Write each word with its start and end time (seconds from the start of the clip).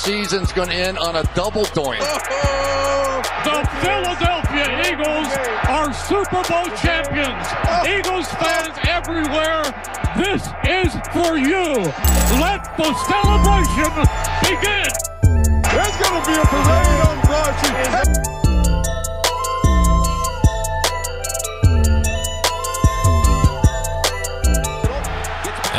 season's 0.00 0.50
going 0.52 0.68
to 0.68 0.74
end 0.74 0.98
on 0.98 1.16
a 1.16 1.22
double 1.34 1.64
doink. 1.76 2.00
The 3.44 3.66
Philadelphia 3.80 4.92
Eagles 4.92 5.28
are 5.68 5.92
Super 5.94 6.42
Bowl 6.44 6.68
champions. 6.76 7.46
Eagles 7.88 8.28
fans 8.36 8.76
everywhere, 8.86 9.62
this 10.16 10.44
is 10.68 10.92
for 11.12 11.38
you. 11.38 11.88
Let 12.38 12.60
the 12.76 12.92
celebration 13.08 13.92
begin. 14.44 14.92
There's 15.72 15.96
going 15.96 16.20
to 16.20 16.26
be 16.28 16.36
a 16.36 16.44
parade 16.44 17.00
on 17.08 17.20
Broad 17.22 17.54
Street. 17.64 18.30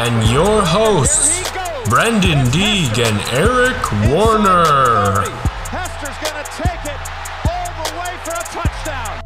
and 0.02 0.32
your 0.32 0.64
hosts, 0.64 1.51
Brenden 1.86 2.50
Deeg 2.52 3.00
and 3.00 3.20
Eric 3.34 3.92
Warner. 4.10 5.22
Hester's 5.68 6.18
going 6.20 6.44
to 6.44 6.52
take 6.52 6.86
it 6.86 7.00
all 7.50 7.84
the 7.84 7.92
way 8.00 8.18
for 8.24 8.32
a 8.32 8.44
touchdown. 8.44 9.22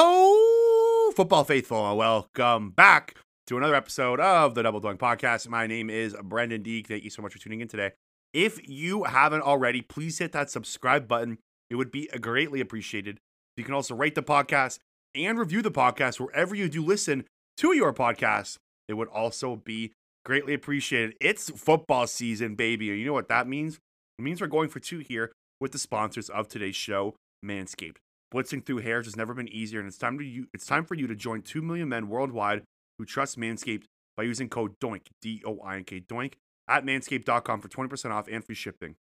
Oh, 0.00 1.12
football 1.16 1.44
faithful, 1.44 1.96
welcome 1.96 2.70
back 2.70 3.16
to 3.48 3.56
another 3.56 3.74
episode 3.74 4.20
of 4.20 4.54
the 4.54 4.62
Double 4.62 4.80
Doink 4.80 4.98
Podcast. 4.98 5.48
My 5.48 5.66
name 5.66 5.90
is 5.90 6.14
Brenden 6.14 6.62
Deeg. 6.62 6.86
Thank 6.86 7.04
you 7.04 7.10
so 7.10 7.20
much 7.20 7.32
for 7.32 7.38
tuning 7.38 7.60
in 7.60 7.68
today. 7.68 7.92
If 8.32 8.66
you 8.68 9.04
haven't 9.04 9.42
already, 9.42 9.82
please 9.82 10.18
hit 10.18 10.32
that 10.32 10.50
subscribe 10.50 11.06
button. 11.08 11.38
It 11.68 11.74
would 11.74 11.90
be 11.90 12.08
greatly 12.20 12.60
appreciated. 12.60 13.18
You 13.56 13.64
can 13.64 13.74
also 13.74 13.94
rate 13.94 14.14
the 14.14 14.22
podcast 14.22 14.78
and 15.14 15.38
review 15.38 15.62
the 15.62 15.70
podcast 15.70 16.20
wherever 16.20 16.54
you 16.54 16.68
do 16.68 16.82
listen 16.84 17.24
to 17.58 17.72
your 17.72 17.92
podcast. 17.92 18.58
It 18.88 18.94
would 18.94 19.08
also 19.08 19.56
be 19.56 19.92
greatly 20.24 20.54
appreciated. 20.54 21.16
It's 21.20 21.50
football 21.50 22.06
season, 22.06 22.54
baby. 22.54 22.90
And 22.90 22.98
you 22.98 23.06
know 23.06 23.12
what 23.12 23.28
that 23.28 23.46
means? 23.46 23.78
It 24.18 24.22
means 24.22 24.40
we're 24.40 24.46
going 24.46 24.68
for 24.68 24.80
two 24.80 24.98
here 24.98 25.32
with 25.60 25.72
the 25.72 25.78
sponsors 25.78 26.28
of 26.28 26.48
today's 26.48 26.76
show, 26.76 27.16
Manscaped. 27.44 27.96
Blitzing 28.32 28.64
through 28.64 28.78
hairs 28.78 29.06
has 29.06 29.16
never 29.16 29.32
been 29.32 29.48
easier, 29.48 29.78
and 29.78 29.86
it's 29.86 29.98
time 29.98 30.18
to 30.18 30.24
you, 30.24 30.48
it's 30.52 30.66
time 30.66 30.84
for 30.84 30.94
you 30.94 31.06
to 31.06 31.14
join 31.14 31.42
two 31.42 31.62
million 31.62 31.88
men 31.88 32.08
worldwide 32.08 32.62
who 32.98 33.04
trust 33.04 33.38
Manscaped 33.38 33.84
by 34.16 34.24
using 34.24 34.48
code 34.48 34.78
DOINK 34.80 35.06
D 35.22 35.42
O 35.46 35.58
I 35.64 35.76
N 35.76 35.84
K 35.84 36.00
DOINK 36.00 36.34
at 36.68 36.84
manscaped.com 36.84 37.60
for 37.60 37.68
20% 37.68 38.10
off 38.10 38.26
and 38.28 38.44
free 38.44 38.54
shipping. 38.54 38.96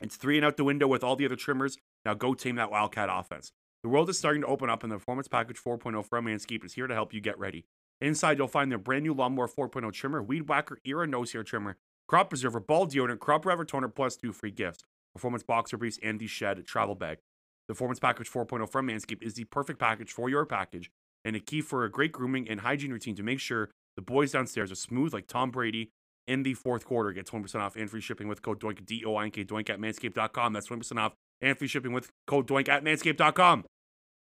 It's 0.00 0.16
three 0.16 0.36
and 0.36 0.46
out 0.46 0.56
the 0.56 0.64
window 0.64 0.86
with 0.86 1.04
all 1.04 1.16
the 1.16 1.26
other 1.26 1.36
trimmers. 1.36 1.76
Now 2.04 2.14
go 2.14 2.34
tame 2.34 2.56
that 2.56 2.70
Wildcat 2.70 3.08
offense. 3.12 3.50
The 3.82 3.88
world 3.88 4.08
is 4.08 4.18
starting 4.18 4.42
to 4.42 4.48
open 4.48 4.70
up, 4.70 4.82
and 4.82 4.92
the 4.92 4.96
Performance 4.96 5.28
Package 5.28 5.58
4.0 5.58 6.04
from 6.06 6.26
Manscaped 6.26 6.64
is 6.64 6.74
here 6.74 6.86
to 6.86 6.94
help 6.94 7.12
you 7.12 7.20
get 7.20 7.38
ready. 7.38 7.64
Inside, 8.00 8.38
you'll 8.38 8.48
find 8.48 8.70
their 8.70 8.78
brand 8.78 9.04
new 9.04 9.12
Lawnmower 9.12 9.48
4.0 9.48 9.92
trimmer, 9.92 10.22
Weed 10.22 10.48
Whacker 10.48 10.78
Ear 10.84 11.02
and 11.02 11.12
Nose 11.12 11.32
Hair 11.32 11.44
Trimmer, 11.44 11.76
Crop 12.08 12.30
Preserver, 12.30 12.60
Ball 12.60 12.86
Deodorant, 12.86 13.18
Crop 13.18 13.44
Reviver 13.44 13.64
Toner, 13.64 13.88
plus 13.88 14.16
two 14.16 14.32
free 14.32 14.50
gifts 14.50 14.84
Performance 15.14 15.42
Boxer 15.42 15.76
Briefs, 15.76 15.98
and 16.02 16.18
the 16.18 16.26
Shed 16.26 16.66
Travel 16.66 16.94
Bag. 16.94 17.18
The 17.68 17.74
Performance 17.74 18.00
Package 18.00 18.30
4.0 18.30 18.70
from 18.70 18.88
Manscaped 18.88 19.22
is 19.22 19.34
the 19.34 19.44
perfect 19.44 19.78
package 19.78 20.12
for 20.12 20.28
your 20.28 20.46
package 20.46 20.90
and 21.24 21.36
a 21.36 21.40
key 21.40 21.60
for 21.60 21.84
a 21.84 21.90
great 21.90 22.12
grooming 22.12 22.48
and 22.48 22.60
hygiene 22.60 22.92
routine 22.92 23.14
to 23.16 23.22
make 23.22 23.38
sure 23.38 23.70
the 23.96 24.02
boys 24.02 24.32
downstairs 24.32 24.72
are 24.72 24.76
smooth 24.76 25.12
like 25.12 25.26
Tom 25.26 25.50
Brady 25.50 25.92
in 26.26 26.42
the 26.42 26.54
fourth 26.54 26.84
quarter. 26.84 27.12
Get 27.12 27.26
20% 27.26 27.56
off 27.56 27.76
and 27.76 27.90
free 27.90 28.00
shipping 28.00 28.28
with 28.28 28.42
code 28.42 28.60
DOINK, 28.60 28.86
D 28.86 29.04
O 29.04 29.16
I 29.16 29.24
N 29.24 29.30
K, 29.30 29.44
DOINK 29.44 29.68
at 29.68 29.78
manscaped.com. 29.78 30.52
That's 30.52 30.68
20% 30.68 30.98
off 30.98 31.12
and 31.40 31.58
free 31.58 31.68
shipping 31.68 31.92
with 31.92 32.10
code 32.26 32.46
DOINK 32.46 32.68
at 32.68 32.82
manscaped.com. 32.82 33.64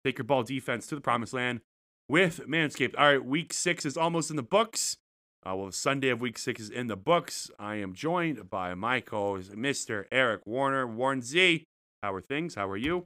Take 0.03 0.17
your 0.17 0.25
ball 0.25 0.43
defense 0.43 0.85
to 0.87 0.95
the 0.95 1.01
promised 1.01 1.33
land 1.33 1.61
with 2.07 2.47
Manscaped. 2.47 2.95
All 2.97 3.07
right, 3.07 3.23
week 3.23 3.53
six 3.53 3.85
is 3.85 3.97
almost 3.97 4.29
in 4.29 4.35
the 4.35 4.43
books. 4.43 4.97
Uh, 5.45 5.55
well, 5.55 5.71
Sunday 5.71 6.09
of 6.09 6.21
week 6.21 6.37
six 6.37 6.61
is 6.61 6.69
in 6.69 6.87
the 6.87 6.95
books. 6.95 7.51
I 7.59 7.75
am 7.75 7.93
joined 7.93 8.49
by 8.49 8.73
my 8.75 9.01
co 9.01 9.35
host, 9.35 9.51
Mr. 9.53 10.05
Eric 10.11 10.45
Warner. 10.45 10.87
Warren 10.87 11.21
Z, 11.21 11.65
how 12.01 12.13
are 12.13 12.21
things? 12.21 12.55
How 12.55 12.69
are 12.69 12.77
you? 12.77 13.05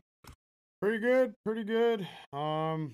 Pretty 0.81 0.99
good, 0.99 1.33
pretty 1.43 1.63
good. 1.63 2.07
Um, 2.33 2.93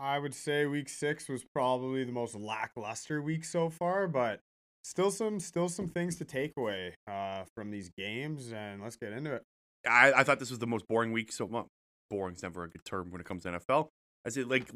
I 0.00 0.18
would 0.18 0.34
say 0.34 0.66
week 0.66 0.88
six 0.88 1.28
was 1.28 1.44
probably 1.54 2.02
the 2.02 2.12
most 2.12 2.34
lackluster 2.34 3.22
week 3.22 3.44
so 3.44 3.70
far, 3.70 4.08
but 4.08 4.40
still 4.82 5.10
some 5.10 5.38
still 5.38 5.68
some 5.68 5.86
things 5.86 6.16
to 6.16 6.24
take 6.24 6.52
away 6.56 6.94
uh, 7.08 7.44
from 7.54 7.70
these 7.70 7.90
games, 7.96 8.52
and 8.52 8.82
let's 8.82 8.96
get 8.96 9.12
into 9.12 9.34
it. 9.34 9.42
I, 9.88 10.12
I 10.12 10.24
thought 10.24 10.40
this 10.40 10.50
was 10.50 10.58
the 10.58 10.66
most 10.66 10.88
boring 10.88 11.12
week. 11.12 11.30
So 11.30 11.44
well, 11.44 11.68
boring's 12.10 12.42
never 12.42 12.64
a 12.64 12.68
good 12.68 12.84
term 12.84 13.10
when 13.10 13.20
it 13.20 13.24
comes 13.24 13.44
to 13.44 13.50
NFL. 13.50 13.88
I 14.26 14.28
it 14.38 14.48
like 14.48 14.70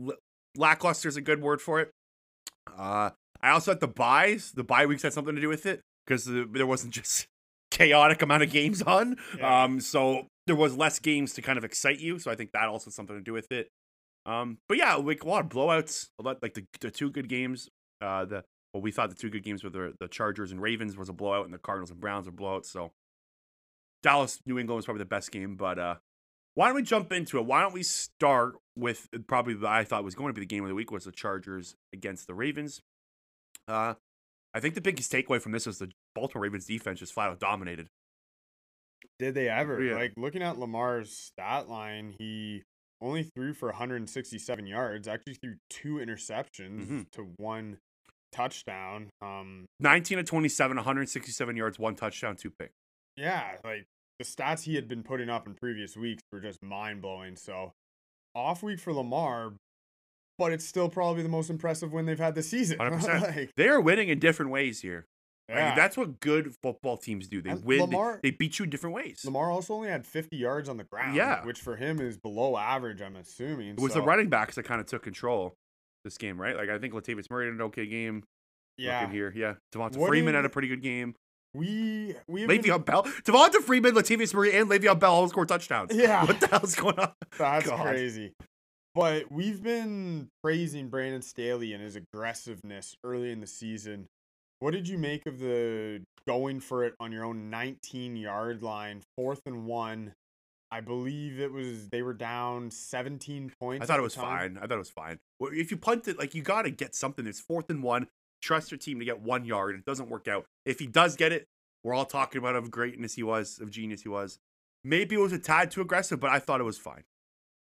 lackluster 0.57 1.09
is 1.09 1.17
a 1.17 1.21
good 1.21 1.41
word 1.43 1.61
for 1.61 1.81
it. 1.81 1.91
Uh, 2.77 3.11
I 3.41 3.51
also 3.51 3.73
had 3.73 3.81
the 3.81 3.89
buys. 3.89 4.53
The 4.53 4.65
bye 4.65 4.87
weeks 4.87 5.03
had 5.03 5.13
something 5.13 5.35
to 5.35 5.41
do 5.41 5.49
with 5.49 5.67
it 5.67 5.81
because 6.07 6.25
the, 6.25 6.49
there 6.51 6.67
wasn't 6.67 6.95
just 6.95 7.27
chaotic 7.71 8.23
amount 8.23 8.43
of 8.43 8.51
games 8.51 8.83
on. 8.83 9.17
Yeah. 9.37 9.65
Um, 9.65 9.81
so 9.81 10.27
there 10.47 10.57
was 10.57 10.77
less 10.77 10.99
games 10.99 11.35
to 11.35 11.43
kind 11.43 11.59
of 11.59 11.65
excite 11.65 12.01
you. 12.01 12.19
So 12.19 12.31
I 12.31 12.35
think 12.35 12.53
that 12.53 12.69
also 12.69 12.91
something 12.91 13.17
to 13.17 13.23
do 13.23 13.33
with 13.33 13.51
it. 13.51 13.69
Um, 14.27 14.59
but 14.69 14.79
yeah, 14.79 14.95
like 14.95 15.23
a 15.23 15.29
lot 15.29 15.45
of 15.45 15.51
blowouts. 15.51 16.09
A 16.19 16.23
lot 16.23 16.43
like 16.43 16.55
the, 16.55 16.65
the 16.81 16.91
two 16.91 17.11
good 17.11 17.29
games. 17.29 17.69
Uh, 18.01 18.25
the 18.25 18.45
well, 18.73 18.83
we 18.83 18.91
thought 18.91 19.11
the 19.11 19.17
two 19.17 19.31
good 19.31 19.45
games 19.45 19.63
were 19.63 19.71
the 19.71 19.95
the 20.01 20.09
Chargers 20.09 20.51
and 20.51 20.61
Ravens 20.61 20.97
was 20.97 21.09
a 21.09 21.13
blowout, 21.13 21.45
and 21.45 21.55
the 21.55 21.59
Cardinals 21.59 21.91
and 21.91 22.01
Browns 22.01 22.27
were 22.27 22.33
blowouts. 22.33 22.67
So 22.67 22.93
Dallas 24.03 24.41
New 24.47 24.59
England 24.59 24.77
was 24.77 24.85
probably 24.87 25.01
the 25.01 25.07
best 25.07 25.31
game, 25.31 25.57
but 25.57 25.79
uh, 25.79 25.95
why 26.55 26.67
don't 26.69 26.77
we 26.77 26.83
jump 26.83 27.13
into 27.13 27.39
it? 27.39 27.47
Why 27.47 27.61
don't 27.63 27.73
we 27.75 27.83
start 27.83 28.55
with 28.77 29.09
probably 29.27 29.55
the 29.55 29.69
I 29.69 29.85
thought 29.85 30.05
was 30.05 30.15
going 30.15 30.29
to 30.29 30.33
be 30.35 30.41
the 30.41 30.47
game 30.47 30.63
of 30.65 30.69
the 30.69 30.75
week 30.75 30.91
was 30.91 31.05
the 31.05 31.13
Chargers 31.13 31.75
against 31.93 32.27
the 32.27 32.35
Ravens. 32.35 32.81
Uh, 33.69 33.95
I 34.53 34.61
think 34.61 34.75
the 34.75 34.81
biggest 34.81 35.11
takeaway 35.13 35.41
from 35.41 35.53
this 35.53 35.67
was 35.67 35.79
the 35.79 35.91
Baltimore 36.15 36.43
Ravens 36.45 36.67
defense 36.67 37.01
just 37.01 37.13
flat 37.13 37.31
out 37.31 37.41
dominated. 37.41 37.89
Did 39.19 39.35
they 39.35 39.49
ever? 39.49 39.83
Yeah. 39.83 39.95
Like 39.95 40.13
looking 40.17 40.43
at 40.43 40.59
Lamar's 40.59 41.13
stat 41.17 41.69
line, 41.69 42.15
he 42.19 42.63
only 43.01 43.23
threw 43.23 43.53
for 43.53 43.69
167 43.69 44.67
yards. 44.67 45.07
Actually, 45.09 45.35
threw 45.35 45.55
two 45.71 45.95
interceptions 45.97 46.87
Mhm. 46.87 47.11
to 47.13 47.23
one 47.37 47.79
touchdown. 48.33 49.11
Um, 49.21 49.67
19 49.81 50.19
to 50.19 50.25
27, 50.25 50.77
167 50.77 51.57
yards, 51.57 51.79
one 51.79 51.95
touchdown, 51.97 52.37
two 52.37 52.51
picks. 52.51 52.73
yeah, 53.17 53.59
like 53.63 53.87
the 54.19 54.25
stats 54.25 54.63
he 54.63 54.75
had 54.77 54.89
been 54.89 55.03
putting 55.03 55.29
up 55.29 55.47
in 55.47 55.55
previous 55.55 55.97
weeks 55.97 56.23
were 56.33 56.41
just 56.41 56.63
mind 56.63 57.03
blowing. 57.03 57.37
So 57.37 57.73
off 58.35 58.63
week 58.63 58.79
for 58.81 58.93
Lamar, 58.93 59.55
but 60.39 60.53
it's 60.53 60.65
still 60.65 60.89
probably 60.89 61.23
the 61.23 61.29
most 61.29 61.51
impressive 61.51 61.93
win 61.93 62.07
they've 62.07 62.19
had 62.19 62.35
this 62.35 62.49
season. 62.51 62.79
like, 62.79 63.51
They 63.57 63.69
are 63.69 63.81
winning 63.81 64.09
in 64.09 64.19
different 64.19 64.51
ways 64.51 64.81
here. 64.81 65.07
Like, 65.49 65.59
yeah. 65.59 65.75
that's 65.75 65.97
what 65.97 66.21
good 66.21 66.55
football 66.63 66.97
teams 66.97 67.29
do. 67.29 67.43
They 67.43 67.51
And 67.51 67.65
win. 67.65 67.79
they- 67.79 67.85
Lamar- 67.85 68.21
they, 68.23 68.31
beat 68.31 68.59
you 68.59 68.65
in 68.65 68.71
different 68.71 68.97
ways. 68.97 69.21
Lamar 69.27 69.51
also 69.51 69.75
only 69.75 69.89
had 69.91 70.07
50 70.07 70.37
yards 70.37 70.69
on 70.71 70.79
the 70.79 70.85
ground, 70.85 71.15
Yeah. 71.17 71.45
which 71.45 71.61
for 71.61 71.77
him 71.77 72.01
is 72.01 72.17
below 72.17 72.57
average, 72.57 73.03
I'm 73.03 73.15
assuming. 73.17 73.69
it 73.69 73.81
was 73.81 73.93
so, 73.93 74.01
the 74.01 74.07
running 74.07 74.31
backs 74.31 74.55
that 74.55 74.63
kind 74.63 74.81
of 74.81 74.87
took 74.87 75.03
control 75.03 75.55
this 76.03 76.17
game, 76.17 76.41
right? 76.41 76.57
Like 76.57 76.71
I 76.71 76.79
think 76.79 76.95
Latavius 76.95 77.31
Murray 77.31 77.47
had 77.47 77.55
an 77.55 77.61
okay 77.63 77.87
game. 77.87 78.25
Yeah, 78.79 79.01
Looking 79.03 79.15
here, 79.15 79.33
yeah. 79.37 79.55
Devonta 79.75 79.97
What 79.99 80.09
Freeman 80.09 80.33
did- 80.33 80.39
had 80.39 80.45
a 80.47 80.49
pretty 80.49 80.69
good 80.69 80.83
game. 80.83 81.15
We 81.55 82.15
we 82.27 82.43
have 82.43 82.49
been- 82.49 82.63
Le'Veon 82.63 82.85
Bell, 82.85 83.05
Devonta 83.25 83.63
Freeman, 83.63 83.95
Latavius 83.95 84.35
Murray, 84.35 84.57
and 84.57 84.69
Le'Veon 84.69 84.99
Bell 84.99 85.15
all 85.15 85.29
scored 85.29 85.49
touchdowns. 85.49 85.95
Yeah. 85.95 86.25
what 86.27 86.41
the 86.41 86.49
hell's 86.49 86.75
going 86.75 86.99
on? 86.99 87.13
That's 87.39 87.67
God. 87.67 87.81
crazy. 87.81 88.33
But 88.95 89.31
we've 89.31 89.63
been 89.63 90.29
praising 90.43 90.89
Brandon 90.89 91.23
Staley 91.23 91.73
and 91.73 91.83
his 91.83 91.97
aggressiveness 91.97 92.95
early 93.03 93.33
in 93.33 93.41
the 93.41 93.47
season. 93.47 94.07
What 94.61 94.71
did 94.71 94.89
you 94.89 94.99
make 94.99 95.27
of 95.27 95.41
the 95.41 96.03
going 96.27 96.61
for 96.61 96.85
it 96.85 96.95
on 97.01 97.11
your 97.13 97.25
own 97.25 97.51
19 97.51 98.17
yard 98.17 98.63
line, 98.63 99.03
fourth 99.17 99.43
and 99.47 99.67
one? 99.67 100.15
I 100.71 100.81
believe 100.81 101.39
it 101.39 101.53
was 101.53 101.89
they 101.91 102.03
were 102.03 102.15
down 102.15 102.71
17 102.71 103.53
points. 103.61 103.85
I 103.85 103.87
thought 103.87 103.99
it 103.99 104.03
was 104.03 104.15
fine. 104.15 104.57
I 104.57 104.67
thought 104.67 104.73
it 104.73 104.79
was 104.79 104.91
fine. 104.91 105.19
If 105.41 105.71
you 105.71 105.77
punt 105.77 106.09
it, 106.09 106.19
like 106.19 106.35
you 106.35 106.43
got 106.43 106.63
to 106.63 106.71
get 106.71 106.95
something. 106.95 107.27
It's 107.27 107.41
fourth 107.41 107.71
and 107.71 107.83
one. 107.83 108.09
Trust 108.43 108.71
your 108.71 108.79
team 108.79 108.99
to 108.99 109.05
get 109.05 109.21
one 109.21 109.45
yard. 109.45 109.77
It 109.77 109.85
doesn't 109.85 110.09
work 110.09 110.29
out. 110.29 110.47
If 110.67 110.79
he 110.79 110.87
does 110.87 111.17
get 111.17 111.33
it, 111.33 111.47
we're 111.85 111.95
all 111.95 112.07
talking 112.07 112.39
about 112.39 112.57
of 112.57 112.71
greatness 112.71 113.15
he 113.15 113.23
was, 113.23 113.61
of 113.61 113.71
genius 113.71 114.03
he 114.03 114.09
was. 114.09 114.39
Maybe 114.83 115.15
it 115.15 115.21
was 115.21 115.33
a 115.33 115.39
tad 115.39 115.71
too 115.71 115.81
aggressive, 115.83 116.19
but 116.19 116.31
I 116.31 116.41
thought 116.41 116.61
it 116.61 116.65
was 116.65 116.79
fine. 116.79 117.05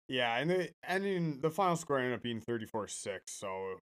Yeah, 0.09 0.37
and 0.37 0.51
the 0.51 0.71
and 0.83 1.07
in 1.07 1.41
the 1.41 1.51
final 1.51 1.77
score 1.77 1.99
ended 1.99 2.15
up 2.15 2.23
being 2.23 2.41
34-6, 2.41 3.21
so 3.29 3.79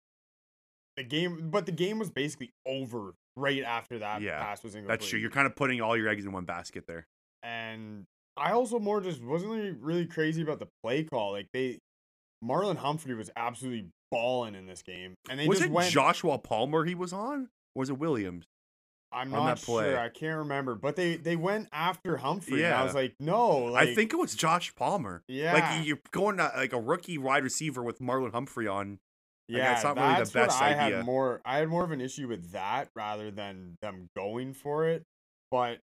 the 0.97 1.03
game 1.03 1.49
but 1.49 1.65
the 1.65 1.71
game 1.71 1.97
was 1.97 2.09
basically 2.09 2.51
over 2.67 3.13
right 3.37 3.63
after 3.63 3.99
that 3.99 4.21
Yeah, 4.21 4.39
pass 4.39 4.63
was 4.63 4.75
incomplete. 4.75 4.99
That's 4.99 5.09
true. 5.09 5.19
You're 5.19 5.31
kind 5.31 5.47
of 5.47 5.55
putting 5.55 5.81
all 5.81 5.95
your 5.95 6.09
eggs 6.09 6.25
in 6.25 6.31
one 6.31 6.45
basket 6.45 6.83
there. 6.87 7.07
and 7.43 8.05
I 8.37 8.51
also 8.51 8.79
more 8.79 9.01
just 9.01 9.21
wasn't 9.21 9.51
really, 9.51 9.71
really 9.71 10.05
crazy 10.05 10.41
about 10.41 10.59
the 10.59 10.67
play 10.83 11.03
call. 11.03 11.31
Like 11.31 11.47
they, 11.53 11.79
Marlon 12.43 12.77
Humphrey 12.77 13.13
was 13.13 13.29
absolutely 13.35 13.89
balling 14.09 14.55
in 14.55 14.65
this 14.65 14.81
game, 14.81 15.15
and 15.29 15.39
they 15.39 15.47
was 15.47 15.59
just 15.59 15.69
it 15.69 15.73
went. 15.73 15.91
Joshua 15.91 16.37
Palmer 16.37 16.85
he 16.85 16.95
was 16.95 17.13
on? 17.13 17.49
Or 17.75 17.81
was 17.81 17.89
it 17.89 17.97
Williams? 17.97 18.45
I'm 19.13 19.29
not 19.29 19.59
sure. 19.59 19.97
I 19.97 20.09
can't 20.09 20.39
remember, 20.39 20.75
but 20.75 20.95
they 20.95 21.17
they 21.17 21.35
went 21.35 21.67
after 21.73 22.17
Humphrey. 22.17 22.63
and 22.63 22.73
I 22.73 22.83
was 22.83 22.95
like, 22.95 23.15
no. 23.19 23.57
Like, 23.57 23.89
I 23.89 23.95
think 23.95 24.13
it 24.13 24.17
was 24.17 24.35
Josh 24.35 24.73
Palmer. 24.75 25.23
Yeah. 25.27 25.53
Like 25.53 25.85
you're 25.85 25.99
going 26.11 26.37
to, 26.37 26.51
like 26.55 26.73
a 26.73 26.79
rookie 26.79 27.17
wide 27.17 27.43
receiver 27.43 27.83
with 27.83 27.99
Marlon 27.99 28.31
Humphrey 28.31 28.67
on. 28.67 28.99
Yeah, 29.47 29.73
that's 29.73 29.83
not 29.83 29.97
really 29.97 30.23
the 30.23 30.31
best 30.31 30.61
I 30.61 30.73
idea. 30.73 30.97
had 30.97 31.05
more. 31.05 31.41
I 31.43 31.57
had 31.57 31.67
more 31.67 31.83
of 31.83 31.91
an 31.91 31.99
issue 31.99 32.27
with 32.29 32.51
that 32.51 32.87
rather 32.95 33.31
than 33.31 33.75
them 33.81 34.07
going 34.15 34.53
for 34.53 34.87
it. 34.87 35.03
But 35.49 35.79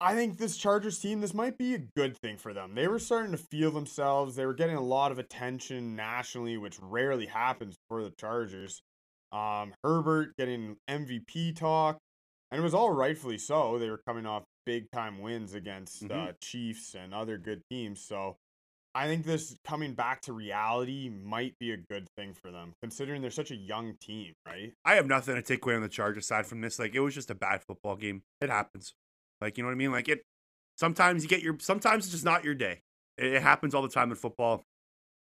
I 0.00 0.14
think 0.14 0.38
this 0.38 0.56
Chargers 0.56 0.98
team, 1.00 1.20
this 1.20 1.34
might 1.34 1.58
be 1.58 1.74
a 1.74 1.78
good 1.78 2.16
thing 2.16 2.36
for 2.36 2.52
them. 2.52 2.74
They 2.74 2.86
were 2.86 2.98
starting 3.00 3.32
to 3.32 3.38
feel 3.38 3.72
themselves. 3.72 4.36
They 4.36 4.46
were 4.46 4.54
getting 4.54 4.76
a 4.76 4.80
lot 4.82 5.10
of 5.10 5.18
attention 5.18 5.96
nationally, 5.96 6.56
which 6.56 6.78
rarely 6.80 7.26
happens 7.26 7.76
for 7.88 8.04
the 8.04 8.10
Chargers. 8.10 8.82
Um, 9.34 9.74
Herbert 9.82 10.36
getting 10.38 10.76
MVP 10.88 11.56
talk, 11.56 11.98
and 12.50 12.60
it 12.60 12.62
was 12.62 12.74
all 12.74 12.92
rightfully 12.92 13.38
so. 13.38 13.78
They 13.78 13.90
were 13.90 14.00
coming 14.06 14.26
off 14.26 14.44
big 14.64 14.90
time 14.92 15.20
wins 15.20 15.54
against 15.54 16.04
uh, 16.04 16.08
Mhm. 16.08 16.40
Chiefs 16.40 16.94
and 16.94 17.12
other 17.12 17.36
good 17.36 17.62
teams. 17.70 18.00
So 18.00 18.36
I 18.94 19.06
think 19.08 19.26
this 19.26 19.56
coming 19.64 19.94
back 19.94 20.20
to 20.22 20.32
reality 20.32 21.08
might 21.10 21.58
be 21.58 21.72
a 21.72 21.76
good 21.76 22.06
thing 22.16 22.32
for 22.32 22.50
them, 22.52 22.72
considering 22.80 23.20
they're 23.22 23.30
such 23.32 23.50
a 23.50 23.56
young 23.56 23.96
team, 24.00 24.34
right? 24.46 24.72
I 24.84 24.94
have 24.94 25.06
nothing 25.08 25.34
to 25.34 25.42
take 25.42 25.64
away 25.64 25.74
on 25.74 25.82
the 25.82 25.88
Chargers 25.88 26.26
side 26.28 26.46
from 26.46 26.60
this. 26.60 26.78
Like 26.78 26.94
it 26.94 27.00
was 27.00 27.12
just 27.14 27.28
a 27.30 27.34
bad 27.34 27.62
football 27.64 27.96
game. 27.96 28.22
It 28.40 28.50
happens. 28.50 28.94
Like 29.40 29.58
you 29.58 29.64
know 29.64 29.68
what 29.68 29.74
I 29.74 29.78
mean? 29.78 29.90
Like 29.90 30.08
it. 30.08 30.22
Sometimes 30.78 31.22
you 31.24 31.28
get 31.28 31.42
your. 31.42 31.56
Sometimes 31.60 32.04
it's 32.04 32.12
just 32.12 32.24
not 32.24 32.44
your 32.44 32.54
day. 32.54 32.82
It, 33.18 33.34
it 33.34 33.42
happens 33.42 33.74
all 33.74 33.82
the 33.82 33.88
time 33.88 34.10
in 34.10 34.16
football. 34.16 34.62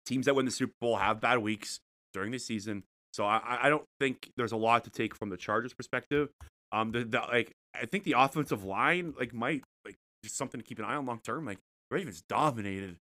Teams 0.06 0.26
that 0.26 0.36
win 0.36 0.46
the 0.46 0.52
Super 0.52 0.74
Bowl 0.82 0.98
have 0.98 1.22
bad 1.22 1.38
weeks 1.40 1.80
during 2.14 2.32
the 2.32 2.40
season. 2.40 2.84
So 3.20 3.26
I, 3.26 3.60
I- 3.64 3.70
don't 3.70 3.84
think 4.00 4.32
there's 4.38 4.54
a 4.54 4.58
lot 4.58 4.86
to 4.86 4.90
take 4.90 5.14
from 5.14 5.30
the 5.30 5.36
Chargers 5.36 5.74
perspective. 5.74 6.30
Um, 6.72 6.92
the, 6.94 7.04
the 7.04 7.20
like 7.20 7.52
I 7.76 7.86
think 7.86 8.06
the 8.06 8.14
offensive 8.18 8.64
line 8.64 9.14
like 9.20 9.34
might 9.34 9.62
like 9.86 9.96
just 10.24 10.38
something 10.38 10.60
to 10.62 10.66
keep 10.66 10.80
an 10.80 10.86
eye 10.86 10.96
on 10.96 11.06
long 11.06 11.20
term. 11.22 11.46
Like 11.46 11.58
Ravens 11.92 12.24
dominated 12.30 12.96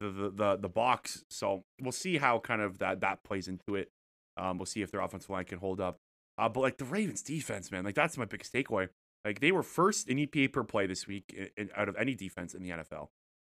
the, 0.00 0.10
the 0.10 0.30
the 0.30 0.56
the 0.62 0.68
box, 0.68 1.24
so 1.28 1.62
we'll 1.80 1.90
see 1.90 2.18
how 2.18 2.38
kind 2.38 2.62
of 2.62 2.78
that 2.78 3.00
that 3.00 3.24
plays 3.24 3.48
into 3.48 3.74
it. 3.74 3.88
Um, 4.36 4.58
we'll 4.58 4.66
see 4.66 4.82
if 4.82 4.92
their 4.92 5.00
offensive 5.00 5.30
line 5.30 5.44
can 5.46 5.58
hold 5.58 5.80
up. 5.80 5.96
Uh, 6.38 6.48
but 6.48 6.60
like 6.60 6.76
the 6.78 6.84
Ravens 6.84 7.22
defense, 7.22 7.72
man, 7.72 7.84
like 7.84 7.94
that's 7.96 8.16
my 8.16 8.26
biggest 8.26 8.52
takeaway. 8.52 8.88
Like 9.24 9.40
they 9.40 9.50
were 9.50 9.62
first 9.64 10.08
in 10.08 10.18
EPA 10.18 10.52
per 10.52 10.62
play 10.62 10.86
this 10.86 11.06
week 11.08 11.24
in, 11.36 11.48
in- 11.56 11.70
out 11.76 11.88
of 11.88 11.96
any 11.96 12.14
defense 12.14 12.54
in 12.54 12.62
the 12.62 12.70
NFL. 12.70 13.08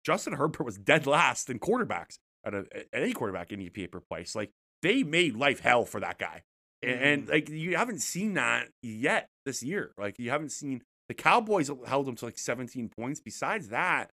Justin 0.06 0.34
Herbert 0.34 0.64
was 0.64 0.76
dead 0.76 1.06
last 1.06 1.50
in 1.50 1.58
quarterbacks 1.58 2.18
out 2.46 2.54
of 2.54 2.68
any 2.92 3.12
quarterback 3.14 3.50
in 3.50 3.58
EPA 3.60 3.90
per 3.90 4.00
play. 4.00 4.22
So 4.24 4.38
like 4.40 4.50
they 4.84 5.02
made 5.02 5.34
life 5.34 5.60
hell 5.60 5.86
for 5.86 5.98
that 6.00 6.18
guy, 6.18 6.42
and, 6.82 7.00
and 7.00 7.28
like 7.28 7.48
you 7.48 7.76
haven't 7.76 8.00
seen 8.00 8.34
that 8.34 8.68
yet 8.82 9.30
this 9.46 9.62
year. 9.62 9.92
Like 9.96 10.18
you 10.18 10.28
haven't 10.30 10.52
seen 10.52 10.82
the 11.08 11.14
Cowboys 11.14 11.70
held 11.86 12.06
them 12.06 12.16
to 12.16 12.26
like 12.26 12.38
17 12.38 12.90
points. 12.90 13.20
Besides 13.20 13.68
that, 13.68 14.10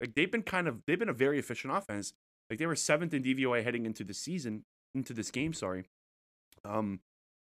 like 0.00 0.14
they've 0.14 0.32
been 0.32 0.42
kind 0.42 0.66
of 0.66 0.82
they've 0.86 0.98
been 0.98 1.10
a 1.10 1.12
very 1.14 1.38
efficient 1.38 1.76
offense. 1.76 2.14
Like 2.48 2.58
they 2.58 2.66
were 2.66 2.74
seventh 2.74 3.12
in 3.12 3.22
DVOA 3.22 3.62
heading 3.62 3.84
into 3.84 4.02
the 4.02 4.14
season, 4.14 4.64
into 4.94 5.12
this 5.12 5.30
game. 5.30 5.52
Sorry. 5.52 5.84
Um, 6.64 7.00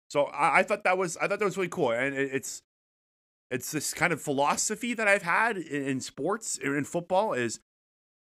so 0.09 0.25
I, 0.25 0.59
I 0.59 0.63
thought 0.63 0.83
that 0.83 0.97
was 0.97 1.17
I 1.17 1.27
thought 1.27 1.39
that 1.39 1.45
was 1.45 1.57
really 1.57 1.69
cool, 1.69 1.91
and 1.91 2.15
it, 2.15 2.29
it's 2.31 2.61
it's 3.49 3.71
this 3.71 3.93
kind 3.93 4.13
of 4.13 4.21
philosophy 4.21 4.93
that 4.93 5.07
I've 5.07 5.23
had 5.23 5.57
in, 5.57 5.83
in 5.83 5.99
sports 5.99 6.57
in 6.57 6.83
football 6.83 7.33
is 7.33 7.59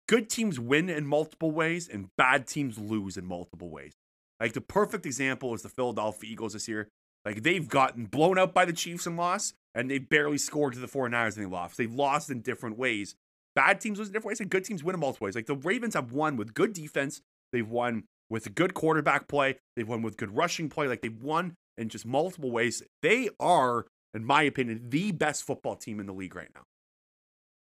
good 0.07 0.29
teams 0.29 0.59
win 0.59 0.87
in 0.87 1.07
multiple 1.07 1.51
ways 1.51 1.87
and 1.87 2.09
bad 2.15 2.45
teams 2.45 2.77
lose 2.77 3.17
in 3.17 3.25
multiple 3.25 3.69
ways. 3.69 3.93
Like 4.39 4.53
the 4.53 4.61
perfect 4.61 5.05
example 5.05 5.53
is 5.53 5.61
the 5.61 5.69
Philadelphia 5.69 6.29
Eagles 6.31 6.53
this 6.53 6.67
year. 6.67 6.89
Like 7.23 7.43
they've 7.43 7.67
gotten 7.67 8.05
blown 8.05 8.37
out 8.37 8.53
by 8.53 8.65
the 8.65 8.73
Chiefs 8.73 9.07
and 9.07 9.17
lost, 9.17 9.55
and 9.73 9.89
they 9.89 9.97
barely 9.97 10.37
scored 10.37 10.73
to 10.73 10.79
the 10.79 10.87
49ers 10.87 11.35
and 11.35 11.45
they 11.45 11.49
lost. 11.49 11.77
They've 11.77 11.93
lost 11.93 12.29
in 12.29 12.41
different 12.41 12.77
ways. 12.77 13.15
Bad 13.55 13.79
teams 13.79 13.97
lose 13.97 14.07
in 14.09 14.13
different 14.13 14.31
ways, 14.31 14.41
and 14.41 14.49
good 14.49 14.65
teams 14.65 14.83
win 14.83 14.95
in 14.95 14.99
multiple 14.99 15.25
ways. 15.25 15.35
Like 15.35 15.47
the 15.47 15.55
Ravens 15.55 15.95
have 15.95 16.11
won 16.11 16.35
with 16.35 16.53
good 16.53 16.73
defense. 16.73 17.21
They've 17.51 17.67
won 17.67 18.03
with 18.29 18.53
good 18.53 18.73
quarterback 18.73 19.27
play. 19.27 19.55
They've 19.75 19.87
won 19.87 20.01
with 20.01 20.17
good 20.17 20.35
rushing 20.35 20.69
play. 20.69 20.87
Like 20.87 21.01
they've 21.01 21.21
won 21.21 21.55
in 21.77 21.89
just 21.89 22.05
multiple 22.05 22.51
ways. 22.51 22.83
They 23.01 23.29
are, 23.39 23.85
in 24.13 24.25
my 24.25 24.43
opinion, 24.43 24.89
the 24.89 25.11
best 25.11 25.43
football 25.43 25.75
team 25.75 25.99
in 25.99 26.05
the 26.05 26.13
league 26.13 26.35
right 26.35 26.49
now. 26.53 26.63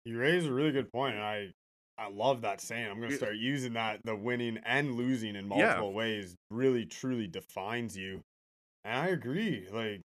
You 0.04 0.18
raise 0.18 0.46
a 0.46 0.52
really 0.52 0.72
good 0.72 0.90
point, 0.92 1.16
I 1.16 1.48
I 1.98 2.08
love 2.08 2.42
that 2.42 2.60
saying. 2.60 2.86
I'm 2.90 3.00
gonna 3.00 3.16
start 3.16 3.36
using 3.36 3.72
that. 3.74 4.00
The 4.04 4.14
winning 4.14 4.58
and 4.64 4.94
losing 4.96 5.34
in 5.36 5.48
Yeah. 5.50 5.56
multiple 5.56 5.92
ways 5.94 6.34
really 6.50 6.84
truly 6.84 7.26
defines 7.26 7.96
you. 7.96 8.20
And 8.84 8.94
I 8.98 9.06
agree. 9.08 9.68
Like 9.70 10.00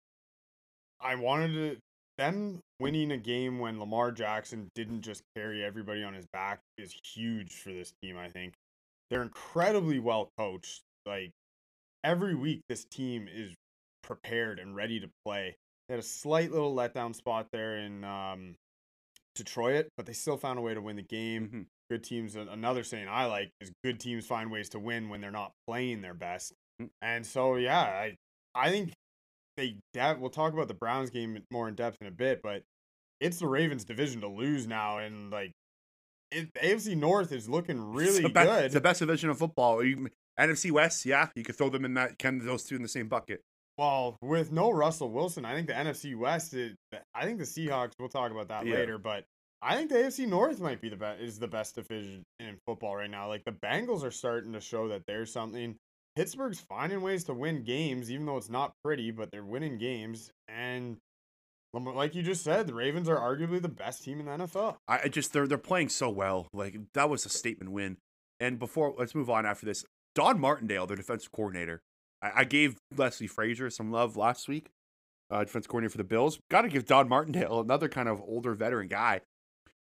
I 1.00 1.16
wanted 1.16 1.54
to 1.54 1.78
them 2.18 2.60
winning 2.80 3.12
a 3.12 3.18
game 3.18 3.58
when 3.60 3.80
Lamar 3.80 4.12
Jackson 4.12 4.70
didn't 4.76 5.02
just 5.02 5.24
carry 5.36 5.64
everybody 5.64 6.04
on 6.04 6.14
his 6.14 6.26
back 6.34 6.60
is 6.78 6.96
huge 7.14 7.54
for 7.54 7.72
this 7.72 7.92
team, 8.02 8.18
I 8.18 8.30
think. 8.30 8.54
They're 9.10 9.24
incredibly 9.24 10.00
well 10.00 10.30
coached. 10.38 10.82
Like 11.06 11.32
every 12.04 12.36
week 12.36 12.62
this 12.70 12.86
team 12.86 13.28
is 13.32 13.54
prepared 14.04 14.60
and 14.60 14.76
ready 14.76 15.00
to 15.00 15.10
play. 15.26 15.56
They 15.88 15.94
had 15.96 16.00
a 16.00 16.08
slight 16.08 16.52
little 16.52 16.74
letdown 16.76 17.16
spot 17.16 17.48
there 17.52 17.78
in 17.78 18.04
um 18.04 18.56
Detroit, 19.36 19.88
but 19.98 20.06
they 20.06 20.14
still 20.14 20.38
found 20.38 20.60
a 20.60 20.62
way 20.62 20.74
to 20.74 20.82
win 20.82 20.98
the 20.98 21.02
game. 21.02 21.50
Mhm. 21.50 21.66
Good 21.92 22.06
teams, 22.06 22.38
another 22.38 22.86
saying 22.86 23.10
I 23.10 23.26
like 23.26 23.52
is 23.60 23.70
good 23.84 24.00
teams 24.00 24.26
find 24.26 24.50
ways 24.50 24.70
to 24.70 24.80
win 24.80 25.10
when 25.10 25.20
they're 25.20 25.30
not 25.30 25.52
playing 25.68 26.02
their 26.02 26.14
best. 26.14 26.54
Mm. 26.82 26.90
And 27.02 27.26
so, 27.26 27.58
yeah, 27.58 27.82
I 27.82 28.16
I 28.56 28.70
think 28.70 28.94
they 29.58 29.76
that 29.94 30.18
we'll 30.18 30.30
talk 30.30 30.54
about 30.54 30.70
the 30.70 30.74
Browns 30.74 31.10
game 31.10 31.44
more 31.52 31.68
in 31.68 31.76
depth 31.76 31.98
in 32.00 32.08
a 32.08 32.12
bit, 32.12 32.42
but 32.42 32.64
it's 33.20 33.40
the 33.40 33.48
Ravens 33.48 33.84
division 33.84 34.22
to 34.22 34.30
lose 34.30 34.68
now, 34.68 35.00
and 35.00 35.32
like 35.32 35.52
it, 36.32 36.48
AFC 36.64 36.96
North 36.96 37.34
is 37.34 37.50
looking 37.50 37.78
really 37.94 38.26
best, 38.30 38.48
good. 38.50 38.66
It's 38.66 38.74
the 38.74 38.80
best 38.80 39.00
division 39.00 39.30
of 39.30 39.38
football. 39.38 39.84
You, 39.84 40.08
NFC 40.40 40.72
West, 40.72 41.06
yeah, 41.06 41.28
you 41.36 41.44
could 41.44 41.58
throw 41.58 41.68
them 41.68 41.84
in 41.84 41.94
that, 41.96 42.24
of 42.24 42.44
those 42.46 42.64
two 42.64 42.78
in 42.78 42.82
the 42.84 42.88
same 42.88 43.10
bucket. 43.10 43.42
Well, 43.78 44.18
with 44.22 44.52
no 44.54 44.72
Russell 44.72 45.10
Wilson, 45.10 45.44
I 45.44 45.56
think 45.56 45.68
the 45.68 45.74
NFC 45.74 46.16
West. 46.16 46.54
Is, 46.54 46.74
I 47.14 47.26
think 47.26 47.38
the 47.38 47.44
Seahawks. 47.44 47.92
We'll 48.00 48.08
talk 48.08 48.32
about 48.32 48.48
that 48.48 48.66
Yeah. 48.66 48.76
later, 48.76 48.98
but 48.98 49.26
I 49.62 49.76
think 49.76 49.90
the 49.90 49.96
AFC 49.96 50.28
North 50.28 50.60
might 50.60 50.82
be 50.82 50.90
the 50.90 50.96
best. 50.96 51.22
Is 51.22 51.40
the 51.40 51.48
best 51.48 51.76
division 51.76 52.24
in 52.40 52.58
football 52.66 52.96
right 52.96 53.10
now. 53.10 53.28
Like 53.28 53.44
the 53.46 53.52
Bengals 53.52 54.04
are 54.04 54.12
starting 54.12 54.54
to 54.54 54.60
show 54.60 54.88
that 54.90 55.04
there's 55.06 55.32
something. 55.32 55.76
Pittsburgh's 56.16 56.60
finding 56.60 57.02
ways 57.02 57.24
to 57.26 57.34
win 57.34 57.64
games, 57.64 58.12
even 58.12 58.26
though 58.26 58.38
it's 58.38 58.50
not 58.50 58.74
pretty, 58.84 59.12
but 59.12 59.32
they're 59.32 59.46
winning 59.46 59.78
games. 59.78 60.30
And 60.50 60.98
like 61.74 62.16
you 62.16 62.24
just 62.24 62.44
said, 62.44 62.68
the 62.68 62.74
Ravens 62.74 63.08
are 63.08 63.18
arguably 63.18 63.62
the 63.62 63.70
best 63.70 64.04
team 64.04 64.20
in 64.20 64.26
the 64.26 64.32
NFL. 64.32 64.78
I, 64.88 65.08
just 65.08 65.32
they're 65.32 65.48
they're 65.48 65.58
playing 65.58 65.90
so 65.90 66.10
well. 66.10 66.48
Like 66.54 66.78
that 66.94 67.10
was 67.10 67.26
a 67.26 67.30
statement 67.30 67.72
win. 67.72 67.98
And 68.40 68.60
before 68.60 68.96
let's 68.98 69.16
move 69.16 69.30
on 69.30 69.46
after 69.46 69.66
this. 69.66 69.86
Don 70.14 70.40
Martindale, 70.40 70.88
their 70.88 70.98
defensive 70.98 71.32
coordinator. 71.32 71.82
I, 72.22 72.32
I 72.38 72.44
gave 72.44 72.76
Leslie 72.96 73.28
Frazier 73.28 73.70
some 73.70 73.92
love 73.92 74.18
last 74.18 74.50
week, 74.50 74.70
uh, 75.30 75.46
defense 75.46 75.68
coordinator 75.68 75.92
for 75.92 75.98
the 75.98 76.04
Bills. 76.04 76.40
Got 76.50 76.64
to 76.64 76.68
give 76.68 76.86
Don 76.86 77.08
Martindale 77.08 77.60
another 77.62 77.88
kind 77.88 78.10
of 78.10 78.22
older 78.22 78.54
veteran 78.54 78.88
guy. 78.88 79.22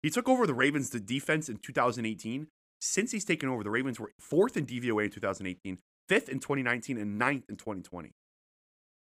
He 0.03 0.11
took 0.11 0.29
over 0.29 0.47
the 0.47 0.55
Ravens' 0.55 0.91
the 0.91 1.01
defense 1.01 1.49
in 1.49 1.57
2018. 1.59 2.49
Since 2.81 3.11
he's 3.11 3.25
taken 3.25 3.49
over, 3.49 3.65
the 3.65 3.71
Ravens 3.71 3.99
were 3.99 4.13
fourth 4.21 4.57
in 4.57 4.65
DVOA 4.65 5.07
in 5.07 5.11
2018, 5.11 5.79
fifth 6.09 6.29
in 6.29 6.39
2019, 6.39 6.97
and 6.97 7.19
ninth 7.19 7.45
in 7.49 7.57
2020. 7.57 8.11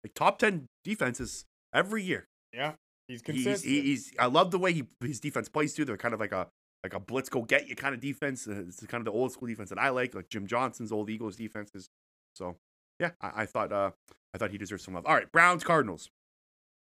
Like 0.02 0.14
top 0.14 0.38
10 0.38 0.66
defenses 0.82 1.44
every 1.72 2.02
year. 2.02 2.26
Yeah, 2.52 2.72
he's 3.06 3.20
He's, 3.20 3.22
consistent. 3.22 3.72
he- 3.72 3.82
he's 3.82 4.12
I 4.18 4.26
love 4.26 4.50
the 4.50 4.58
way 4.58 4.72
he 4.72 4.84
his 5.00 5.20
defense 5.20 5.48
plays 5.48 5.74
too. 5.74 5.84
They're 5.84 5.96
kind 5.96 6.14
of 6.14 6.18
like 6.20 6.32
a 6.32 6.48
like 6.82 6.94
a 6.94 7.00
blitz 7.00 7.28
go 7.28 7.42
get 7.42 7.68
you 7.68 7.76
kind 7.76 7.94
of 7.94 8.00
defense. 8.00 8.46
Uh, 8.48 8.64
It's 8.66 8.84
kind 8.86 9.00
of 9.00 9.04
the 9.04 9.12
old 9.16 9.32
school 9.32 9.46
defense 9.48 9.68
that 9.70 9.78
I 9.78 9.90
like, 9.90 10.14
like 10.14 10.28
Jim 10.28 10.46
Johnson's 10.46 10.90
old 10.92 11.08
Eagles 11.10 11.36
defenses. 11.36 11.88
So 12.34 12.56
yeah, 12.98 13.10
I, 13.20 13.42
I 13.42 13.46
thought 13.46 13.72
uh 13.72 13.90
I 14.34 14.38
thought 14.38 14.50
he 14.50 14.58
deserves 14.58 14.82
some 14.84 14.94
love. 14.94 15.06
All 15.06 15.14
right, 15.14 15.30
Browns 15.30 15.62
Cardinals. 15.62 16.08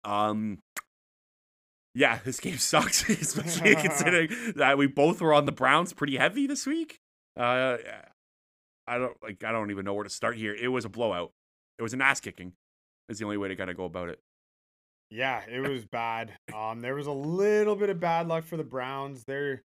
Um. 0.03 0.59
Yeah, 1.93 2.19
this 2.23 2.39
game 2.39 2.57
sucks, 2.57 3.07
especially 3.09 3.75
considering 3.75 4.29
that 4.55 4.77
we 4.77 4.87
both 4.87 5.21
were 5.21 5.33
on 5.33 5.45
the 5.45 5.51
Browns 5.51 5.93
pretty 5.93 6.17
heavy 6.17 6.47
this 6.47 6.65
week. 6.65 6.99
Uh, 7.37 7.77
I 8.87 8.97
don't 8.97 9.15
like. 9.21 9.43
I 9.43 9.51
don't 9.51 9.71
even 9.71 9.85
know 9.85 9.93
where 9.93 10.03
to 10.03 10.09
start 10.09 10.37
here. 10.37 10.53
It 10.53 10.69
was 10.69 10.85
a 10.85 10.89
blowout. 10.89 11.31
It 11.77 11.83
was 11.83 11.93
an 11.93 12.01
ass 12.01 12.19
kicking. 12.19 12.53
Is 13.09 13.19
the 13.19 13.25
only 13.25 13.37
way 13.37 13.49
to 13.49 13.55
kind 13.55 13.69
of 13.69 13.75
go 13.75 13.85
about 13.85 14.09
it. 14.09 14.19
Yeah, 15.09 15.41
it 15.49 15.59
was 15.67 15.85
bad. 15.85 16.31
Um, 16.55 16.81
there 16.81 16.95
was 16.95 17.07
a 17.07 17.11
little 17.11 17.75
bit 17.75 17.89
of 17.89 17.99
bad 17.99 18.27
luck 18.27 18.45
for 18.45 18.57
the 18.57 18.63
Browns. 18.63 19.23
There, 19.25 19.63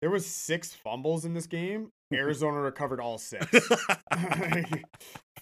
there 0.00 0.10
was 0.10 0.26
six 0.26 0.74
fumbles 0.74 1.24
in 1.24 1.34
this 1.34 1.46
game. 1.46 1.90
Arizona 2.12 2.60
recovered 2.60 3.00
all 3.00 3.18
six. 3.18 3.46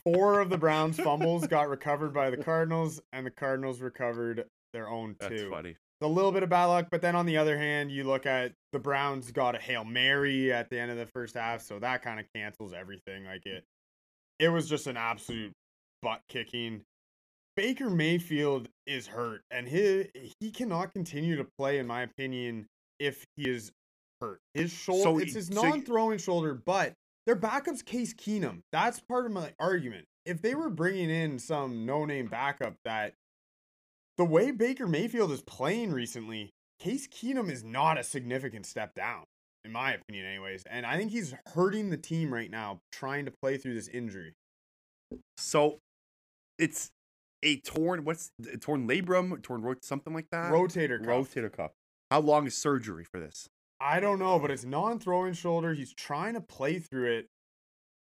Four 0.02 0.40
of 0.40 0.50
the 0.50 0.58
Browns' 0.58 0.98
fumbles 0.98 1.46
got 1.46 1.68
recovered 1.68 2.12
by 2.12 2.28
the 2.30 2.36
Cardinals, 2.36 3.00
and 3.12 3.24
the 3.24 3.30
Cardinals 3.30 3.80
recovered 3.80 4.44
their 4.72 4.88
own 4.88 5.16
too. 5.20 5.28
That's 5.28 5.42
funny. 5.44 5.76
A 6.02 6.06
little 6.06 6.30
bit 6.32 6.42
of 6.42 6.50
bad 6.50 6.66
luck, 6.66 6.88
but 6.90 7.00
then 7.00 7.16
on 7.16 7.24
the 7.24 7.38
other 7.38 7.56
hand, 7.56 7.90
you 7.90 8.04
look 8.04 8.26
at 8.26 8.52
the 8.72 8.78
Browns 8.78 9.30
got 9.32 9.54
a 9.54 9.58
hail 9.58 9.82
mary 9.84 10.52
at 10.52 10.68
the 10.68 10.78
end 10.78 10.90
of 10.90 10.98
the 10.98 11.06
first 11.06 11.34
half, 11.34 11.62
so 11.62 11.78
that 11.78 12.02
kind 12.02 12.20
of 12.20 12.26
cancels 12.34 12.74
everything. 12.74 13.24
Like 13.24 13.46
it, 13.46 13.64
it 14.38 14.48
was 14.50 14.68
just 14.68 14.86
an 14.86 14.98
absolute 14.98 15.52
butt 16.02 16.20
kicking. 16.28 16.82
Baker 17.56 17.88
Mayfield 17.88 18.68
is 18.86 19.06
hurt, 19.06 19.40
and 19.50 19.66
he 19.66 20.06
he 20.40 20.50
cannot 20.50 20.92
continue 20.92 21.36
to 21.36 21.46
play, 21.58 21.78
in 21.78 21.86
my 21.86 22.02
opinion, 22.02 22.66
if 22.98 23.24
he 23.36 23.48
is 23.48 23.72
hurt. 24.20 24.40
His 24.52 24.70
shoulder, 24.70 25.02
So 25.02 25.18
it's 25.18 25.32
his 25.34 25.46
so 25.46 25.62
non-throwing 25.62 26.18
shoulder, 26.18 26.52
but 26.66 26.92
their 27.24 27.36
backup's 27.36 27.80
Case 27.80 28.12
Keenum. 28.12 28.60
That's 28.72 29.00
part 29.00 29.24
of 29.24 29.32
my 29.32 29.52
argument. 29.58 30.04
if 30.26 30.42
they 30.42 30.54
were 30.54 30.68
bringing 30.68 31.08
in 31.08 31.38
some 31.38 31.86
no-name 31.86 32.26
backup 32.26 32.74
that 32.84 33.14
the 34.16 34.24
way 34.24 34.50
Baker 34.50 34.86
Mayfield 34.86 35.30
is 35.30 35.42
playing 35.42 35.92
recently, 35.92 36.50
Case 36.78 37.06
Keenum 37.06 37.50
is 37.50 37.64
not 37.64 37.98
a 37.98 38.04
significant 38.04 38.66
step 38.66 38.94
down, 38.94 39.24
in 39.64 39.72
my 39.72 39.92
opinion, 39.92 40.26
anyways. 40.26 40.64
And 40.68 40.86
I 40.86 40.96
think 40.96 41.10
he's 41.10 41.34
hurting 41.54 41.90
the 41.90 41.96
team 41.96 42.32
right 42.32 42.50
now 42.50 42.80
trying 42.92 43.24
to 43.26 43.32
play 43.42 43.56
through 43.56 43.74
this 43.74 43.88
injury. 43.88 44.34
So 45.36 45.78
it's 46.58 46.90
a 47.42 47.58
torn 47.60 48.04
what's 48.04 48.30
a 48.52 48.56
torn 48.56 48.88
labrum, 48.88 49.42
torn 49.42 49.62
rot 49.62 49.84
something 49.84 50.14
like 50.14 50.26
that. 50.32 50.52
Rotator 50.52 50.98
cuff. 50.98 51.08
Rotator 51.08 51.52
cuff. 51.52 51.70
How 52.10 52.20
long 52.20 52.46
is 52.46 52.56
surgery 52.56 53.04
for 53.04 53.20
this? 53.20 53.48
I 53.80 54.00
don't 54.00 54.18
know, 54.18 54.38
but 54.38 54.50
it's 54.50 54.64
non-throwing 54.64 55.34
shoulder. 55.34 55.74
He's 55.74 55.92
trying 55.92 56.34
to 56.34 56.40
play 56.40 56.78
through 56.78 57.12
it, 57.18 57.26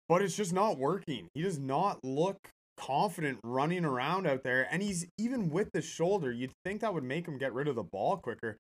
but 0.09 0.23
it's 0.23 0.37
just 0.37 0.53
not 0.53 0.79
working. 0.79 1.29
He 1.35 1.43
does 1.43 1.59
not 1.59 1.99
look 2.03 2.49
confident 2.79 3.39
running 3.43 3.85
around 3.85 4.27
out 4.27 4.43
there, 4.45 4.67
and 4.71 4.83
he's 4.83 5.07
even 5.19 5.51
with 5.51 5.71
the 5.73 5.83
shoulder. 5.83 6.33
You'd 6.33 6.53
think 6.65 6.81
that 6.81 6.95
would 6.95 7.05
make 7.05 7.27
him 7.27 7.39
get 7.39 7.53
rid 7.53 7.69
of 7.69 7.75
the 7.75 7.83
ball 7.83 8.17
quicker. 8.17 8.57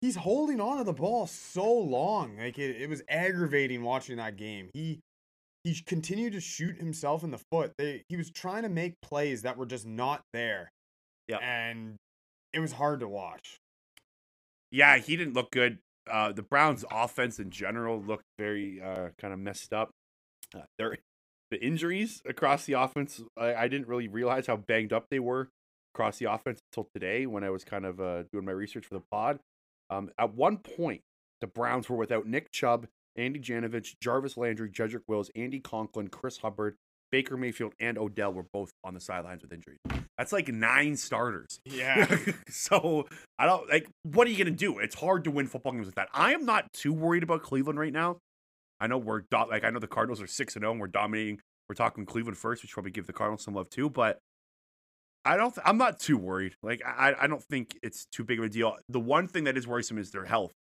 He's 0.00 0.16
holding 0.16 0.60
on 0.60 0.78
to 0.78 0.84
the 0.84 0.94
ball 0.94 1.26
so 1.26 1.70
long, 1.70 2.38
like 2.38 2.58
it, 2.58 2.80
it 2.80 2.88
was 2.88 3.02
aggravating 3.08 3.82
watching 3.82 4.16
that 4.16 4.36
game. 4.36 4.70
He 4.72 5.00
he 5.64 5.78
continued 5.86 6.32
to 6.32 6.40
shoot 6.40 6.78
himself 6.78 7.22
in 7.22 7.30
the 7.30 7.40
foot. 7.50 7.72
They 7.76 8.02
he 8.08 8.16
was 8.16 8.30
trying 8.30 8.62
to 8.62 8.70
make 8.70 8.94
plays 9.02 9.42
that 9.42 9.56
were 9.58 9.66
just 9.66 9.86
not 9.86 10.22
there. 10.32 10.70
Yeah. 11.28 11.38
and 11.38 11.96
it 12.52 12.58
was 12.60 12.72
hard 12.72 13.00
to 13.00 13.08
watch. 13.08 13.60
Yeah, 14.72 14.98
he 14.98 15.16
didn't 15.16 15.34
look 15.34 15.50
good. 15.50 15.78
Uh, 16.10 16.32
the 16.32 16.42
Browns' 16.42 16.84
offense 16.90 17.38
in 17.38 17.50
general 17.50 18.00
looked 18.00 18.24
very 18.38 18.80
uh, 18.80 19.10
kind 19.20 19.32
of 19.32 19.38
messed 19.38 19.72
up. 19.72 19.90
Uh, 20.54 20.62
there, 20.78 20.96
the 21.50 21.62
injuries 21.62 22.22
across 22.26 22.64
the 22.64 22.74
offense, 22.74 23.20
I, 23.36 23.54
I 23.54 23.68
didn't 23.68 23.88
really 23.88 24.08
realize 24.08 24.46
how 24.46 24.56
banged 24.56 24.92
up 24.92 25.06
they 25.10 25.18
were 25.18 25.48
across 25.94 26.18
the 26.18 26.32
offense 26.32 26.60
until 26.70 26.88
today 26.94 27.26
when 27.26 27.44
I 27.44 27.50
was 27.50 27.64
kind 27.64 27.84
of 27.84 28.00
uh, 28.00 28.22
doing 28.32 28.44
my 28.44 28.52
research 28.52 28.86
for 28.86 28.94
the 28.94 29.02
pod. 29.10 29.40
Um, 29.90 30.10
at 30.18 30.34
one 30.34 30.58
point, 30.58 31.02
the 31.40 31.46
Browns 31.46 31.88
were 31.88 31.96
without 31.96 32.26
Nick 32.26 32.52
Chubb, 32.52 32.86
Andy 33.16 33.40
Janovich, 33.40 33.94
Jarvis 34.00 34.36
Landry, 34.36 34.70
Jedrick 34.70 35.02
Wills, 35.08 35.30
Andy 35.34 35.58
Conklin, 35.58 36.08
Chris 36.08 36.38
Hubbard, 36.38 36.76
Baker 37.10 37.36
Mayfield, 37.36 37.72
and 37.80 37.98
Odell 37.98 38.32
were 38.32 38.46
both 38.52 38.72
on 38.84 38.94
the 38.94 39.00
sidelines 39.00 39.42
with 39.42 39.52
injuries. 39.52 39.78
That's 40.16 40.32
like 40.32 40.48
nine 40.48 40.96
starters. 40.96 41.60
Yeah. 41.64 42.06
so 42.48 43.08
I 43.38 43.46
don't 43.46 43.68
like. 43.68 43.88
What 44.02 44.26
are 44.26 44.30
you 44.30 44.38
gonna 44.38 44.54
do? 44.54 44.78
It's 44.78 44.94
hard 44.94 45.24
to 45.24 45.30
win 45.30 45.46
football 45.46 45.72
games 45.72 45.86
with 45.86 45.94
that. 45.96 46.08
I 46.12 46.34
am 46.34 46.44
not 46.44 46.72
too 46.72 46.92
worried 46.92 47.22
about 47.22 47.42
Cleveland 47.42 47.78
right 47.78 47.92
now. 47.92 48.18
I 48.80 48.86
know 48.86 48.98
we're 48.98 49.20
do- 49.20 49.46
like 49.50 49.64
I 49.64 49.70
know 49.70 49.78
the 49.78 49.86
Cardinals 49.86 50.20
are 50.22 50.26
six 50.26 50.56
and 50.56 50.62
zero. 50.62 50.72
and 50.72 50.80
We're 50.80 50.86
dominating. 50.88 51.40
We're 51.68 51.74
talking 51.74 52.06
Cleveland 52.06 52.38
first. 52.38 52.62
Should 52.62 52.70
probably 52.70 52.90
give 52.92 53.06
the 53.06 53.12
Cardinals 53.12 53.44
some 53.44 53.54
love 53.54 53.68
too. 53.70 53.90
But 53.90 54.18
I 55.24 55.36
don't. 55.36 55.54
Th- 55.54 55.62
I'm 55.66 55.76
not 55.78 56.00
too 56.00 56.16
worried. 56.16 56.54
Like 56.62 56.82
I, 56.84 57.14
I 57.20 57.26
don't 57.26 57.42
think 57.42 57.78
it's 57.82 58.06
too 58.06 58.24
big 58.24 58.38
of 58.38 58.44
a 58.44 58.48
deal. 58.48 58.76
The 58.88 59.00
one 59.00 59.28
thing 59.28 59.44
that 59.44 59.56
is 59.56 59.66
worrisome 59.66 59.98
is 59.98 60.10
their 60.10 60.24
health. 60.24 60.52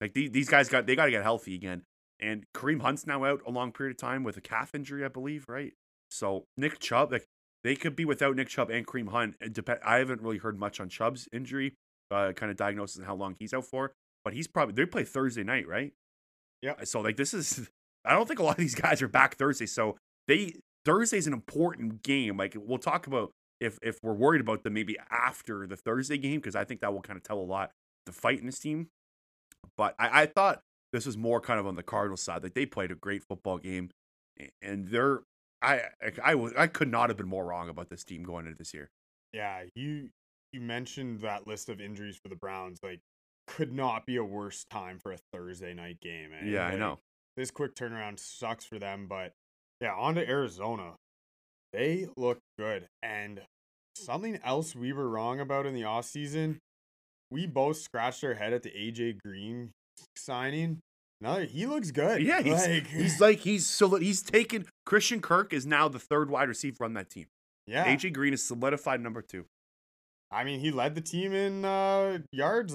Like 0.00 0.14
these, 0.14 0.30
these 0.30 0.48
guys 0.48 0.68
got 0.68 0.86
they 0.86 0.94
got 0.96 1.06
to 1.06 1.10
get 1.10 1.22
healthy 1.22 1.54
again. 1.54 1.82
And 2.20 2.44
Kareem 2.54 2.80
Hunt's 2.80 3.06
now 3.06 3.24
out 3.24 3.40
a 3.46 3.50
long 3.50 3.72
period 3.72 3.92
of 3.96 3.98
time 3.98 4.22
with 4.22 4.36
a 4.36 4.40
calf 4.40 4.74
injury, 4.74 5.04
I 5.04 5.08
believe, 5.08 5.46
right? 5.48 5.72
So 6.10 6.44
Nick 6.56 6.78
Chubb, 6.78 7.10
like 7.10 7.26
they 7.64 7.74
could 7.74 7.96
be 7.96 8.04
without 8.04 8.36
Nick 8.36 8.48
Chubb 8.48 8.70
and 8.70 8.86
Kareem 8.86 9.08
Hunt. 9.08 9.34
Dep- 9.52 9.82
I 9.84 9.96
haven't 9.98 10.22
really 10.22 10.38
heard 10.38 10.58
much 10.58 10.78
on 10.78 10.88
Chubb's 10.88 11.28
injury, 11.32 11.74
uh, 12.12 12.32
kind 12.32 12.50
of 12.50 12.56
diagnosis 12.56 12.96
and 12.98 13.06
how 13.06 13.16
long 13.16 13.34
he's 13.38 13.52
out 13.52 13.64
for. 13.64 13.92
But 14.24 14.34
he's 14.34 14.46
probably 14.46 14.74
they 14.74 14.86
play 14.86 15.02
Thursday 15.04 15.42
night, 15.42 15.66
right? 15.66 15.92
Yeah. 16.64 16.82
So 16.84 17.02
like 17.02 17.16
this 17.16 17.34
is, 17.34 17.68
I 18.06 18.14
don't 18.14 18.26
think 18.26 18.40
a 18.40 18.42
lot 18.42 18.52
of 18.52 18.58
these 18.58 18.74
guys 18.74 19.02
are 19.02 19.08
back 19.08 19.36
Thursday. 19.36 19.66
So 19.66 19.96
they 20.26 20.54
Thursday's 20.86 21.26
an 21.26 21.34
important 21.34 22.02
game. 22.02 22.38
Like 22.38 22.56
we'll 22.58 22.78
talk 22.78 23.06
about 23.06 23.32
if 23.60 23.78
if 23.82 23.98
we're 24.02 24.14
worried 24.14 24.40
about 24.40 24.64
them 24.64 24.72
maybe 24.72 24.96
after 25.10 25.66
the 25.66 25.76
Thursday 25.76 26.16
game 26.16 26.40
because 26.40 26.56
I 26.56 26.64
think 26.64 26.80
that 26.80 26.92
will 26.92 27.02
kind 27.02 27.18
of 27.18 27.22
tell 27.22 27.38
a 27.38 27.44
lot 27.44 27.70
the 28.06 28.12
fight 28.12 28.40
in 28.40 28.46
this 28.46 28.58
team. 28.58 28.88
But 29.76 29.94
I, 29.98 30.22
I 30.22 30.26
thought 30.26 30.60
this 30.92 31.04
was 31.04 31.18
more 31.18 31.40
kind 31.40 31.60
of 31.60 31.66
on 31.66 31.76
the 31.76 31.82
Cardinals 31.82 32.22
side. 32.22 32.42
Like 32.42 32.54
they 32.54 32.64
played 32.64 32.90
a 32.90 32.94
great 32.94 33.22
football 33.22 33.58
game, 33.58 33.90
and 34.62 34.88
they're 34.88 35.20
I 35.60 35.82
I 36.02 36.12
I, 36.24 36.34
was, 36.34 36.54
I 36.56 36.66
could 36.66 36.90
not 36.90 37.10
have 37.10 37.18
been 37.18 37.28
more 37.28 37.44
wrong 37.44 37.68
about 37.68 37.90
this 37.90 38.04
team 38.04 38.22
going 38.22 38.46
into 38.46 38.56
this 38.56 38.72
year. 38.72 38.88
Yeah, 39.34 39.64
you 39.74 40.08
you 40.52 40.60
mentioned 40.60 41.20
that 41.20 41.46
list 41.46 41.68
of 41.68 41.80
injuries 41.80 42.16
for 42.16 42.28
the 42.28 42.36
Browns. 42.36 42.78
Like, 42.82 43.00
could 43.46 43.72
not 43.72 44.06
be 44.06 44.16
a 44.16 44.24
worse 44.24 44.64
time 44.70 44.98
for 44.98 45.12
a 45.12 45.18
Thursday 45.32 45.74
night 45.74 46.00
game. 46.00 46.30
eh? 46.32 46.46
Yeah, 46.46 46.66
I 46.66 46.76
know. 46.76 46.98
This 47.36 47.50
quick 47.50 47.74
turnaround 47.74 48.18
sucks 48.18 48.64
for 48.64 48.78
them, 48.78 49.06
but 49.08 49.32
yeah, 49.80 49.94
on 49.94 50.14
to 50.14 50.28
Arizona. 50.28 50.94
They 51.72 52.06
look 52.16 52.38
good. 52.58 52.86
And 53.02 53.40
something 53.96 54.38
else 54.44 54.74
we 54.74 54.92
were 54.92 55.08
wrong 55.08 55.40
about 55.40 55.66
in 55.66 55.74
the 55.74 55.82
offseason, 55.82 56.58
we 57.30 57.46
both 57.46 57.78
scratched 57.78 58.22
our 58.22 58.34
head 58.34 58.52
at 58.52 58.62
the 58.62 58.70
AJ 58.70 59.18
Green 59.24 59.70
signing. 60.16 60.78
Another, 61.20 61.44
he 61.44 61.66
looks 61.66 61.90
good. 61.90 62.22
Yeah, 62.22 62.42
he's 62.42 62.66
like, 62.66 62.86
he's 62.86 63.20
like 63.20 63.38
he's 63.40 63.66
so 63.66 63.96
he's 63.96 64.22
taken 64.22 64.66
Christian 64.86 65.20
Kirk 65.20 65.52
is 65.52 65.66
now 65.66 65.88
the 65.88 65.98
third 65.98 66.30
wide 66.30 66.48
receiver 66.48 66.84
on 66.84 66.94
that 66.94 67.10
team. 67.10 67.26
yeah. 67.66 67.84
AJ 67.86 68.12
Green 68.12 68.32
is 68.34 68.46
solidified 68.46 69.00
number 69.00 69.22
two. 69.22 69.46
I 70.30 70.42
mean, 70.42 70.58
he 70.58 70.70
led 70.72 70.94
the 70.96 71.00
team 71.00 71.32
in 71.32 71.64
uh, 71.64 72.18
yards 72.32 72.74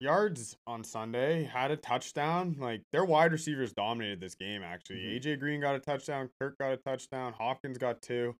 yards 0.00 0.56
on 0.66 0.84
Sunday. 0.84 1.44
Had 1.44 1.70
a 1.70 1.76
touchdown. 1.76 2.56
Like 2.58 2.82
their 2.92 3.04
wide 3.04 3.32
receivers 3.32 3.72
dominated 3.72 4.20
this 4.20 4.34
game. 4.34 4.62
Actually, 4.62 5.00
Mhm. 5.00 5.16
AJ 5.16 5.36
Green 5.40 5.60
got 5.60 5.74
a 5.74 5.80
touchdown. 5.80 6.30
Kirk 6.40 6.58
got 6.58 6.72
a 6.72 6.76
touchdown. 6.76 7.32
Hopkins 7.32 7.78
got 7.78 8.02
two. 8.02 8.36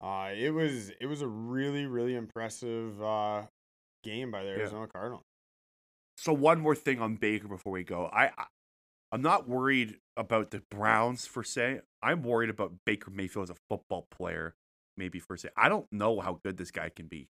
Uh, 0.00 0.32
it 0.36 0.50
was 0.50 0.90
it 1.00 1.06
was 1.06 1.22
a 1.22 1.28
really 1.28 1.86
really 1.86 2.14
impressive 2.14 3.00
uh, 3.02 3.46
game 4.04 4.30
by 4.30 4.42
the 4.42 4.50
Arizona 4.50 4.86
Cardinals. 4.86 5.24
So 6.16 6.32
one 6.32 6.60
more 6.60 6.74
thing 6.74 7.00
on 7.00 7.16
Baker 7.16 7.48
before 7.48 7.72
we 7.72 7.84
go. 7.84 8.06
I, 8.06 8.26
I 8.36 8.46
I'm 9.10 9.22
not 9.22 9.48
worried 9.48 9.96
about 10.16 10.50
the 10.50 10.60
Browns 10.70 11.26
for 11.26 11.42
se. 11.42 11.80
I'm 12.02 12.22
worried 12.22 12.50
about 12.50 12.74
Baker 12.84 13.10
Mayfield 13.10 13.44
as 13.44 13.50
a 13.50 13.56
football 13.70 14.06
player, 14.10 14.54
maybe 14.96 15.18
for 15.18 15.36
se. 15.36 15.48
I 15.56 15.68
don't 15.70 15.90
know 15.90 16.20
how 16.20 16.40
good 16.44 16.58
this 16.58 16.70
guy 16.70 16.90
can 16.90 17.06
be. 17.06 17.28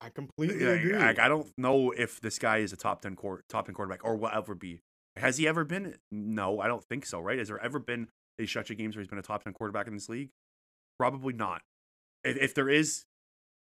I 0.00 0.10
completely 0.10 0.64
agree. 0.64 0.94
like, 0.94 1.18
I 1.18 1.28
don't 1.28 1.50
know 1.58 1.90
if 1.90 2.20
this 2.20 2.38
guy 2.38 2.58
is 2.58 2.72
a 2.72 2.76
top 2.76 3.02
ten 3.02 3.16
quar- 3.16 3.42
top 3.48 3.66
ten 3.66 3.74
quarterback 3.74 4.04
or 4.04 4.16
will 4.16 4.30
ever 4.32 4.54
be. 4.54 4.80
Has 5.16 5.38
he 5.38 5.48
ever 5.48 5.64
been? 5.64 5.96
No, 6.12 6.60
I 6.60 6.68
don't 6.68 6.84
think 6.84 7.04
so. 7.04 7.20
Right? 7.20 7.38
Has 7.38 7.48
there 7.48 7.62
ever 7.62 7.78
been 7.78 8.08
a 8.38 8.46
stretch 8.46 8.70
of 8.70 8.78
games 8.78 8.94
where 8.94 9.02
he's 9.02 9.08
been 9.08 9.18
a 9.18 9.22
top 9.22 9.42
ten 9.44 9.52
quarterback 9.52 9.86
in 9.88 9.94
this 9.94 10.08
league? 10.08 10.30
Probably 10.98 11.32
not. 11.32 11.62
If, 12.24 12.36
if 12.36 12.54
there 12.54 12.68
is, 12.68 13.04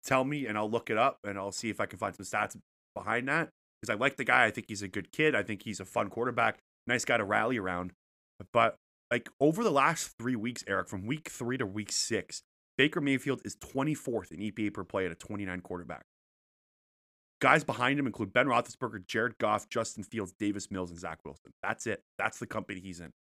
tell 0.03 0.23
me 0.23 0.47
and 0.47 0.57
I'll 0.57 0.69
look 0.69 0.89
it 0.89 0.97
up 0.97 1.19
and 1.23 1.37
I'll 1.37 1.51
see 1.51 1.69
if 1.69 1.79
I 1.79 1.85
can 1.85 1.99
find 1.99 2.15
some 2.15 2.25
stats 2.25 2.57
behind 2.95 3.27
that. 3.27 3.49
Because 3.81 3.93
I 3.95 3.99
like 3.99 4.17
the 4.17 4.23
guy. 4.23 4.45
I 4.45 4.51
think 4.51 4.67
he's 4.69 4.81
a 4.81 4.87
good 4.87 5.11
kid. 5.11 5.35
I 5.35 5.43
think 5.43 5.63
he's 5.63 5.79
a 5.79 5.85
fun 5.85 6.09
quarterback. 6.09 6.59
Nice 6.87 7.05
guy 7.05 7.17
to 7.17 7.23
rally 7.23 7.57
around. 7.57 7.91
But 8.51 8.75
like 9.11 9.29
over 9.39 9.63
the 9.63 9.71
last 9.71 10.13
three 10.17 10.35
weeks, 10.35 10.63
Eric, 10.67 10.89
from 10.89 11.05
week 11.05 11.29
three 11.29 11.57
to 11.57 11.65
week 11.65 11.91
six, 11.91 12.41
Baker 12.77 13.01
Mayfield 13.01 13.41
is 13.45 13.55
24th 13.57 14.31
in 14.31 14.39
EPA 14.39 14.73
per 14.73 14.83
play 14.83 15.05
at 15.05 15.11
a 15.11 15.15
29 15.15 15.61
quarterback. 15.61 16.05
Guys 17.43 17.65
behind 17.65 17.99
him 17.99 18.07
include 18.07 18.31
Ben 18.31 18.47
Roethlisberger, 18.47 19.05
Jared 19.05 19.37
Goff, 19.37 19.67
Justin 19.67 20.05
Fields, 20.05 20.33
Davis 20.39 20.71
Mills, 20.71 20.91
and 20.91 20.97
Zach 20.97 21.19
Wilson. 21.25 21.51
That's 21.61 21.85
it. 21.87 22.01
That's 22.17 22.39
the 22.39 22.47
company 22.47 22.79
he's 22.79 23.01
in. 23.01 23.11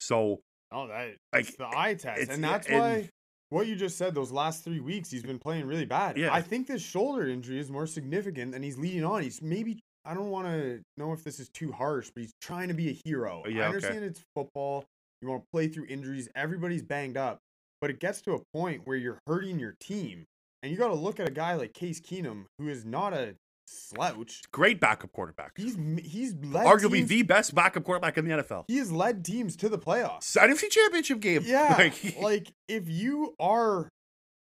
So 0.00 0.40
oh, 0.70 0.86
that 0.88 1.16
like, 1.32 1.56
the 1.56 1.66
eye 1.66 1.94
test, 1.94 2.30
and 2.30 2.44
that's 2.44 2.66
and- 2.66 2.78
why 2.78 3.08
what 3.48 3.66
you 3.66 3.74
just 3.74 3.96
said. 3.96 4.14
Those 4.14 4.30
last 4.30 4.64
three 4.64 4.80
weeks, 4.80 5.10
he's 5.10 5.22
been 5.22 5.38
playing 5.38 5.64
really 5.66 5.86
bad. 5.86 6.18
Yeah. 6.18 6.30
I 6.30 6.42
think 6.42 6.66
this 6.66 6.82
shoulder 6.82 7.26
injury 7.26 7.58
is 7.58 7.70
more 7.70 7.86
significant, 7.86 8.54
and 8.54 8.62
he's 8.62 8.76
leading 8.76 9.02
on. 9.02 9.22
He's 9.22 9.40
maybe 9.40 9.80
I 10.04 10.12
don't 10.12 10.28
want 10.28 10.46
to 10.48 10.82
know 10.98 11.14
if 11.14 11.24
this 11.24 11.40
is 11.40 11.48
too 11.48 11.72
harsh, 11.72 12.10
but 12.14 12.20
he's 12.20 12.34
trying 12.42 12.68
to 12.68 12.74
be 12.74 12.90
a 12.90 12.96
hero. 13.06 13.44
Oh, 13.46 13.48
yeah, 13.48 13.62
I 13.62 13.68
okay. 13.68 13.76
understand 13.76 14.04
it's 14.04 14.20
football. 14.34 14.84
You 15.22 15.28
want 15.28 15.40
to 15.40 15.48
play 15.50 15.68
through 15.68 15.86
injuries. 15.86 16.28
Everybody's 16.36 16.82
banged 16.82 17.16
up, 17.16 17.38
but 17.80 17.88
it 17.88 17.98
gets 17.98 18.20
to 18.22 18.34
a 18.34 18.42
point 18.52 18.82
where 18.84 18.98
you're 18.98 19.20
hurting 19.26 19.58
your 19.58 19.74
team, 19.80 20.26
and 20.62 20.70
you 20.70 20.76
got 20.76 20.88
to 20.88 20.94
look 20.94 21.18
at 21.18 21.26
a 21.26 21.32
guy 21.32 21.54
like 21.54 21.72
Case 21.72 21.98
Keenum, 21.98 22.44
who 22.58 22.68
is 22.68 22.84
not 22.84 23.14
a 23.14 23.36
slouch. 23.66 24.42
great 24.52 24.80
backup 24.80 25.12
quarterback. 25.12 25.52
He's 25.56 25.76
he's 26.02 26.34
led 26.34 26.66
Arguably 26.66 26.98
teams, 26.98 27.08
the 27.08 27.22
best 27.22 27.54
backup 27.54 27.84
quarterback 27.84 28.18
in 28.18 28.26
the 28.28 28.36
NFL. 28.42 28.64
he 28.68 28.78
has 28.78 28.90
led 28.92 29.24
teams 29.24 29.56
to 29.56 29.68
the 29.68 29.78
playoffs. 29.78 30.36
NFC 30.36 30.70
Championship 30.70 31.20
game. 31.20 31.42
Yeah, 31.44 31.74
Like, 31.78 32.16
like 32.20 32.52
if 32.68 32.88
you 32.88 33.34
are 33.40 33.88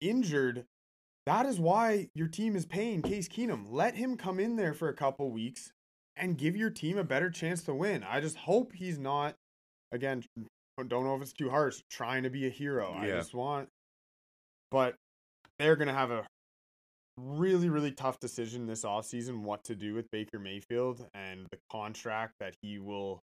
injured, 0.02 0.66
that 1.26 1.46
is 1.46 1.60
why 1.60 2.10
your 2.14 2.28
team 2.28 2.56
is 2.56 2.66
paying 2.66 3.02
Case 3.02 3.28
Keenum. 3.28 3.66
Let 3.70 3.96
him 3.96 4.18
come 4.18 4.40
in 4.40 4.56
there 4.56 4.74
for 4.74 4.90
a 4.90 4.94
couple 4.94 5.32
weeks 5.32 5.72
and 6.16 6.38
give 6.38 6.56
your 6.56 6.70
team 6.70 6.98
a 6.98 7.04
better 7.04 7.30
chance 7.30 7.64
to 7.64 7.74
win. 7.74 8.04
I 8.04 8.22
just 8.22 8.38
hope 8.38 8.74
he's 8.74 8.98
not 8.98 9.36
again. 9.92 10.24
Don't 10.88 11.06
know 11.06 11.16
if 11.16 11.22
it's 11.22 11.34
too 11.34 11.50
harsh. 11.50 11.82
Trying 11.90 12.24
to 12.24 12.30
be 12.30 12.46
a 12.48 12.50
hero. 12.50 12.94
I 12.98 13.08
just 13.08 13.34
want, 13.34 13.70
but 14.72 14.96
they're 15.58 15.78
gonna 15.78 15.94
have 15.94 16.12
a 16.12 16.26
really 17.18 17.70
really 17.70 17.92
tough 17.92 18.20
decision 18.20 18.66
this 18.66 18.84
offseason 18.84 19.42
what 19.42 19.64
to 19.64 19.76
do 19.76 19.94
with 19.94 20.12
Baker 20.12 20.40
Mayfield 20.40 21.06
and 21.14 21.48
the 21.52 21.58
contract 21.72 22.34
that 22.40 22.56
he 22.62 22.80
will 22.80 23.22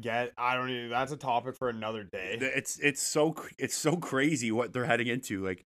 get. 0.00 0.32
I 0.36 0.54
don't 0.54 0.70
even. 0.70 0.90
That's 0.90 1.12
a 1.12 1.16
topic 1.16 1.56
for 1.56 1.68
another 1.68 2.04
day. 2.04 2.38
It's 2.40 2.78
it's 2.78 3.02
so 3.02 3.34
it's 3.58 3.76
so 3.76 3.96
crazy 3.96 4.50
what 4.52 4.72
they're 4.72 4.84
heading 4.84 5.08
into. 5.08 5.44
Like 5.44 5.64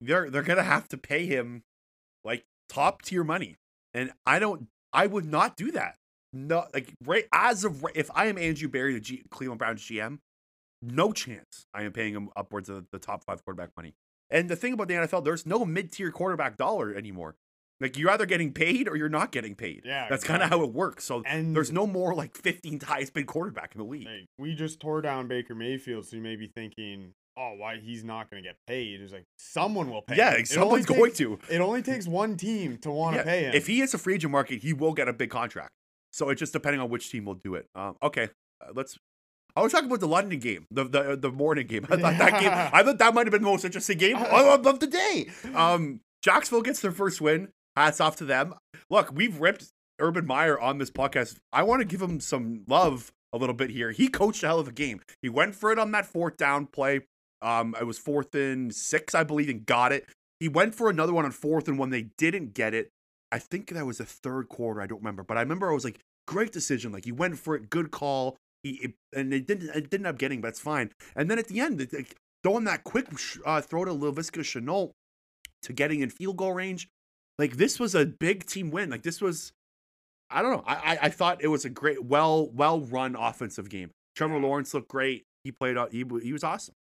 they're 0.00 0.30
they're 0.30 0.42
gonna 0.42 0.62
have 0.62 0.88
to 0.88 0.98
pay 0.98 1.26
him 1.26 1.62
like 2.24 2.44
top 2.68 3.02
tier 3.02 3.24
money, 3.24 3.56
and 3.94 4.12
I 4.26 4.38
don't. 4.38 4.68
I 4.92 5.06
would 5.06 5.24
not 5.24 5.56
do 5.56 5.70
that. 5.72 5.96
No, 6.32 6.66
like 6.74 6.92
right 7.04 7.26
as 7.32 7.64
of 7.64 7.82
right, 7.82 7.96
if 7.96 8.10
I 8.14 8.26
am 8.26 8.38
Andrew 8.38 8.68
Berry, 8.68 8.94
the 8.94 9.00
G, 9.00 9.22
Cleveland 9.30 9.58
Browns 9.58 9.82
GM, 9.82 10.18
no 10.82 11.12
chance 11.12 11.66
I 11.74 11.82
am 11.82 11.92
paying 11.92 12.14
him 12.14 12.30
upwards 12.36 12.68
of 12.68 12.86
the 12.90 12.98
top 12.98 13.24
five 13.24 13.44
quarterback 13.44 13.70
money. 13.76 13.94
And 14.32 14.48
the 14.48 14.56
thing 14.56 14.72
about 14.72 14.88
the 14.88 14.94
NFL, 14.94 15.24
there's 15.24 15.46
no 15.46 15.64
mid 15.64 15.92
tier 15.92 16.10
quarterback 16.10 16.56
dollar 16.56 16.92
anymore. 16.94 17.36
Like 17.80 17.96
you're 17.98 18.10
either 18.10 18.26
getting 18.26 18.52
paid 18.52 18.88
or 18.88 18.96
you're 18.96 19.08
not 19.08 19.30
getting 19.32 19.54
paid. 19.54 19.82
Yeah, 19.84 20.06
that's 20.08 20.24
kind 20.24 20.42
of 20.42 20.48
how 20.50 20.62
it 20.62 20.72
works. 20.72 21.04
So 21.04 21.22
And- 21.26 21.54
there's 21.54 21.70
no 21.72 21.86
more 21.86 22.14
like 22.14 22.32
15th 22.34 22.84
highest 22.84 23.12
paid 23.14 23.26
quarterback 23.26 23.74
in 23.74 23.80
the 23.80 23.84
league. 23.84 24.06
Like, 24.06 24.26
we 24.38 24.54
just 24.54 24.80
tore 24.80 25.02
down 25.02 25.26
Baker 25.28 25.54
Mayfield, 25.54 26.06
so 26.06 26.16
you 26.16 26.22
may 26.22 26.36
be 26.36 26.46
thinking, 26.46 27.12
oh, 27.36 27.54
why 27.56 27.78
he's 27.78 28.04
not 28.04 28.30
going 28.30 28.42
to 28.42 28.48
get 28.48 28.56
paid? 28.68 29.00
It's 29.00 29.12
like 29.12 29.24
someone 29.36 29.90
will 29.90 30.02
pay. 30.02 30.16
Yeah, 30.16 30.36
him. 30.36 30.44
someone's 30.46 30.86
going 30.86 31.06
takes- 31.10 31.18
to. 31.18 31.38
It 31.50 31.60
only 31.60 31.82
takes 31.82 32.06
one 32.06 32.36
team 32.36 32.78
to 32.78 32.90
want 32.90 33.14
to 33.16 33.18
Yeah, 33.20 33.24
pay 33.24 33.42
him. 33.44 33.54
If 33.54 33.66
he 33.66 33.78
hits 33.80 33.94
a 33.94 33.98
free 33.98 34.14
agent 34.14 34.30
market, 34.30 34.60
he 34.62 34.72
will 34.72 34.92
get 34.94 35.08
a 35.08 35.12
big 35.12 35.30
contract. 35.30 35.70
So 36.12 36.28
it's 36.28 36.38
just 36.38 36.52
depending 36.52 36.80
on 36.80 36.88
which 36.88 37.10
team 37.10 37.24
will 37.24 37.34
do 37.34 37.54
it. 37.56 37.66
Um, 37.74 37.96
okay, 38.02 38.28
uh, 38.60 38.72
let's. 38.74 38.96
I 39.54 39.62
was 39.62 39.72
talking 39.72 39.86
about 39.86 40.00
the 40.00 40.08
London 40.08 40.38
game, 40.38 40.66
the 40.70 40.84
the, 40.84 41.16
the 41.16 41.30
morning 41.30 41.66
game. 41.66 41.86
I 41.90 41.96
thought 41.96 42.18
that 42.18 42.40
game. 42.40 42.50
I 42.72 42.82
thought 42.82 42.98
that 42.98 43.14
might 43.14 43.26
have 43.26 43.32
been 43.32 43.42
the 43.42 43.48
most 43.48 43.64
interesting 43.64 43.98
game 43.98 44.16
of, 44.30 44.66
of 44.66 44.80
the 44.80 44.86
day. 44.86 45.28
Um, 45.54 46.00
Jacksonville 46.22 46.62
gets 46.62 46.80
their 46.80 46.92
first 46.92 47.20
win. 47.20 47.48
Hats 47.76 48.00
off 48.00 48.16
to 48.16 48.24
them. 48.24 48.54
Look, 48.90 49.10
we've 49.12 49.40
ripped 49.40 49.68
Urban 49.98 50.26
Meyer 50.26 50.58
on 50.58 50.78
this 50.78 50.90
podcast. 50.90 51.36
I 51.52 51.62
want 51.62 51.80
to 51.80 51.86
give 51.86 52.02
him 52.02 52.20
some 52.20 52.64
love 52.66 53.12
a 53.32 53.38
little 53.38 53.54
bit 53.54 53.70
here. 53.70 53.92
He 53.92 54.08
coached 54.08 54.42
a 54.42 54.46
hell 54.46 54.58
of 54.58 54.68
a 54.68 54.72
game. 54.72 55.00
He 55.22 55.28
went 55.28 55.54
for 55.54 55.72
it 55.72 55.78
on 55.78 55.90
that 55.92 56.06
fourth 56.06 56.36
down 56.36 56.66
play. 56.66 57.00
Um, 57.40 57.74
it 57.80 57.84
was 57.84 57.98
fourth 57.98 58.34
and 58.34 58.74
six, 58.74 59.14
I 59.14 59.24
believe, 59.24 59.48
and 59.48 59.64
got 59.64 59.90
it. 59.90 60.06
He 60.38 60.48
went 60.48 60.74
for 60.74 60.90
another 60.90 61.12
one 61.12 61.24
on 61.24 61.30
fourth 61.32 61.66
and 61.66 61.78
when 61.78 61.90
they 61.90 62.08
didn't 62.18 62.54
get 62.54 62.74
it. 62.74 62.90
I 63.30 63.38
think 63.38 63.68
that 63.70 63.86
was 63.86 63.98
the 63.98 64.04
third 64.04 64.48
quarter. 64.48 64.82
I 64.82 64.86
don't 64.86 65.00
remember, 65.00 65.24
but 65.24 65.38
I 65.38 65.40
remember 65.40 65.70
I 65.70 65.74
was 65.74 65.84
like, 65.84 65.98
great 66.26 66.52
decision. 66.52 66.92
Like 66.92 67.04
he 67.04 67.12
went 67.12 67.38
for 67.38 67.56
it, 67.56 67.70
good 67.70 67.90
call. 67.90 68.36
He 68.62 68.94
and 69.12 69.32
it 69.34 69.46
didn't 69.46 69.70
it 69.70 69.90
didn't 69.90 70.06
end 70.06 70.14
up 70.14 70.18
getting, 70.18 70.40
but 70.40 70.48
it's 70.48 70.60
fine. 70.60 70.90
And 71.16 71.30
then 71.30 71.38
at 71.38 71.48
the 71.48 71.60
end, 71.60 71.86
throwing 72.42 72.64
that 72.64 72.84
quick 72.84 73.08
uh, 73.44 73.60
throw 73.60 73.84
to 73.84 73.92
Laviska 73.92 74.40
Shenault 74.40 74.92
to 75.62 75.72
getting 75.72 76.00
in 76.00 76.10
field 76.10 76.36
goal 76.36 76.52
range, 76.52 76.88
like 77.38 77.56
this 77.56 77.80
was 77.80 77.94
a 77.94 78.06
big 78.06 78.46
team 78.46 78.70
win. 78.70 78.90
Like 78.90 79.02
this 79.02 79.20
was, 79.20 79.52
I 80.30 80.42
don't 80.42 80.52
know. 80.52 80.64
I 80.66 80.74
I, 80.74 80.98
I 81.02 81.08
thought 81.08 81.42
it 81.42 81.48
was 81.48 81.64
a 81.64 81.70
great, 81.70 82.04
well 82.04 82.48
well 82.50 82.80
run 82.80 83.16
offensive 83.16 83.68
game. 83.68 83.90
Trevor 84.14 84.38
Lawrence 84.38 84.74
looked 84.74 84.88
great. 84.88 85.24
He 85.44 85.50
played 85.52 85.76
out. 85.76 85.92
He, 85.92 86.04
he 86.22 86.32
was 86.32 86.44
awesome. 86.44 86.74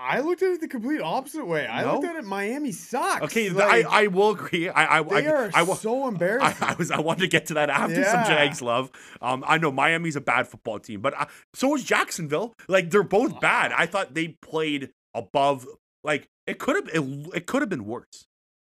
I 0.00 0.20
looked 0.20 0.42
at 0.42 0.52
it 0.52 0.60
the 0.60 0.68
complete 0.68 1.00
opposite 1.00 1.44
way. 1.46 1.66
I 1.66 1.84
looked 1.90 2.06
at 2.06 2.16
it. 2.16 2.24
Miami 2.24 2.72
sucks. 2.72 3.22
Okay, 3.24 3.50
Like, 3.50 3.84
I 3.86 4.04
I 4.04 4.06
will 4.06 4.30
agree. 4.30 4.68
I 4.68 4.98
I 4.98 5.02
they 5.02 5.26
I, 5.26 5.30
are 5.30 5.50
I, 5.54 5.62
wa- 5.62 5.74
so 5.74 6.04
I, 6.04 6.08
embarrassing. 6.08 6.56
I 6.66 6.74
was 6.74 6.90
I 6.90 7.00
wanted 7.00 7.20
to 7.20 7.28
get 7.28 7.46
to 7.46 7.54
that 7.54 7.68
after 7.70 8.02
some 8.04 8.20
Yeah. 8.20 8.28
Jags 8.28 8.62
love. 8.62 8.90
Um, 9.20 9.44
I 9.46 9.58
know 9.58 9.70
Miami's 9.70 10.16
a 10.16 10.20
bad 10.20 10.48
football 10.48 10.78
team, 10.78 11.00
but 11.02 11.12
uh, 11.20 11.26
so 11.54 11.74
is 11.74 11.84
Jacksonville. 11.84 12.54
Like 12.68 12.90
they're 12.90 13.02
both 13.02 13.40
bad. 13.40 13.72
I 13.72 13.86
thought 13.86 14.14
they 14.14 14.28
played 14.28 14.90
above. 15.14 15.66
Like 16.02 16.28
it 16.46 16.58
could 16.58 16.76
have 16.76 16.88
it, 16.94 17.36
it 17.36 17.46
could 17.46 17.60
have 17.62 17.68
been 17.68 17.84
worse. 17.84 18.26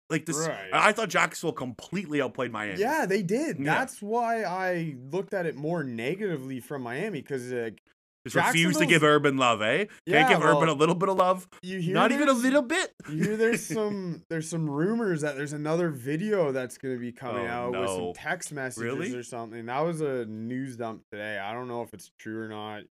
Like 0.10 0.26
this, 0.26 0.46
Right. 0.46 0.70
I 0.74 0.92
thought 0.92 1.08
Jacksonville 1.08 1.54
completely 1.54 2.22
outplayed 2.22 2.52
Miami. 2.52 2.80
Yeah, 2.80 3.06
they 3.06 3.22
did. 3.22 3.58
Yeah. 3.60 3.64
That's 3.76 4.02
why 4.02 4.44
I 4.44 4.96
looked 5.10 5.34
at 5.34 5.46
it 5.46 5.56
more 5.56 5.84
negatively 5.86 6.60
from 6.60 6.82
Miami 6.82 7.22
because 7.22 7.50
like 7.52 7.82
just 8.26 8.36
refuse 8.36 8.78
to 8.78 8.86
give 8.86 9.04
Urban 9.04 9.38
love. 9.38 9.62
Eh, 9.62 9.78
can't 9.86 9.90
Yeah, 10.06 10.30
give 10.30 10.44
Urban 10.44 10.70
a 10.70 10.74
little 10.74 10.96
bit 10.96 11.10
of 11.10 11.18
love. 11.18 11.48
you 11.62 11.80
hear 11.80 11.94
Not 11.94 12.12
even 12.12 12.30
a 12.30 12.34
little 12.34 12.62
bit. 12.62 12.94
You 13.10 13.24
hear 13.24 13.38
there's 13.38 13.66
some 13.66 14.24
there's 14.30 14.48
some 14.50 14.70
rumors 14.70 15.22
that 15.22 15.36
there's 15.36 15.54
another 15.54 15.90
video 15.90 16.52
that's 16.52 16.78
gonna 16.78 16.98
be 16.98 17.12
coming 17.12 17.48
Oh, 17.48 17.50
out 17.50 17.72
with 17.80 17.90
some 17.90 18.14
text 18.14 18.52
messages 18.54 18.84
Really? 18.84 19.16
or 19.16 19.24
something. 19.24 19.66
That 19.66 19.80
was 19.82 20.02
a 20.02 20.26
news 20.26 20.78
dump 20.78 21.02
today. 21.12 21.40
I 21.40 21.54
don't 21.54 21.68
know 21.68 21.82
if 21.82 21.94
it's 21.94 22.12
true 22.20 22.42
or 22.44 22.48
not, 22.48 22.84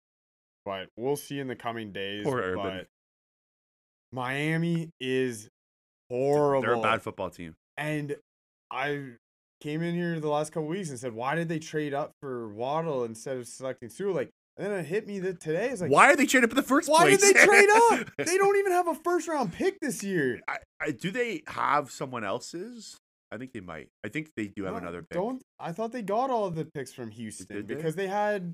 but 0.66 0.88
we'll 0.98 1.16
see 1.16 1.40
in 1.40 1.48
the 1.48 1.56
coming 1.56 1.92
days. 1.92 2.24
Poor 2.24 2.40
Urban. 2.40 2.64
But 2.64 2.88
Miami 4.12 4.90
is 5.00 5.50
horrible. 6.10 6.62
They're 6.62 6.74
a 6.74 6.82
bad 6.82 7.02
football 7.02 7.30
team. 7.30 7.56
And 7.78 8.16
I 8.72 9.12
came 9.62 9.82
in 9.82 9.94
here 9.94 10.20
the 10.20 10.30
last 10.30 10.52
couple 10.52 10.68
weeks 10.68 10.90
and 10.90 10.98
said, 11.00 11.14
why 11.14 11.36
did 11.36 11.50
they 11.50 11.60
trade 11.60 11.94
up 11.94 12.14
for 12.22 12.48
Waddle 12.50 13.04
instead 13.04 13.38
of 13.38 13.48
selecting 13.48 13.90
Sewell? 13.90 14.16
Like, 14.16 14.32
and 14.60 14.72
then 14.74 14.80
it 14.82 14.86
hit 14.86 15.08
me 15.08 15.20
that 15.20 15.40
today. 15.40 15.70
It's 15.70 15.82
like, 15.82 15.90
Why 15.90 16.12
are 16.12 16.16
they 16.16 16.26
trading 16.26 16.46
up 16.46 16.52
in 16.52 16.58
the 16.58 16.64
first 16.64 16.90
why 16.90 17.00
place? 17.02 17.22
Why 17.22 17.28
did 17.28 17.36
they 17.36 17.46
trade 17.46 17.70
up? 17.70 18.12
they 18.28 18.38
don't 18.38 18.58
even 18.58 18.72
have 18.74 18.88
a 18.88 18.96
first 18.96 19.28
round 19.28 19.54
pick 19.54 19.80
this 19.80 20.04
year. 20.04 20.42
I, 20.48 20.58
I, 20.82 20.92
do 20.92 21.10
they 21.12 21.44
have 21.48 21.90
someone 21.92 22.24
else's? 22.24 22.98
I 23.32 23.38
think 23.38 23.54
they 23.54 23.60
might. 23.62 23.88
I 24.04 24.10
think 24.10 24.32
they 24.36 24.48
do 24.48 24.64
have 24.66 24.74
No, 24.74 24.80
another 24.80 25.02
pick. 25.02 25.12
Don't 25.12 25.42
I 25.60 25.72
thought 25.72 25.92
they 25.92 26.02
got 26.02 26.30
all 26.30 26.46
of 26.46 26.56
the 26.56 26.66
picks 26.66 26.92
from 26.92 27.10
Houston 27.12 27.48
they? 27.68 27.76
because 27.76 27.96
they 27.96 28.08
had 28.08 28.54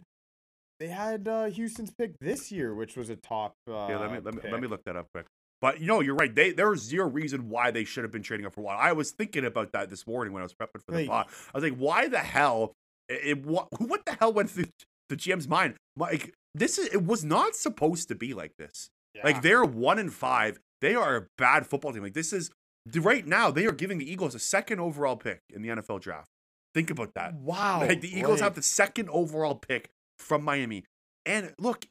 they 0.80 0.88
had 0.88 1.28
uh, 1.28 1.46
Houston's 1.46 1.92
pick 1.98 2.12
this 2.20 2.52
year, 2.52 2.76
which 2.76 2.96
was 2.98 3.10
a 3.10 3.16
top. 3.16 3.54
Uh, 3.70 3.88
yeah, 3.90 3.98
let 3.98 4.12
me 4.12 4.20
let 4.24 4.34
me, 4.36 4.42
let 4.52 4.62
me 4.62 4.68
look 4.68 4.84
that 4.86 4.96
up 4.96 5.08
quick. 5.14 5.26
But 5.62 5.80
you 5.80 5.88
know, 5.88 6.02
you're 6.02 6.16
right. 6.16 6.34
They 6.36 6.52
there 6.52 6.70
was 6.70 6.82
zero 6.82 7.08
reason 7.10 7.50
why 7.50 7.72
they 7.72 7.86
should 7.86 8.04
have 8.04 8.12
been 8.12 8.22
trading 8.24 8.46
up 8.46 8.54
for 8.54 8.62
a 8.62 8.64
while. 8.66 8.78
I 8.80 8.92
was 8.92 9.12
thinking 9.12 9.46
about 9.46 9.72
that 9.72 9.90
this 9.90 10.06
morning 10.06 10.34
when 10.34 10.42
I 10.42 10.46
was 10.46 10.54
prepping 10.54 10.82
for 10.86 10.92
the 10.92 10.98
Like- 11.00 11.08
pod. 11.08 11.26
I 11.54 11.58
was 11.58 11.64
like, 11.64 11.78
why 11.78 12.08
the 12.10 12.20
hell? 12.20 12.74
It, 13.08 13.22
it- 13.24 13.46
what 13.46 13.70
what 13.80 14.06
the 14.06 14.14
hell 14.20 14.34
went 14.34 14.50
through 14.50 14.66
the 15.10 15.16
GM's 15.16 15.48
mind? 15.48 15.76
Like 15.98 16.34
this 16.54 16.78
is 16.78 16.88
it 16.94 17.06
was 17.06 17.24
not 17.24 17.56
supposed 17.56 18.08
to 18.10 18.16
be 18.16 18.34
like 18.34 18.58
this. 18.58 18.90
Like 19.24 19.42
they're 19.42 19.64
one 19.64 19.98
in 19.98 20.10
five. 20.10 20.60
They 20.82 20.94
are 20.94 21.16
a 21.16 21.28
bad 21.38 21.66
football 21.66 21.94
team. 21.94 22.04
Like 22.04 22.14
this 22.14 22.34
is 22.34 22.52
right 22.96 23.26
now 23.26 23.50
they 23.50 23.66
are 23.66 23.72
giving 23.72 23.98
the 23.98 24.12
Eagles 24.12 24.36
a 24.36 24.40
second 24.40 24.80
overall 24.80 25.16
pick 25.16 25.42
in 25.54 25.62
the 25.62 25.70
NFL 25.70 26.02
draft. 26.02 26.30
Think 26.74 26.90
about 26.90 27.14
that. 27.14 27.36
wow, 27.36 27.80
Like 27.80 28.02
the 28.02 28.18
Eagles 28.18 28.42
have 28.42 28.56
the 28.56 28.62
second 28.62 29.10
overall 29.10 29.56
pick 29.56 29.90
from 30.20 30.44
Miami. 30.44 30.84
And 31.26 31.54
look, 31.58 31.86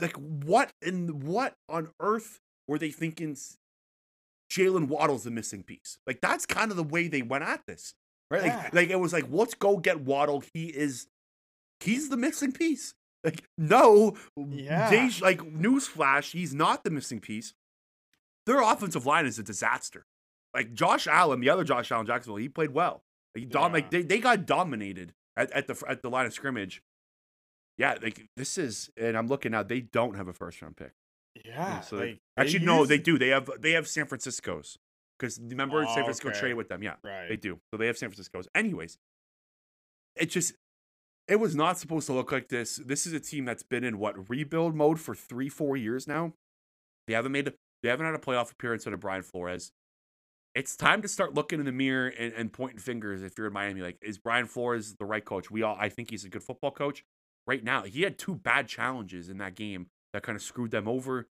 like 0.00 0.14
what 0.16 0.70
in 0.82 1.20
what 1.20 1.54
on 1.68 1.88
earth 1.98 2.40
were 2.68 2.78
they 2.78 2.90
thinking 2.90 3.36
Jaylen 4.52 4.88
Waddle's 4.88 5.24
the 5.24 5.30
missing 5.30 5.62
piece? 5.62 5.98
Like 6.06 6.20
that's 6.20 6.44
kind 6.44 6.70
of 6.70 6.76
the 6.76 6.82
way 6.82 7.08
they 7.08 7.22
went 7.22 7.44
at 7.44 7.62
this. 7.66 7.94
Right? 8.30 8.44
Yeah. 8.44 8.56
Like, 8.56 8.74
like 8.74 8.90
it 8.90 9.00
was 9.00 9.12
like, 9.12 9.26
let's 9.30 9.54
go 9.54 9.78
get 9.78 10.00
Waddle. 10.00 10.42
He 10.52 10.66
is 10.66 11.06
he's 11.80 12.10
the 12.10 12.16
missing 12.18 12.52
piece. 12.52 12.94
Like, 13.26 13.42
no, 13.58 14.16
Yeah. 14.36 14.88
they 14.88 15.10
like 15.20 15.40
newsflash, 15.40 16.30
he's 16.32 16.54
not 16.54 16.84
the 16.84 16.90
missing 16.90 17.20
piece. 17.20 17.52
Their 18.46 18.60
offensive 18.62 19.04
line 19.04 19.26
is 19.26 19.36
a 19.38 19.42
disaster. 19.42 20.06
Like 20.54 20.72
Josh 20.74 21.06
Allen, 21.08 21.40
the 21.40 21.50
other 21.50 21.64
Josh 21.64 21.90
Allen 21.90 22.06
Jacksonville, 22.06 22.36
he 22.36 22.48
played 22.48 22.70
well. 22.70 23.02
He 23.34 23.44
dom- 23.44 23.72
like 23.72 23.90
they, 23.90 24.02
they 24.02 24.18
got 24.20 24.46
dominated 24.46 25.12
at, 25.36 25.50
at 25.50 25.66
the 25.66 25.82
at 25.88 26.02
the 26.02 26.08
line 26.08 26.24
of 26.24 26.32
scrimmage. 26.32 26.82
Yeah, 27.78 27.96
like 28.00 28.28
this 28.36 28.56
is, 28.56 28.90
and 28.96 29.18
I'm 29.18 29.26
looking 29.26 29.50
now. 29.52 29.62
They 29.64 29.80
don't 29.80 30.14
have 30.14 30.28
a 30.28 30.32
first 30.32 30.62
round 30.62 30.76
pick. 30.76 30.92
yeah. 31.44 31.80
So 31.80 31.96
like, 31.96 32.20
actually, 32.38 32.64
no, 32.64 32.78
used- 32.78 32.90
they 32.92 32.98
do. 32.98 33.18
They 33.18 33.28
have 33.28 33.50
they 33.58 33.72
have 33.72 33.86
San 33.88 34.06
Francisco's 34.06 34.78
because 35.18 35.38
remember 35.40 35.82
San 35.84 35.90
Oh, 35.98 36.04
Francisco 36.04 36.28
okay. 36.30 36.38
traded 36.38 36.56
with 36.56 36.68
them. 36.68 36.82
Yeah, 36.82 36.94
right. 37.02 37.28
they 37.28 37.36
do. 37.36 37.58
So 37.72 37.76
they 37.76 37.88
have 37.88 37.98
San 37.98 38.08
Francisco's. 38.08 38.46
Anyways, 38.54 38.96
it 40.14 40.26
just 40.30 40.54
it 41.28 41.36
was 41.36 41.54
not 41.56 41.78
supposed 41.78 42.06
to 42.06 42.12
look 42.12 42.30
like 42.30 42.48
this. 42.48 42.76
This 42.76 43.06
is 43.06 43.12
a 43.12 43.20
team 43.20 43.44
that's 43.44 43.62
been 43.62 43.84
in 43.84 43.98
what 43.98 44.28
rebuild 44.28 44.74
mode 44.74 45.00
for 45.00 45.14
three, 45.14 45.48
four 45.48 45.76
years 45.76 46.06
now. 46.06 46.34
They 47.06 47.14
haven't 47.14 47.32
made 47.32 47.52
they 47.82 47.88
haven't 47.88 48.06
had 48.06 48.14
a 48.14 48.18
playoff 48.18 48.52
appearance 48.52 48.86
under 48.86 48.96
Brian 48.96 49.22
Flores. 49.22 49.72
It's 50.54 50.74
time 50.76 51.02
to 51.02 51.08
start 51.08 51.34
looking 51.34 51.58
in 51.58 51.66
the 51.66 51.72
mirror 51.72 52.08
and, 52.08 52.32
and 52.32 52.52
pointing 52.52 52.78
fingers 52.78 53.22
if 53.22 53.36
you're 53.36 53.48
in 53.48 53.52
Miami. 53.52 53.82
Like, 53.82 53.98
is 54.00 54.16
Brian 54.16 54.46
Flores 54.46 54.94
the 54.98 55.04
right 55.04 55.24
coach? 55.24 55.50
We 55.50 55.62
all 55.62 55.76
I 55.78 55.88
think 55.88 56.10
he's 56.10 56.24
a 56.24 56.28
good 56.28 56.42
football 56.42 56.70
coach. 56.70 57.04
Right 57.46 57.62
now, 57.62 57.82
he 57.82 58.02
had 58.02 58.18
two 58.18 58.34
bad 58.34 58.66
challenges 58.66 59.28
in 59.28 59.38
that 59.38 59.54
game 59.54 59.86
that 60.12 60.22
kind 60.22 60.34
of 60.34 60.42
screwed 60.42 60.70
them 60.70 60.88
over. 60.88 61.28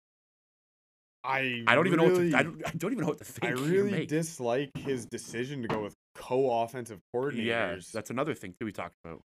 I 1.25 1.63
I 1.67 1.75
don't 1.75 1.87
even 1.87 1.99
know 1.99 2.05
what 2.05 2.17
to, 2.17 2.37
I 2.37 2.43
don't, 2.43 2.63
I 2.67 2.71
don't 2.71 2.93
even 2.93 3.03
know 3.03 3.11
what 3.11 3.19
to 3.19 3.25
think. 3.25 3.53
or 3.53 3.63
really 3.63 4.07
dislike 4.07 4.77
his 4.77 5.07
decision 5.07 5.63
to 5.63 5.69
go 5.69 5.83
with 5.83 5.95
co-offensive 6.15 7.01
coordinators. 7.15 7.45
Yeah, 7.45 7.77
that's 7.95 8.11
another 8.11 8.35
thing 8.35 8.55
too 8.59 8.67
we 8.67 8.73
talked 8.73 8.97
about. 9.05 9.23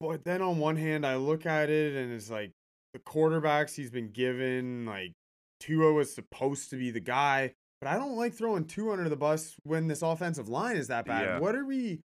But 0.00 0.24
then 0.24 0.42
on 0.42 0.58
one 0.58 0.76
hand, 0.76 1.04
I 1.04 1.16
look 1.16 1.44
at 1.46 1.70
it 1.70 1.96
and 1.96 2.12
it's 2.12 2.30
like 2.30 2.52
the 2.94 3.00
quarterbacks 3.00 3.74
he's 3.74 3.90
been 3.90 4.10
given, 4.10 4.86
like 4.86 5.12
Tua 5.60 5.92
was 5.92 6.12
supposed 6.14 6.70
to 6.70 6.76
be 6.76 6.90
the 6.90 7.00
guy, 7.00 7.52
but 7.80 7.88
I 7.88 7.98
don't 7.98 8.16
like 8.16 8.34
throwing 8.34 8.64
Tua 8.64 8.92
under 8.92 9.08
the 9.08 9.16
bus 9.16 9.56
when 9.64 9.88
this 9.88 10.02
offensive 10.02 10.48
line 10.48 10.76
is 10.76 10.88
that 10.88 11.04
bad. 11.04 11.24
Yeah. 11.24 11.38
What 11.40 11.54
are 11.54 11.64
we? 11.64 12.00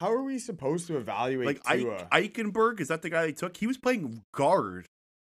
How 0.00 0.12
are 0.12 0.22
we 0.22 0.38
supposed 0.38 0.86
to 0.88 0.96
evaluate 0.96 1.46
Like 1.46 1.62
Tua? 1.64 2.06
Eichenberg, 2.12 2.80
is 2.80 2.88
that 2.88 3.02
the 3.02 3.10
guy 3.10 3.22
they 3.22 3.32
took? 3.32 3.56
He 3.56 3.66
was 3.66 3.76
playing 3.78 4.22
guard. 4.32 4.86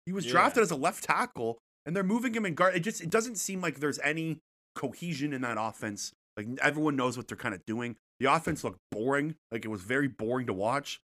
He 0.04 0.12
was 0.12 0.26
Yeah. 0.26 0.32
drafted 0.32 0.62
as 0.62 0.70
a 0.70 0.76
left 0.76 1.04
tackle, 1.04 1.58
and 1.86 1.94
they're 1.96 2.02
moving 2.02 2.34
him 2.34 2.44
in 2.44 2.54
guard. 2.54 2.74
It 2.74 2.80
just 2.80 3.00
it 3.00 3.08
doesn't 3.10 3.36
seem 3.36 3.60
like 3.60 3.80
there's 3.80 3.98
any 4.00 4.38
cohesion 4.74 5.32
in 5.32 5.40
that 5.42 5.56
offense. 5.58 6.12
Like 6.36 6.46
everyone 6.60 6.96
knows 6.96 7.16
what 7.16 7.28
they're 7.28 7.36
kind 7.36 7.54
of 7.54 7.64
doing. 7.66 7.96
The 8.18 8.26
offense 8.26 8.62
looked 8.64 8.78
boring. 8.90 9.36
Like 9.50 9.64
it 9.64 9.68
was 9.68 9.80
very 9.82 10.08
boring 10.08 10.46
to 10.48 10.52
watch. 10.52 10.98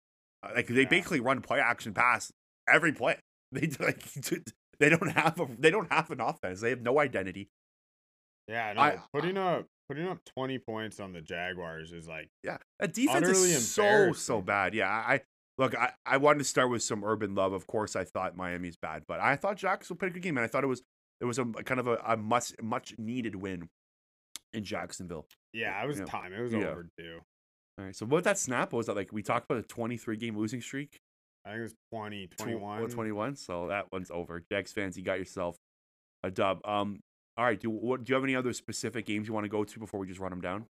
Like 0.55 0.67
they 0.67 0.81
Yeah. 0.83 0.89
basically 0.89 1.19
run 1.19 1.41
play 1.41 1.59
action 1.59 1.93
pass 1.93 2.31
every 2.67 2.91
play. 2.93 3.17
They 3.53 3.69
like 3.79 4.03
they 4.79 4.89
don't 4.89 5.11
have 5.11 5.39
a 5.39 5.47
they 5.59 5.69
don't 5.69 5.91
have 5.91 6.09
an 6.11 6.19
offense. 6.19 6.59
They 6.61 6.71
have 6.71 6.81
no 6.81 6.99
identity. 6.99 7.49
Yeah, 8.47 8.73
no, 8.73 8.81
I- 8.81 8.99
putting 9.13 9.37
up 9.37 9.67
putting 9.87 10.07
up 10.07 10.19
20 10.35 10.57
points 10.59 10.99
on 10.99 11.13
the 11.13 11.21
Jaguars 11.21 11.91
is 11.93 12.07
like 12.07 12.29
Yeah, 12.43 12.57
that 12.79 12.93
defense 12.93 13.27
is 13.29 13.71
so 13.71 14.11
so 14.13 14.41
bad. 14.41 14.73
Yeah, 14.73 14.89
I 14.89 15.13
I- 15.15 15.21
look. 15.57 15.75
I, 15.77 15.91
I 16.05 16.17
wanted 16.17 16.39
to 16.39 16.45
start 16.45 16.69
with 16.71 16.81
some 16.83 17.03
urban 17.03 17.35
love. 17.35 17.53
Of 17.53 17.67
course, 17.67 17.95
I 17.95 18.03
thought 18.05 18.35
Miami's 18.35 18.75
bad, 18.75 19.03
but 19.07 19.19
I 19.19 19.35
thought 19.35 19.57
Jacksonville 19.57 19.99
played 19.99 20.11
a 20.11 20.13
good 20.15 20.23
game, 20.23 20.37
and 20.37 20.43
I 20.43 20.47
thought 20.47 20.63
it 20.63 20.67
was 20.67 20.81
it 21.21 21.25
was 21.25 21.37
a 21.37 21.45
kind 21.45 21.79
of 21.79 21.87
a, 21.87 21.97
a 22.05 22.17
much 22.17 22.53
much 22.61 22.95
needed 22.97 23.35
win 23.35 23.69
in 24.51 24.63
Jacksonville. 24.63 25.27
yeah, 25.53 25.81
it 25.83 25.87
was 25.87 25.99
Yeah. 25.99 26.05
time. 26.05 26.33
It 26.33 26.41
was 26.41 26.53
Yeah. 26.53 26.69
overdue. 26.69 27.21
All 27.77 27.85
right, 27.85 27.95
so 27.95 28.05
what 28.05 28.23
that 28.25 28.37
snap 28.37 28.71
was 28.73 28.85
that 28.85 28.95
like 28.95 29.11
we 29.11 29.23
talked 29.23 29.49
about 29.49 29.63
a 29.63 29.67
twenty 29.67 29.97
three 29.97 30.17
game 30.17 30.37
losing 30.37 30.61
streak. 30.61 30.99
I 31.45 31.49
think 31.49 31.59
it 31.59 31.63
was 31.63 31.75
20, 31.91 32.27
21. 32.37 32.79
well, 32.79 32.87
21. 32.87 33.35
So 33.35 33.67
that 33.67 33.91
one's 33.91 34.09
over. 34.09 34.41
Jags 34.49 34.71
fans, 34.71 34.97
you 34.97 35.03
got 35.03 35.19
yourself 35.19 35.57
a 36.23 36.31
dub. 36.31 36.61
Um, 36.65 37.01
all 37.35 37.43
right. 37.43 37.59
Do 37.59 37.69
what? 37.69 38.05
Do 38.05 38.11
you 38.11 38.15
have 38.15 38.23
any 38.23 38.35
other 38.35 38.53
specific 38.53 39.05
games 39.05 39.27
you 39.27 39.33
want 39.33 39.43
to 39.43 39.49
go 39.49 39.65
to 39.65 39.79
before 39.79 39.99
we 39.99 40.07
just 40.07 40.21
run 40.21 40.29
them 40.29 40.39
down? 40.39 40.67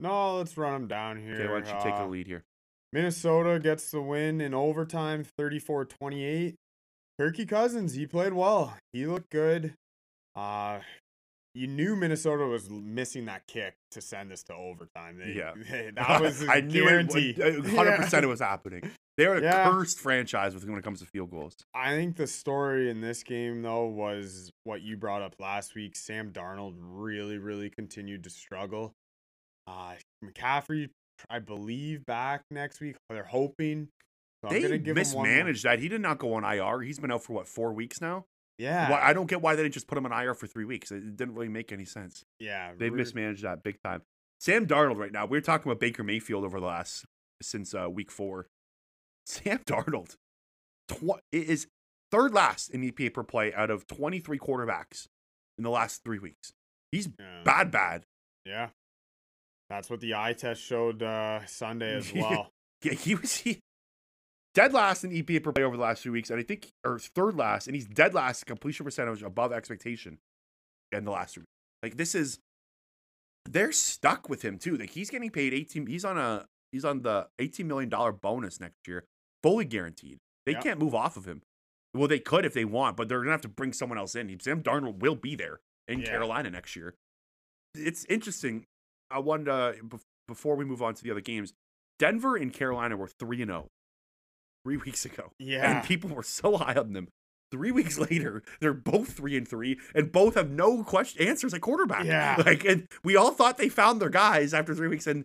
No, 0.00 0.38
let's 0.38 0.56
run 0.56 0.72
them 0.72 0.88
down 0.88 1.20
here. 1.20 1.34
Okay, 1.34 1.46
why 1.46 1.60
don't 1.60 1.66
you 1.66 1.72
take 1.82 1.96
the 1.96 2.04
Uh, 2.04 2.06
lead 2.08 2.26
here? 2.26 2.44
Minnesota 2.92 3.58
gets 3.58 3.90
the 3.90 4.00
win 4.00 4.40
in 4.40 4.54
overtime, 4.54 5.24
34-28. 5.38 6.54
Kirky 7.20 7.48
Cousins, 7.48 7.94
he 7.94 8.06
played 8.06 8.32
well. 8.32 8.76
He 8.92 9.06
looked 9.06 9.30
good. 9.30 9.74
Uh 10.34 10.80
you 11.56 11.66
knew 11.66 11.96
Minnesota 11.96 12.44
was 12.46 12.68
missing 12.70 13.24
that 13.26 13.46
kick 13.46 13.74
to 13.92 14.00
send 14.00 14.30
this 14.30 14.42
to 14.44 14.54
overtime. 14.54 15.18
They, 15.18 15.32
Yeah. 15.36 15.52
they- 15.70 15.90
that 15.96 16.20
was 16.20 16.42
a 16.42 16.50
I 16.50 16.60
guarantee. 16.60 17.32
Hundred 17.74 17.96
percent, 17.96 18.24
it 18.24 18.28
was 18.28 18.40
happening. 18.40 18.82
They're 19.16 19.36
a 19.38 19.42
Yeah. 19.42 19.70
cursed 19.70 19.98
franchise 19.98 20.54
when 20.54 20.76
it 20.78 20.84
comes 20.84 21.00
to 21.00 21.06
field 21.06 21.30
goals. 21.30 21.54
I 21.74 21.92
think 21.94 22.16
the 22.16 22.26
story 22.26 22.90
in 22.90 23.00
this 23.00 23.22
game, 23.22 23.62
though, 23.62 23.86
was 23.86 24.50
what 24.64 24.82
you 24.82 24.96
brought 24.98 25.22
up 25.22 25.34
last 25.38 25.74
week. 25.74 25.96
Sam 25.96 26.32
Darnold 26.32 26.74
really, 26.78 27.38
really 27.38 27.70
continued 27.70 28.24
to 28.24 28.30
struggle. 28.30 28.92
Uh, 29.66 29.94
McCaffrey, 30.24 30.90
I 31.30 31.38
believe, 31.38 32.04
back 32.04 32.42
next 32.50 32.80
week. 32.80 32.96
They're 33.08 33.24
hoping. 33.24 33.88
So 34.44 34.50
they 34.50 34.60
gonna 34.60 34.76
give 34.78 34.96
him 34.98 35.06
one 35.14 35.26
mismanaged 35.28 35.64
that. 35.64 35.78
He 35.78 35.88
did 35.88 36.02
not 36.02 36.18
go 36.18 36.34
on 36.34 36.44
IR. 36.44 36.82
He's 36.82 36.98
been 36.98 37.10
out 37.10 37.24
for 37.24 37.32
what 37.32 37.48
four 37.48 37.72
weeks 37.72 38.00
now. 38.02 38.26
Yeah, 38.58 38.90
Why, 38.90 39.00
I 39.02 39.12
don't 39.12 39.26
get 39.26 39.42
why 39.42 39.54
they 39.54 39.62
didn't 39.62 39.74
just 39.74 39.86
put 39.86 39.98
him 39.98 40.06
on 40.06 40.12
IR 40.12 40.32
for 40.34 40.46
three 40.46 40.64
weeks. 40.64 40.90
It 40.90 41.16
didn't 41.16 41.34
really 41.34 41.48
make 41.48 41.72
any 41.72 41.84
sense. 41.84 42.24
yeah. 42.38 42.72
They've 42.76 42.90
re- 42.92 42.98
mismanaged 42.98 43.42
that 43.44 43.62
big 43.62 43.76
time. 43.84 44.02
Sam 44.40 44.66
Darnold 44.66 44.96
right 44.96 45.12
now. 45.12 45.26
We 45.26 45.36
are 45.36 45.42
talking 45.42 45.70
about 45.70 45.80
Baker 45.80 46.02
Mayfield 46.02 46.44
over 46.44 46.58
the 46.60 46.66
last 46.66 47.04
since 47.42 47.74
uh, 47.74 47.88
week 47.90 48.10
four. 48.10 48.46
Sam 49.26 49.58
Darnold 49.66 50.16
tw- 50.88 51.20
is 51.32 51.66
third 52.10 52.32
last 52.32 52.70
in 52.70 52.82
EPA 52.82 53.12
per 53.12 53.22
play 53.24 53.52
out 53.54 53.70
of 53.70 53.86
23 53.86 54.38
quarterbacks 54.38 55.06
in 55.58 55.64
the 55.64 55.70
last 55.70 56.02
three 56.04 56.18
weeks. 56.18 56.52
He's 56.92 57.08
Yeah. 57.18 57.42
bad, 57.44 57.70
bad. 57.70 58.04
Yeah. 58.44 58.68
That's 59.68 59.90
what 59.90 60.00
the 60.00 60.14
eye 60.14 60.32
test 60.32 60.62
showed 60.62 61.02
uh, 61.02 61.44
Sunday 61.46 61.94
as 61.96 62.12
well. 62.14 62.52
Yeah, 62.82 62.92
he 62.92 63.14
was 63.16 63.36
he 63.38 63.58
dead 64.56 64.72
last 64.72 65.04
in 65.04 65.10
EPA 65.10 65.42
per 65.44 65.52
play 65.52 65.62
over 65.62 65.76
the 65.76 65.82
last 65.82 66.02
few 66.02 66.10
weeks, 66.10 66.30
and 66.30 66.40
I 66.40 66.42
think 66.42 66.72
or 66.84 66.98
third 66.98 67.36
last, 67.36 67.66
and 67.68 67.76
he's 67.76 67.86
dead 67.86 68.14
last 68.14 68.42
in 68.42 68.46
completion 68.46 68.84
percentage 68.84 69.22
above 69.22 69.52
expectation 69.52 70.18
in 70.90 71.04
the 71.04 71.10
last 71.10 71.34
three. 71.34 71.42
weeks. 71.42 71.50
Like 71.82 71.96
this 71.98 72.14
is, 72.14 72.38
they're 73.44 73.70
stuck 73.70 74.28
with 74.30 74.42
him 74.42 74.58
too. 74.58 74.76
Like 74.76 74.90
he's 74.90 75.10
getting 75.10 75.30
paid 75.30 75.52
eighteen. 75.52 75.86
He's 75.86 76.04
on 76.06 76.16
a 76.16 76.46
he's 76.72 76.84
on 76.86 77.02
the 77.02 77.28
eighteen 77.38 77.68
million 77.68 77.90
dollar 77.90 78.12
bonus 78.12 78.58
next 78.58 78.88
year, 78.88 79.04
fully 79.42 79.66
guaranteed. 79.66 80.18
They 80.46 80.52
Yeah. 80.52 80.62
can't 80.62 80.80
move 80.80 80.94
off 80.94 81.16
of 81.18 81.26
him. 81.26 81.42
Well, 81.92 82.08
they 82.08 82.18
could 82.18 82.44
if 82.46 82.54
they 82.54 82.64
want, 82.64 82.96
but 82.96 83.08
they're 83.08 83.20
gonna 83.20 83.30
have 83.32 83.40
to 83.42 83.48
bring 83.48 83.72
someone 83.74 83.98
else 83.98 84.14
in. 84.14 84.40
Sam 84.40 84.62
Darnold 84.62 85.00
will 85.00 85.16
be 85.16 85.34
there 85.36 85.60
in 85.86 86.00
Yeah. 86.00 86.06
Carolina 86.06 86.50
next 86.50 86.74
year. 86.76 86.94
It's 87.74 88.06
interesting. 88.06 88.64
I 89.10 89.18
wanted 89.18 89.44
to 89.46 90.00
before 90.26 90.56
we 90.56 90.64
move 90.64 90.82
on 90.82 90.94
to 90.94 91.02
the 91.04 91.10
other 91.10 91.20
games. 91.20 91.52
Denver 91.98 92.36
and 92.36 92.52
Carolina 92.52 92.96
were 92.96 93.06
three 93.08 93.42
and 93.42 93.50
zero 93.50 93.68
three 94.66 94.76
weeks 94.78 95.04
ago, 95.04 95.30
Yeah. 95.38 95.78
and 95.78 95.86
people 95.86 96.10
were 96.10 96.24
so 96.24 96.56
high 96.56 96.74
on 96.74 96.92
them. 96.92 97.06
Three 97.52 97.70
weeks 97.70 97.98
later, 98.10 98.42
they're 98.60 98.74
both 98.74 99.12
three 99.12 99.36
and 99.36 99.46
three, 99.46 99.78
and 99.94 100.10
both 100.10 100.34
have 100.34 100.50
no 100.50 100.82
question 100.82 101.24
answers 101.26 101.54
at 101.54 101.60
quarterback. 101.60 102.04
Yeah. 102.04 102.34
like, 102.44 102.64
and 102.64 102.88
we 103.04 103.14
all 103.14 103.30
thought 103.30 103.58
they 103.58 103.68
found 103.68 104.00
their 104.02 104.08
guys 104.10 104.52
after 104.52 104.74
three 104.74 104.88
weeks, 104.88 105.06
and 105.06 105.24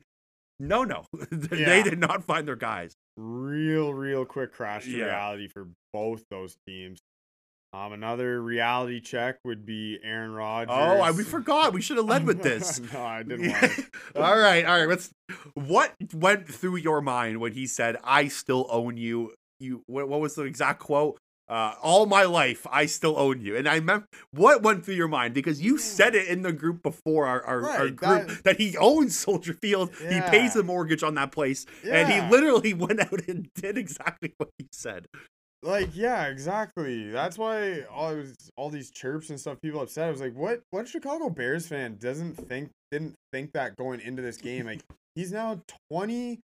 no, 0.59 0.83
no, 0.83 1.05
they 1.31 1.61
Yeah. 1.61 1.81
did 1.83 1.97
not 1.97 2.23
find 2.23 2.47
their 2.47 2.55
guys. 2.55 2.93
real, 3.17 3.93
real 3.95 4.25
quick 4.25 4.53
crash 4.53 4.85
to 4.85 4.91
Yeah. 4.91 5.05
reality 5.05 5.47
for 5.47 5.67
both 5.91 6.23
those 6.29 6.55
teams. 6.67 6.99
Um, 7.73 7.93
another 7.93 8.41
reality 8.41 8.99
check 8.99 9.37
would 9.45 9.65
be 9.65 9.97
Aaron 10.03 10.33
Rodgers. 10.33 10.75
Oh, 10.77 10.99
I, 10.99 11.11
we 11.11 11.23
forgot. 11.23 11.71
We 11.71 11.81
should 11.81 11.95
have 11.97 12.05
led 12.05 12.25
with 12.25 12.43
this. 12.43 12.81
no, 12.91 13.01
I 13.01 13.23
didn't 13.23 13.49
want 13.49 13.73
all 14.15 14.37
right, 14.37 14.65
all 14.65 14.77
right. 14.79 14.89
Let's. 14.89 15.09
What 15.53 15.93
went 16.13 16.47
through 16.49 16.77
your 16.77 17.01
mind 17.01 17.39
when 17.39 17.53
he 17.53 17.67
said, 17.67 17.95
"I 18.03 18.27
still 18.27 18.67
own 18.69 18.97
you"? 18.97 19.33
You. 19.61 19.83
What, 19.87 20.09
what 20.09 20.19
was 20.19 20.35
the 20.35 20.43
exact 20.43 20.79
quote? 20.79 21.17
Uh, 21.47 21.75
all 21.81 22.05
my 22.05 22.23
life, 22.23 22.65
I 22.71 22.85
still 22.85 23.17
own 23.19 23.41
you. 23.41 23.57
And 23.57 23.67
I 23.67 23.75
remember 23.75 24.05
what 24.31 24.63
went 24.63 24.85
through 24.85 24.95
your 24.95 25.09
mind 25.09 25.33
because 25.33 25.61
you 25.61 25.77
said 25.77 26.15
it 26.15 26.29
in 26.29 26.43
the 26.43 26.53
group 26.53 26.81
before 26.81 27.25
our, 27.25 27.43
our, 27.43 27.69
our 27.69 27.89
group 27.89 27.99
that- 28.27 28.43
that, 28.45 28.57
he 28.57 28.77
owns 28.77 29.17
Soldier 29.19 29.53
Field. 29.53 29.91
He 29.97 30.21
pays 30.21 30.53
the 30.53 30.63
mortgage 30.63 31.03
on 31.03 31.15
that 31.15 31.33
place, 31.33 31.65
and 31.85 32.09
he 32.09 32.21
literally 32.29 32.73
went 32.73 33.01
out 33.01 33.27
and 33.27 33.49
did 33.55 33.77
exactly 33.77 34.33
what 34.37 34.49
he 34.57 34.67
said. 34.71 35.07
Like, 35.63 35.89
yeah, 35.93 36.25
exactly. 36.27 37.11
That's 37.11 37.37
why 37.37 37.83
all 37.83 38.15
was, 38.15 38.35
all 38.57 38.69
these 38.69 38.89
chirps 38.89 39.29
and 39.29 39.39
stuff 39.39 39.61
people 39.61 39.81
upset. 39.81 40.07
I 40.07 40.11
was 40.11 40.21
like, 40.21 40.33
what 40.35 40.61
what 40.71 40.87
Chicago 40.87 41.29
Bears 41.29 41.67
fan 41.67 41.97
doesn't 41.99 42.33
think 42.35 42.71
didn't 42.89 43.15
think 43.31 43.53
that 43.53 43.75
going 43.75 43.99
into 43.99 44.23
this 44.23 44.37
game? 44.37 44.65
Like 44.65 44.81
he's 45.13 45.31
now 45.31 45.61
22 45.91 46.41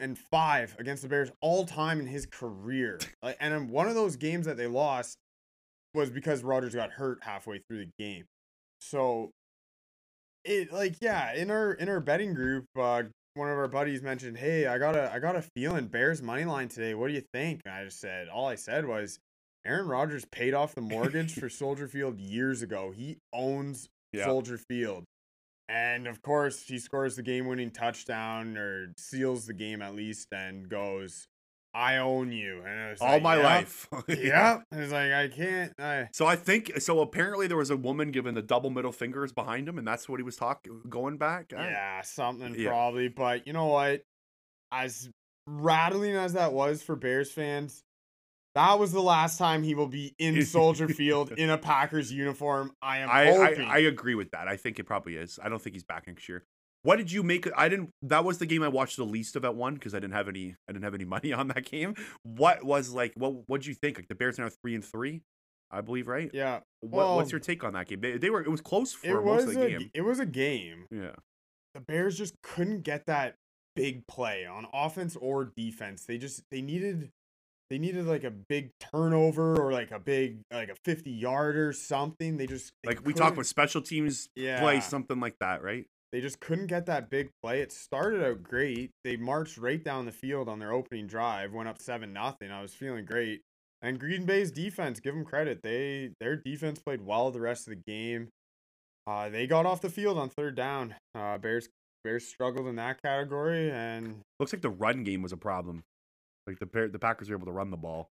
and 0.00 0.18
5 0.18 0.76
against 0.80 1.02
the 1.02 1.08
Bears 1.08 1.30
all 1.40 1.64
time 1.64 2.00
in 2.00 2.08
his 2.08 2.26
career. 2.26 2.98
Like 3.22 3.36
and 3.38 3.54
in 3.54 3.68
one 3.68 3.86
of 3.86 3.94
those 3.94 4.16
games 4.16 4.46
that 4.46 4.56
they 4.56 4.66
lost 4.66 5.16
was 5.94 6.10
because 6.10 6.42
Rodgers 6.42 6.74
got 6.74 6.90
hurt 6.90 7.18
halfway 7.22 7.60
through 7.68 7.84
the 7.84 7.90
game. 8.00 8.24
So 8.80 9.30
it 10.44 10.72
like 10.72 10.96
yeah, 11.00 11.34
in 11.34 11.52
our 11.52 11.72
in 11.72 11.88
our 11.88 12.00
betting 12.00 12.34
group, 12.34 12.64
uh 12.76 13.04
one 13.38 13.48
of 13.50 13.56
our 13.56 13.68
buddies 13.68 14.02
mentioned, 14.02 14.36
"Hey, 14.38 14.66
I 14.66 14.76
got 14.78 14.94
a 14.96 15.10
I 15.12 15.18
got 15.18 15.36
a 15.36 15.42
feeling 15.42 15.86
Bears 15.86 16.20
money 16.20 16.44
line 16.44 16.68
today. 16.68 16.94
What 16.94 17.08
do 17.08 17.14
you 17.14 17.22
think?" 17.32 17.62
And 17.64 17.72
I 17.74 17.84
just 17.84 18.00
said, 18.00 18.28
all 18.28 18.46
I 18.46 18.56
said 18.56 18.86
was, 18.86 19.18
Aaron 19.64 19.86
Rodgers 19.88 20.24
paid 20.26 20.52
off 20.54 20.74
the 20.74 20.80
mortgage 20.80 21.34
for 21.34 21.48
Soldier 21.48 21.88
Field 21.88 22.18
years 22.18 22.60
ago. 22.62 22.90
He 22.90 23.18
owns 23.32 23.88
Yeah. 24.12 24.24
Soldier 24.26 24.58
Field. 24.58 25.04
And 25.68 26.06
of 26.06 26.22
course, 26.22 26.62
he 26.66 26.78
scores 26.78 27.16
the 27.16 27.22
game-winning 27.22 27.70
touchdown 27.72 28.56
or 28.56 28.94
seals 28.96 29.46
the 29.46 29.52
game 29.52 29.82
at 29.82 29.94
least 29.94 30.28
and 30.32 30.66
goes, 30.68 31.26
"I 31.78 31.98
own 31.98 32.32
you." 32.32 32.62
And 32.66 32.80
I 32.80 32.90
was 32.90 33.00
All 33.00 33.08
like, 33.08 33.22
my 33.22 33.36
"Yep, 33.36 33.44
life. 33.44 33.88
Yeah. 34.08 34.58
Was 34.72 34.92
like, 34.92 35.12
I 35.12 35.28
can't. 35.28 35.72
I 35.78 36.08
So 36.12 36.26
I 36.26 36.36
think 36.36 36.72
so. 36.80 37.00
Apparently, 37.00 37.46
there 37.46 37.56
was 37.56 37.70
a 37.70 37.76
woman 37.76 38.10
giving 38.10 38.34
the 38.34 38.42
double 38.42 38.70
middle 38.70 38.92
fingers 38.92 39.32
behind 39.32 39.68
him, 39.68 39.78
and 39.78 39.86
that's 39.86 40.08
what 40.08 40.18
he 40.18 40.24
was 40.24 40.36
talking 40.36 40.80
going 40.88 41.16
back. 41.18 41.52
I- 41.56 41.70
Yeah, 41.70 42.00
something 42.02 42.54
Yeah. 42.58 42.70
probably. 42.70 43.08
But 43.08 43.46
you 43.46 43.52
know 43.52 43.66
what? 43.66 44.02
As 44.72 45.08
rattling 45.46 46.14
as 46.14 46.34
that 46.34 46.52
was 46.52 46.82
for 46.82 46.94
Bears 46.96 47.30
fans, 47.32 47.82
that 48.54 48.78
was 48.78 48.92
the 48.92 49.00
last 49.02 49.38
time 49.38 49.62
he 49.62 49.74
will 49.74 49.86
be 49.86 50.14
in 50.18 50.44
Soldier 50.44 50.88
Field 51.00 51.32
in 51.32 51.48
a 51.48 51.56
Packers 51.58 52.12
uniform. 52.12 52.72
I 52.82 52.98
am 52.98 53.08
I. 53.08 53.30
I 53.30 53.52
I 53.62 53.78
agree 53.78 54.14
with 54.14 54.30
that. 54.32 54.48
I 54.48 54.56
think 54.56 54.78
it 54.78 54.84
probably 54.84 55.16
is. 55.16 55.38
I 55.42 55.48
don't 55.48 55.60
think 55.62 55.74
he's 55.74 55.84
back 55.84 56.06
next 56.06 56.28
year. 56.28 56.44
What 56.82 56.96
did 56.96 57.10
you 57.10 57.22
make? 57.22 57.48
I 57.56 57.68
didn't. 57.68 57.90
That 58.02 58.24
was 58.24 58.38
the 58.38 58.46
game 58.46 58.62
I 58.62 58.68
watched 58.68 58.96
the 58.96 59.04
least 59.04 59.36
of 59.36 59.44
at 59.44 59.54
one 59.54 59.74
because 59.74 59.94
I 59.94 59.98
didn't 59.98 60.14
have 60.14 60.28
any. 60.28 60.56
I 60.68 60.72
didn't 60.72 60.84
have 60.84 60.94
any 60.94 61.04
money 61.16 61.32
on 61.32 61.48
that 61.48 61.64
game. 61.64 61.94
What 62.22 62.64
was 62.64 62.90
like? 62.90 63.12
What 63.16 63.48
What 63.48 63.60
did 63.60 63.66
you 63.66 63.74
think? 63.74 63.98
Like 63.98 64.08
the 64.08 64.14
Bears 64.14 64.38
are 64.38 64.42
now 64.44 64.50
three 64.62 64.74
and 64.74 64.84
three, 64.84 65.22
I 65.70 65.80
believe, 65.80 66.08
right? 66.08 66.30
yeah, 66.32 66.60
What, 66.80 67.16
what's 67.16 67.32
your 67.32 67.40
take 67.40 67.64
on 67.64 67.72
that 67.74 67.88
game? 67.88 68.00
They, 68.00 68.18
they 68.18 68.30
were. 68.30 68.40
It 68.40 68.50
was 68.50 68.60
close 68.60 68.92
for 68.92 69.06
it 69.06 69.24
most 69.24 69.48
of 69.48 69.54
the 69.54 69.62
a 69.62 69.68
game. 69.70 69.90
it 69.94 70.02
was 70.02 70.20
a 70.20 70.26
game. 70.26 70.86
Yeah. 70.90 71.16
The 71.74 71.80
Bears 71.80 72.16
just 72.16 72.34
couldn't 72.42 72.82
get 72.82 73.06
that 73.06 73.34
big 73.76 74.06
play 74.06 74.46
on 74.46 74.66
offense 74.72 75.16
or 75.16 75.52
defense. 75.56 76.04
They 76.04 76.18
just 76.18 76.42
they 76.50 76.60
needed 76.60 77.10
they 77.70 77.78
needed 77.78 78.06
like 78.06 78.24
a 78.24 78.30
big 78.30 78.70
turnover 78.80 79.60
or 79.60 79.72
like 79.72 79.90
a 79.90 79.98
big 79.98 80.40
like 80.52 80.70
a 80.70 80.74
50 80.84 81.10
yard 81.10 81.56
or 81.56 81.72
something. 81.72 82.36
They 82.36 82.46
just 82.46 82.72
they 82.82 82.88
Like 82.88 83.04
we 83.04 83.12
talked 83.12 83.34
about 83.34 83.46
special 83.46 83.82
teams 83.82 84.28
yeah. 84.34 84.60
play, 84.60 84.80
something 84.80 85.20
like 85.20 85.36
that, 85.40 85.62
right? 85.62 85.86
They 86.12 86.20
just 86.22 86.40
couldn't 86.40 86.68
get 86.68 86.86
that 86.86 87.10
big 87.10 87.28
play. 87.42 87.60
It 87.60 87.70
started 87.70 88.24
out 88.24 88.42
great. 88.42 88.90
They 89.04 89.16
marched 89.16 89.58
right 89.58 89.82
down 89.82 90.06
the 90.06 90.12
field 90.12 90.48
on 90.48 90.58
their 90.58 90.72
opening 90.72 91.06
drive, 91.06 91.52
went 91.52 91.68
up 91.68 91.80
seven 91.80 92.12
nothing. 92.12 92.50
I 92.50 92.62
was 92.62 92.72
feeling 92.74 93.04
great. 93.04 93.42
And 93.82 94.00
Green 94.00 94.24
Bay's 94.24 94.50
defense, 94.50 95.00
give 95.00 95.14
them 95.14 95.24
credit. 95.24 95.60
They 95.62 96.10
their 96.20 96.34
defense 96.36 96.80
played 96.80 97.02
well 97.02 97.30
the 97.30 97.40
rest 97.40 97.68
of 97.68 97.74
the 97.74 97.82
game. 97.86 98.28
Uh, 99.06 99.28
they 99.28 99.46
got 99.46 99.66
off 99.66 99.80
the 99.80 99.90
field 99.90 100.18
on 100.18 100.30
third 100.30 100.54
down. 100.54 100.94
Uh, 101.14 101.38
Bears 101.38 101.68
Bears 102.04 102.26
struggled 102.26 102.66
in 102.68 102.76
that 102.76 103.02
category, 103.02 103.70
and 103.70 104.20
Looks 104.40 104.52
like 104.52 104.62
the 104.62 104.70
run 104.70 105.04
game 105.04 105.20
was 105.22 105.32
a 105.32 105.36
problem. 105.36 105.84
Like 106.46 106.58
the 106.58 106.88
the 106.90 106.98
Packers 106.98 107.28
were 107.28 107.36
able 107.36 107.46
to 107.46 107.52
run 107.52 107.70
the 107.70 107.76
ball. 107.76 108.08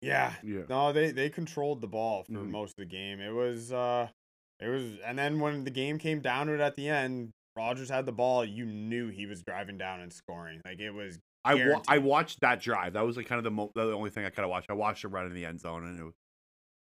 Yeah. 0.00 0.34
Yeah. 0.42 0.62
No, 0.68 0.92
they 0.92 1.10
they 1.12 1.28
controlled 1.30 1.80
the 1.80 1.86
ball 1.86 2.24
for 2.24 2.32
Mhm. 2.32 2.50
most 2.50 2.70
of 2.72 2.76
the 2.78 2.84
game. 2.86 3.20
It 3.20 3.30
was 3.32 3.72
uh 3.72 4.08
it 4.60 4.68
was 4.68 4.84
and 5.04 5.18
then 5.18 5.40
when 5.40 5.64
the 5.64 5.70
game 5.70 5.98
came 5.98 6.20
down 6.20 6.46
to 6.46 6.54
it 6.54 6.60
at 6.60 6.76
the 6.76 6.88
end, 6.88 7.30
Rodgers 7.56 7.88
had 7.88 8.06
the 8.06 8.12
ball, 8.12 8.44
you 8.44 8.64
knew 8.66 9.08
he 9.08 9.26
was 9.26 9.42
driving 9.42 9.78
down 9.78 10.00
and 10.00 10.12
scoring. 10.12 10.60
Like 10.64 10.80
it 10.80 10.90
was 10.90 11.18
I 11.44 11.54
wa- 11.54 11.82
I 11.86 11.98
watched 11.98 12.40
that 12.40 12.60
drive. 12.60 12.94
That 12.94 13.04
was 13.04 13.16
like 13.16 13.26
kind 13.26 13.38
of 13.38 13.44
the 13.44 13.50
mo- 13.50 13.70
the 13.74 13.92
only 13.92 14.10
thing 14.10 14.24
I 14.24 14.30
kind 14.30 14.44
of 14.44 14.50
watched. 14.50 14.70
I 14.70 14.74
watched 14.74 15.04
him 15.04 15.10
run 15.10 15.26
in 15.26 15.34
the 15.34 15.44
end 15.44 15.60
zone, 15.60 15.84
and 15.84 16.00
it 16.00 16.02
was, 16.04 16.14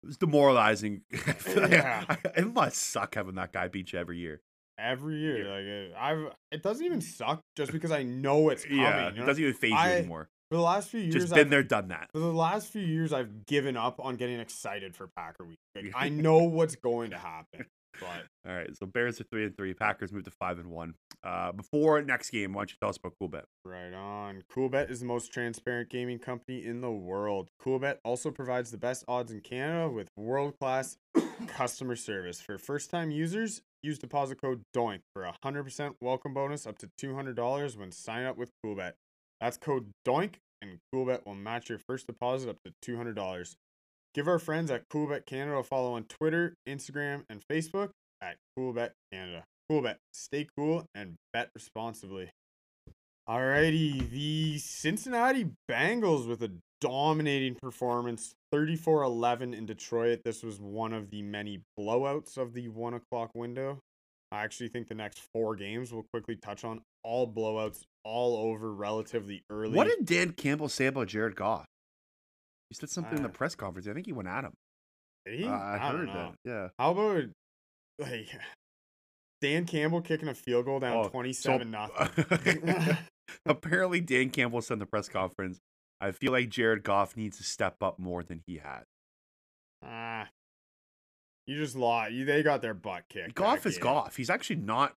it 0.04 0.08
was 0.08 0.17
demoralizing. 0.17 1.04
I 1.13 1.17
oh, 1.30 1.32
feel 1.34 1.69
Yeah. 1.69 2.15
it 2.36 2.54
must 2.54 2.78
suck 2.78 3.15
having 3.15 3.36
that 3.36 3.54
guy 3.54 3.69
beat 3.69 3.93
you 3.93 4.00
every 4.00 4.17
year. 4.17 4.41
every 4.78 5.15
year. 5.15 5.45
Yeah. 5.45 5.52
Like 5.54 5.63
it, 5.63 5.93
I've 5.97 6.34
it 6.52 6.63
doesn't 6.63 6.86
even 6.86 7.00
suck 7.00 7.39
just 7.56 7.71
because 7.78 7.91
I 7.91 8.04
know 8.04 8.50
it's 8.50 8.63
coming. 8.65 8.80
yeah, 8.80 9.10
you 9.12 9.15
know? 9.17 9.24
it 9.24 9.26
doesn't 9.26 9.41
even 9.43 9.54
phase 9.56 9.71
you 9.71 9.78
anymore. 9.78 10.28
For 10.52 10.58
the 10.58 10.64
last 10.64 10.90
few 10.90 11.00
years 11.00 11.14
Just 11.14 11.30
I've, 11.32 11.36
been 11.36 11.50
there, 11.50 11.64
done 11.64 11.88
that. 11.88 12.10
for 12.12 12.20
the 12.20 12.34
last 12.34 12.68
few 12.68 12.82
years 12.82 13.14
I've 13.14 13.46
given 13.46 13.78
up 13.78 14.02
on 14.04 14.18
getting 14.18 14.38
excited 14.42 14.94
for 14.98 15.08
Packer 15.08 15.46
week. 15.46 15.60
Like, 15.74 15.94
I 15.96 16.10
know 16.10 16.40
what's 16.40 16.76
going 16.76 17.12
to 17.12 17.18
happen. 17.18 17.68
But 18.02 18.26
All 18.46 18.54
right, 18.54 18.76
so 18.76 18.86
Bears 18.86 19.22
are 19.22 19.24
three 19.32 19.46
and 19.46 19.56
three. 19.56 19.74
Packers 19.74 20.12
moved 20.12 20.26
to 20.26 20.32
five 20.32 20.60
and 20.60 20.70
one. 20.70 20.96
Uh, 21.24 21.54
before 21.54 22.02
next 22.02 22.32
game, 22.32 22.52
why 22.52 22.62
don't 22.62 22.72
you 22.72 22.76
tell 22.82 22.90
us 22.90 22.98
about 22.98 23.14
Coolbet? 23.22 23.44
Right 23.64 23.94
on. 23.94 24.44
Coolbet 24.54 24.90
is 24.92 25.00
the 25.00 25.06
most 25.06 25.32
transparent 25.32 25.90
gaming 25.90 26.20
company 26.20 26.66
in 26.66 26.82
the 26.82 26.92
world. 26.92 27.48
Coolbet 27.62 28.00
also 28.04 28.30
provides 28.30 28.72
the 28.72 28.78
best 28.78 29.06
odds 29.08 29.32
in 29.32 29.40
Canada 29.40 29.90
with 29.90 30.10
world 30.18 30.56
class 30.60 30.98
customer 31.48 31.96
service. 31.96 32.42
For 32.42 32.58
first 32.58 32.90
time 32.90 33.10
users, 33.10 33.62
use 33.84 34.00
deposit 34.00 34.42
code 34.42 34.64
DOINK 34.74 35.02
for 35.14 35.24
a 35.24 35.34
100% 35.46 35.96
welcome 36.02 36.34
bonus 36.34 36.68
up 36.68 36.78
to 36.80 36.90
$200 37.02 37.78
when 37.78 37.92
sign 37.94 38.26
up 38.26 38.36
with 38.36 38.52
Coolbet. 38.66 38.94
That's 39.41 39.58
code 39.58 39.91
DOINK, 40.06 40.38
and 40.62 40.77
Coolbet 40.93 41.25
will 41.25 41.36
match 41.36 41.69
your 41.69 41.80
first 41.80 42.06
deposit 42.06 42.49
up 42.49 42.58
to 42.63 42.91
$200. 42.91 43.56
Give 44.13 44.27
our 44.27 44.39
friends 44.39 44.69
at 44.69 44.88
Coolbet 44.88 45.25
Canada 45.25 45.58
a 45.58 45.63
follow 45.63 45.93
on 45.93 46.04
Twitter, 46.04 46.54
Instagram, 46.69 47.23
and 47.27 47.41
Facebook 47.51 47.89
at 48.21 48.38
Coolbet 48.58 48.91
Canada. 49.12 49.43
Coolbet, 49.69 49.95
stay 50.13 50.47
cool 50.56 50.86
and 50.93 51.15
bet 51.34 51.49
responsibly. 51.56 52.30
Alrighty, 53.27 54.10
the 54.10 54.58
Cincinnati 54.60 55.51
Bengals 55.69 56.27
with 56.27 56.43
a 56.43 56.51
dominating 56.82 57.56
performance, 57.56 58.34
34-11 58.54 59.56
in 59.56 59.65
Detroit. 59.65 60.21
This 60.25 60.43
was 60.43 60.60
one 60.60 60.91
of 60.91 61.10
the 61.10 61.21
many 61.21 61.62
blowouts 61.80 62.38
of 62.38 62.54
the 62.54 62.67
one 62.67 62.95
o'clock 62.95 63.32
window. 63.34 63.80
I 64.32 64.43
actually 64.43 64.69
think 64.69 64.88
the 64.88 64.95
next 64.95 65.21
four 65.34 65.56
games 65.56 65.93
we'll 65.93 66.06
quickly 66.12 66.36
touch 66.36 66.63
on 66.63 66.82
all 67.04 67.32
blowouts, 67.32 67.84
all 68.04 68.36
over 68.38 68.74
relatively 68.74 69.44
early. 69.50 69.76
What 69.76 69.88
did 69.88 70.06
Dan 70.06 70.32
Campbell 70.32 70.70
say 70.70 70.88
about 70.88 71.08
Jared 71.08 71.36
Goff? 71.36 71.66
He 72.70 72.76
said 72.76 72.90
something 72.90 73.18
in 73.18 73.24
the 73.24 73.30
Uh, 73.30 73.34
press 73.34 73.54
conference. 73.56 73.88
I 73.88 73.94
think 73.94 74.06
he 74.06 74.14
went 74.14 74.28
at 74.30 74.44
him. 74.46 74.54
Did 75.26 75.40
he? 75.40 75.46
Uh, 75.46 75.52
I, 75.52 75.92
don't 75.92 76.08
heard 76.08 76.16
that. 76.16 76.36
Yeah. 76.46 76.68
How 76.80 76.92
about 76.92 77.24
like 78.00 78.28
Dan 79.42 79.66
Campbell 79.66 80.02
kicking 80.02 80.28
a 80.30 80.34
field 80.34 80.66
goal 80.66 80.80
down 80.80 80.98
Oh, 80.98 81.04
so- 81.04 81.10
twenty-seven 81.10 81.70
nothing? 81.72 82.98
Apparently, 83.46 84.02
Dan 84.02 84.30
Campbell 84.30 84.62
said 84.62 84.74
in 84.76 84.80
the 84.80 84.86
press 84.86 85.08
conference, 85.10 85.60
"I 86.00 86.12
feel 86.12 86.32
like 86.32 86.50
Jared 86.50 86.84
Goff 86.84 87.16
needs 87.16 87.38
to 87.38 87.44
step 87.44 87.76
up 87.82 88.00
more 88.00 88.24
than 88.24 88.42
he 88.46 88.58
had." 88.58 88.84
Ah, 89.84 90.28
you 91.48 91.58
just 91.58 91.76
lost. 91.76 92.12
You, 92.12 92.26
they 92.26 92.44
got 92.44 92.62
their 92.62 92.74
butt 92.74 93.04
kicked. 93.10 93.36
Goff 93.36 93.66
is 93.66 93.76
game. 93.76 93.84
Goff. 93.84 94.16
He's 94.18 94.30
actually 94.30 94.58
not 94.58 94.94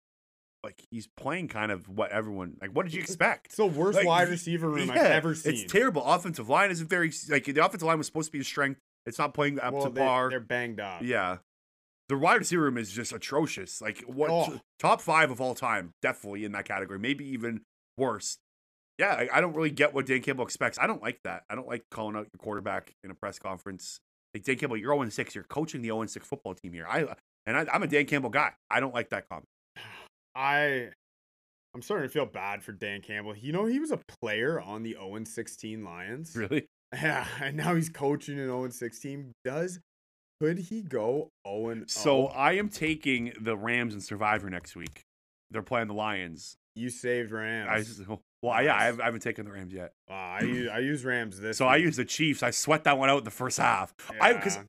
like 0.64 0.84
he's 0.92 1.08
playing 1.08 1.48
kind 1.48 1.72
of 1.72 1.90
what 1.90 2.12
everyone 2.12 2.58
like. 2.62 2.72
What 2.72 2.86
did 2.86 2.94
you 2.94 3.02
expect? 3.02 3.48
It's 3.48 3.56
the 3.56 3.66
worst 3.66 3.98
Like, 3.98 4.06
wide 4.06 4.30
receiver 4.30 4.70
room 4.70 4.92
I've 4.92 4.98
ever 4.98 5.36
seen. 5.36 5.54
It's 5.54 5.72
terrible. 5.72 6.04
Offensive 6.04 6.50
line 6.50 6.72
isn't 6.72 6.90
very 6.90 7.12
like 7.30 7.46
the 7.46 7.66
offensive 7.66 7.88
line 7.88 7.98
was 7.98 8.08
supposed 8.08 8.28
to 8.28 8.32
be 8.32 8.42
a 8.42 8.44
strength. 8.44 8.80
It's 9.06 9.18
not 9.18 9.34
playing 9.34 9.60
up 9.60 9.74
well, 9.74 9.86
to 9.86 9.90
they, 9.90 10.02
par. 10.02 10.30
They're 10.30 10.40
banged 10.40 10.80
up. 10.80 11.02
Yeah. 11.02 11.38
The 12.10 12.18
wide 12.18 12.40
receiver 12.40 12.64
room 12.64 12.78
is 12.78 12.92
just 12.92 13.14
atrocious. 13.14 13.82
Like 13.82 14.02
what 14.02 14.30
Oh. 14.30 14.60
top 14.80 15.02
five 15.02 15.32
of 15.32 15.42
all 15.42 15.56
time, 15.56 15.94
definitely 16.02 16.46
in 16.46 16.52
that 16.52 16.66
category. 16.66 17.00
Maybe 17.00 17.26
even 17.30 17.62
worse. 17.98 18.38
Yeah, 19.00 19.14
I, 19.14 19.30
I 19.38 19.42
don't 19.42 19.56
really 19.56 19.72
get 19.72 19.94
what 19.94 20.06
Dan 20.06 20.22
Campbell 20.22 20.44
expects. 20.44 20.78
I 20.78 20.86
don't 20.86 21.02
like 21.02 21.22
that. 21.24 21.44
I 21.50 21.56
don't 21.56 21.68
like 21.68 21.86
calling 21.90 22.16
out 22.16 22.28
your 22.32 22.38
quarterback 22.38 22.94
in 23.04 23.10
a 23.10 23.16
press 23.16 23.40
conference. 23.40 24.00
Like 24.34 24.44
Dan 24.44 24.58
Campbell, 24.58 24.78
you're 24.78 24.94
0 24.94 25.10
6. 25.10 25.36
You're 25.36 25.44
coaching 25.46 25.82
the 25.82 25.88
0 25.88 26.06
6 26.06 26.28
football 26.28 26.54
team 26.54 26.74
here. 26.74 26.86
I 26.88 27.08
and 27.48 27.58
I, 27.58 27.66
I'm 27.74 27.82
a 27.82 27.88
Dan 27.88 28.06
Campbell 28.06 28.30
guy. 28.30 28.52
I 28.70 28.80
don't 28.80 28.94
like 28.94 29.10
that 29.10 29.28
comment. 29.28 29.48
I, 30.36 30.90
I'm 31.74 31.82
starting 31.82 32.08
to 32.08 32.14
feel 32.14 32.26
bad 32.26 32.64
for 32.64 32.72
Dan 32.72 33.02
Campbell. 33.02 33.36
You 33.36 33.52
know, 33.54 33.66
he 33.66 33.80
was 33.80 33.92
a 33.92 34.00
player 34.22 34.60
on 34.60 34.84
the 34.84 34.94
0 34.94 35.24
16 35.24 35.84
Lions. 35.84 36.36
Really? 36.36 36.68
Yeah, 36.94 37.26
and 37.40 37.56
now 37.56 37.74
he's 37.74 37.88
coaching 37.88 38.38
an 38.38 38.48
0 38.48 38.68
16. 38.68 39.32
Does 39.46 39.80
could 40.42 40.58
he 40.58 40.82
go 40.82 41.30
0 41.48 41.84
So 41.88 42.28
oh 42.28 42.32
I 42.36 42.54
am 42.54 42.68
taking 42.68 43.32
the 43.40 43.56
Rams 43.56 43.94
and 43.94 44.04
Survivor 44.04 44.50
next 44.50 44.76
week. 44.76 45.04
They're 45.52 45.62
playing 45.62 45.88
the 45.88 45.94
Lions. 45.94 46.58
you 46.76 46.90
saved 46.90 47.32
Rams. 47.32 47.70
I 47.72 47.78
just, 47.80 48.02
well, 48.44 48.62
yeah, 48.62 48.76
I 48.76 48.84
haven't, 48.84 49.02
I 49.02 49.06
haven't 49.06 49.22
taken 49.22 49.46
the 49.46 49.52
Rams 49.54 49.72
yet. 49.72 49.94
Wow, 50.10 50.38
I 50.42 50.44
use 50.44 50.70
I 50.70 50.80
use 50.80 51.06
Rams 51.06 51.40
this. 51.42 51.58
So 51.58 51.66
I 51.66 51.78
use 51.78 51.96
the 51.96 52.04
Chiefs. 52.04 52.44
I 52.44 52.52
sweat 52.52 52.84
that 52.84 52.98
one 52.98 53.10
out 53.10 53.20
in 53.20 53.24
the 53.24 53.32
first 53.32 53.58
half. 53.58 53.94
I 54.20 54.34
because 54.34 54.58
Yeah. 54.58 54.64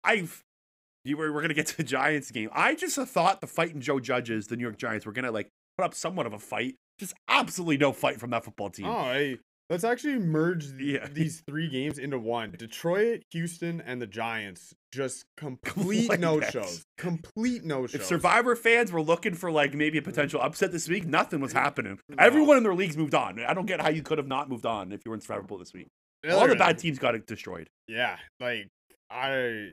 You 1.04 1.16
were 1.16 1.32
we're 1.32 1.42
gonna 1.42 1.54
get 1.54 1.66
to 1.68 1.76
the 1.76 1.84
Giants 1.84 2.30
game. 2.30 2.48
I 2.52 2.74
just 2.74 2.96
thought 2.96 3.40
the 3.40 3.46
fighting 3.46 3.80
Joe 3.80 3.98
Judges, 4.00 4.46
the 4.46 4.56
New 4.56 4.62
York 4.62 4.78
Giants, 4.78 5.04
were 5.06 5.12
gonna 5.12 5.32
like 5.32 5.48
put 5.76 5.84
up 5.84 5.94
somewhat 5.94 6.26
of 6.26 6.32
a 6.32 6.38
fight. 6.38 6.76
Just 6.98 7.14
absolutely 7.28 7.78
no 7.78 7.92
fight 7.92 8.20
from 8.20 8.30
that 8.30 8.44
football 8.44 8.70
team. 8.70 8.86
Oh, 8.86 9.04
hey, 9.12 9.38
let's 9.70 9.82
actually 9.82 10.18
merge 10.18 10.66
Yeah. 10.78 11.08
these 11.10 11.42
three 11.48 11.68
games 11.68 11.98
into 11.98 12.18
one. 12.18 12.52
Detroit, 12.56 13.22
Houston, 13.32 13.80
and 13.80 14.00
the 14.00 14.06
Giants. 14.06 14.74
Just 14.92 15.24
complete 15.36 16.08
Like 16.10 16.20
no 16.20 16.38
that. 16.38 16.52
shows. 16.52 16.84
Complete 16.98 17.64
no 17.64 17.86
shows. 17.88 17.94
If 18.02 18.04
Survivor 18.06 18.54
fans 18.54 18.92
were 18.92 19.02
looking 19.02 19.34
for 19.34 19.50
like 19.50 19.74
maybe 19.74 19.98
a 19.98 20.02
potential 20.02 20.40
upset 20.40 20.70
this 20.70 20.88
week, 20.88 21.04
nothing 21.06 21.40
was 21.40 21.52
happening. 21.52 21.98
No. 22.10 22.16
Everyone 22.18 22.58
in 22.58 22.62
their 22.62 22.74
leagues 22.74 22.96
moved 22.96 23.14
on. 23.14 23.40
I 23.42 23.54
don't 23.54 23.66
get 23.66 23.80
how 23.80 23.88
you 23.88 24.02
could 24.02 24.18
have 24.18 24.28
not 24.28 24.48
moved 24.48 24.66
on 24.66 24.92
if 24.92 25.00
you 25.04 25.10
were 25.10 25.16
in 25.16 25.20
Survivor 25.22 25.44
Pool 25.48 25.58
this 25.58 25.72
week. 25.72 25.88
All 26.30 26.46
the 26.46 26.54
bad 26.54 26.78
teams 26.78 27.00
got 27.00 27.14
destroyed. 27.26 27.68
Yeah, 27.88 28.18
like 28.38 28.68
I, 29.10 29.70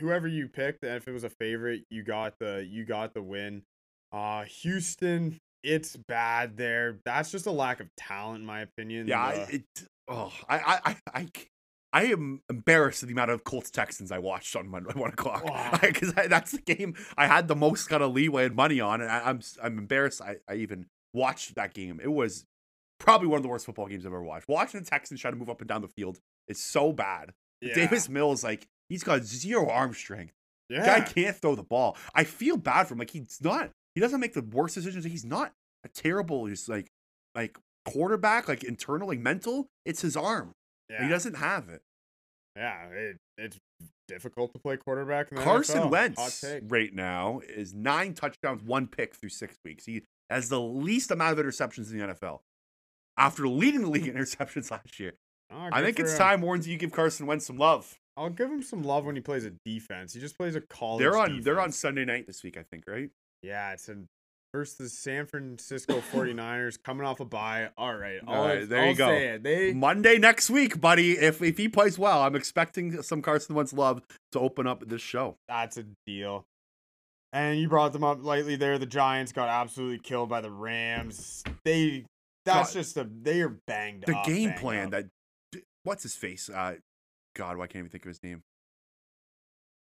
whoever 0.00 0.26
you 0.26 0.48
picked, 0.48 0.82
and 0.84 0.96
if 0.96 1.06
it 1.06 1.12
was 1.12 1.24
a 1.24 1.30
favorite, 1.30 1.84
you 1.90 2.02
got 2.02 2.34
the 2.40 2.66
you 2.68 2.84
got 2.84 3.14
the 3.14 3.22
win. 3.22 3.62
Uh, 4.12 4.42
Houston, 4.44 5.38
it's 5.62 5.96
bad 6.08 6.56
there. 6.56 6.98
That's 7.04 7.30
just 7.30 7.46
a 7.46 7.52
lack 7.52 7.80
of 7.80 7.88
talent, 7.96 8.40
in 8.40 8.46
my 8.46 8.60
opinion. 8.60 9.06
Yeah, 9.06 9.30
it, 9.48 9.62
oh, 10.08 10.32
I, 10.48 10.80
I, 10.84 10.96
I, 11.14 11.26
I, 11.92 12.04
am 12.06 12.40
embarrassed 12.50 13.04
at 13.04 13.06
the 13.06 13.12
amount 13.12 13.30
of 13.30 13.44
Colts 13.44 13.70
Texans 13.70 14.10
I 14.10 14.18
watched 14.18 14.56
on 14.56 14.68
Monday, 14.68 14.90
one 14.96 15.10
o'clock 15.10 15.44
Wow. 15.44 15.78
because 15.80 16.12
that's 16.12 16.52
the 16.52 16.60
game 16.62 16.96
I 17.16 17.28
had 17.28 17.46
the 17.46 17.54
most 17.54 17.88
kind 17.88 18.02
of 18.02 18.12
leeway 18.12 18.46
and 18.46 18.56
money 18.56 18.80
on, 18.80 19.00
and 19.00 19.10
I, 19.10 19.20
I'm, 19.28 19.38
s- 19.38 19.58
I'm 19.62 19.78
embarrassed. 19.78 20.20
I, 20.20 20.36
I 20.48 20.54
even 20.54 20.86
watched 21.14 21.54
that 21.54 21.72
game. 21.72 22.00
It 22.02 22.10
was 22.10 22.44
probably 22.98 23.28
one 23.28 23.36
of 23.36 23.42
the 23.44 23.48
worst 23.48 23.66
football 23.66 23.86
games 23.86 24.04
I've 24.04 24.12
ever 24.12 24.24
watched. 24.24 24.48
Watching 24.48 24.80
the 24.80 24.86
Texans 24.86 25.20
try 25.20 25.30
to 25.30 25.36
move 25.36 25.48
up 25.50 25.60
and 25.60 25.68
down 25.68 25.82
the 25.82 25.88
field 25.88 26.18
is 26.48 26.60
so 26.60 26.92
bad. 26.92 27.30
yeah, 27.60 27.74
Davis 27.74 28.08
Mills, 28.08 28.42
like 28.42 28.66
he's 28.90 29.02
got 29.02 29.22
zero 29.22 29.70
arm 29.70 29.94
strength. 29.94 30.34
yeah, 30.68 30.84
Guy 30.84 31.00
can't 31.00 31.34
throw 31.36 31.54
the 31.54 31.62
ball. 31.62 31.96
I 32.14 32.24
feel 32.24 32.58
bad 32.58 32.86
for 32.88 32.92
him. 32.94 32.98
Like 32.98 33.10
he's 33.10 33.38
not. 33.40 33.70
He 33.94 34.00
doesn't 34.02 34.20
make 34.20 34.34
the 34.34 34.42
worst 34.42 34.74
decisions. 34.74 35.04
He's 35.06 35.24
not 35.24 35.52
a 35.84 35.88
terrible. 35.88 36.44
He's 36.44 36.68
like 36.68 36.88
like 37.34 37.56
quarterback, 37.86 38.46
like 38.48 38.62
internal, 38.64 39.08
like 39.08 39.18
mental. 39.20 39.66
It's 39.86 40.02
his 40.02 40.16
arm. 40.16 40.52
yeah, 40.90 41.02
He 41.02 41.08
doesn't 41.08 41.34
have 41.38 41.68
it. 41.70 41.80
yeah. 42.56 42.88
It, 42.88 43.16
it's 43.38 43.58
difficult 44.08 44.52
to 44.52 44.58
play 44.58 44.76
quarterback. 44.76 45.30
Carson 45.34 45.82
NFL. 45.84 45.90
Wentz 45.90 46.44
right 46.68 46.92
now 46.94 47.40
is 47.48 47.72
nine 47.72 48.12
touchdowns, 48.14 48.62
one 48.62 48.86
pick 48.86 49.14
through 49.14 49.28
six 49.30 49.56
weeks. 49.64 49.86
He 49.86 50.02
has 50.28 50.48
the 50.48 50.60
least 50.60 51.10
amount 51.10 51.38
of 51.38 51.44
interceptions 51.46 51.90
in 51.90 51.98
the 51.98 52.06
NFL. 52.08 52.40
After 53.16 53.48
leading 53.48 53.82
the 53.82 53.88
league 53.90 54.06
in 54.06 54.14
interceptions 54.16 54.70
last 54.70 54.98
year, 55.00 55.14
Oh, 55.52 55.68
I 55.72 55.82
think 55.82 55.98
it's 55.98 56.12
him. 56.12 56.18
time, 56.18 56.40
Warren, 56.42 56.62
you 56.62 56.76
give 56.76 56.92
Carson 56.92 57.26
Wentz 57.26 57.44
some 57.46 57.56
love. 57.58 57.98
I'll 58.16 58.30
give 58.30 58.50
him 58.50 58.62
some 58.62 58.82
love 58.82 59.06
when 59.06 59.14
he 59.14 59.20
plays 59.22 59.44
a 59.44 59.52
defense. 59.64 60.12
He 60.12 60.20
just 60.20 60.36
plays 60.36 60.54
a 60.54 60.60
college. 60.60 61.00
They're 61.00 61.16
on. 61.16 61.40
They're 61.42 61.60
on. 61.60 61.72
Sunday 61.72 62.04
night 62.04 62.26
this 62.26 62.42
week, 62.42 62.56
I 62.56 62.62
think, 62.62 62.84
right? 62.86 63.10
Yeah, 63.42 63.72
it's 63.72 63.88
in 63.88 64.06
versus 64.52 64.76
the 64.76 64.88
San 64.88 65.26
Francisco 65.26 66.02
49ers 66.12 66.82
coming 66.82 67.06
off 67.06 67.20
a 67.20 67.24
bye. 67.24 67.70
All 67.78 67.94
right. 67.94 68.20
All 68.26 68.46
I'll, 68.46 68.66
there 68.66 68.84
you 68.84 68.90
I'll 68.90 68.94
go. 68.96 69.10
it. 69.10 69.42
They 69.42 69.72
Monday 69.72 70.18
next 70.18 70.50
week, 70.50 70.80
buddy. 70.80 71.12
If 71.12 71.42
if 71.42 71.56
he 71.56 71.68
plays 71.68 71.98
well, 71.98 72.22
I'm 72.22 72.36
expecting 72.36 73.02
some 73.02 73.22
Carson 73.22 73.54
Wentz 73.54 73.72
love 73.72 74.02
to 74.32 74.40
open 74.40 74.66
up 74.66 74.86
this 74.88 75.02
show. 75.02 75.36
that's 75.48 75.76
a 75.76 75.84
deal. 76.06 76.44
And 77.32 77.60
you 77.60 77.68
brought 77.68 77.92
them 77.92 78.02
up 78.02 78.24
lightly 78.24 78.56
there. 78.56 78.76
The 78.76 78.86
Giants 78.86 79.30
got 79.30 79.48
absolutely 79.48 80.00
killed 80.00 80.28
by 80.28 80.40
the 80.40 80.50
Rams. 80.50 81.44
They 81.64 82.04
that's 82.44 82.74
God. 82.74 82.80
just 82.80 82.96
a 82.96 83.08
they 83.22 83.40
are 83.42 83.56
banged 83.68 84.02
up. 84.04 84.06
The 84.08 84.16
up. 84.16 84.26
game 84.26 84.48
banged 84.48 84.60
plan 84.60 84.84
up. 84.86 84.90
that 84.90 85.62
what's 85.84 86.02
his 86.02 86.16
face? 86.16 86.50
Uh, 86.50 86.76
God, 87.40 87.56
why 87.56 87.66
can't 87.66 87.76
I 87.76 87.78
even 87.80 87.90
think 87.90 88.04
of 88.04 88.08
his 88.10 88.22
name? 88.22 88.42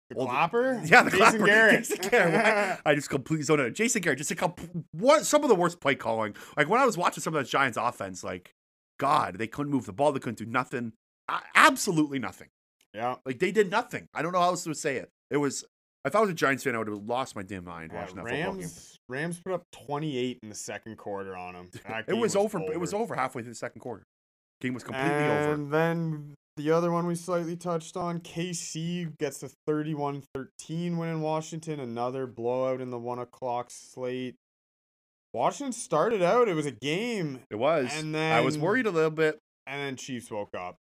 the 0.09 0.15
well, 0.17 0.25
the- 0.25 0.31
clapper? 0.31 0.81
Yeah, 0.85 1.03
the 1.03 1.11
Jason 1.11 1.19
clapper. 1.19 1.45
Garrett. 1.45 1.87
Jason 1.87 2.09
Garrett. 2.09 2.79
I 2.85 2.95
just 2.95 3.09
completely 3.09 3.43
zoned 3.43 3.61
out. 3.61 3.73
Jason 3.73 4.01
Garrett, 4.01 4.17
just 4.17 4.31
a, 4.31 4.53
what 4.91 5.25
some 5.25 5.43
of 5.43 5.49
the 5.49 5.55
worst 5.55 5.79
play 5.79 5.93
calling. 5.95 6.35
Like 6.57 6.67
when 6.67 6.79
I 6.81 6.85
was 6.85 6.97
watching 6.97 7.21
some 7.21 7.35
of 7.35 7.43
that 7.43 7.49
Giants 7.49 7.77
offense, 7.79 8.23
like 8.23 8.53
God, 8.99 9.35
they 9.37 9.47
couldn't 9.47 9.71
move 9.71 9.85
the 9.85 9.93
ball. 9.93 10.11
They 10.11 10.19
couldn't 10.19 10.39
do 10.39 10.45
nothing. 10.45 10.93
A- 11.29 11.41
Absolutely 11.55 12.19
nothing. 12.19 12.47
Yeah. 12.93 13.15
Like 13.25 13.37
they 13.39 13.51
did 13.51 13.69
nothing. 13.69 14.07
I 14.13 14.21
don't 14.23 14.31
know 14.33 14.39
how 14.39 14.47
else 14.49 14.63
to 14.63 14.73
say 14.75 14.97
it. 14.97 15.09
It 15.29 15.37
was. 15.37 15.63
If 16.05 16.15
I 16.17 16.19
was 16.19 16.29
a 16.29 16.33
Giants 16.33 16.63
fan, 16.65 16.75
I 16.75 16.79
would 16.79 16.87
have 16.89 16.97
lost 17.05 17.33
my 17.33 17.43
damn 17.43 17.63
mind 17.63 17.93
watching 17.93 18.17
that 18.17 18.27
football 18.27 18.53
game. 18.55 18.59
Rams 18.61 18.97
Rams 19.07 19.39
put 19.39 19.53
up 19.53 19.63
28 19.71 20.39
in 20.43 20.49
the 20.49 20.55
second 20.55 20.97
quarter 20.97 21.37
on 21.37 21.53
them. 21.53 21.69
It 22.07 22.13
was 22.17 22.35
over, 22.35 22.59
It 22.73 22.79
was 22.79 22.93
over 22.93 23.15
halfway 23.15 23.41
through 23.41 23.51
the 23.53 23.55
second 23.55 23.79
quarter. 23.79 24.03
Game 24.59 24.73
was 24.73 24.83
completely 24.83 25.09
over. 25.13 25.53
and 25.53 25.71
then 25.71 26.33
the 26.57 26.71
other 26.71 26.91
one 26.91 27.07
we 27.07 27.15
slightly 27.15 27.55
touched 27.55 27.97
on, 27.97 28.19
KC 28.19 29.17
gets 29.17 29.41
a 29.43 29.49
31-13 29.67 30.97
win 30.97 31.09
in 31.09 31.21
Washington, 31.21 31.79
another 31.79 32.27
blowout 32.27 32.81
in 32.81 32.89
the 32.91 32.99
one 32.99 33.19
o'clock 33.19 33.67
slate. 33.69 34.35
Washington 35.33 35.73
started 35.73 36.21
out, 36.21 36.47
it 36.47 36.53
was 36.53 36.65
a 36.67 36.71
game, 36.71 37.39
It 37.49 37.55
was. 37.55 37.89
and 37.93 38.13
then 38.13 38.33
I 38.33 38.41
was 38.41 38.57
worried 38.57 38.85
a 38.85 38.91
little 38.91 39.09
bit. 39.11 39.39
and 39.65 39.79
then 39.81 39.95
Chiefs 39.95 40.29
woke 40.29 40.53
up. 40.55 40.75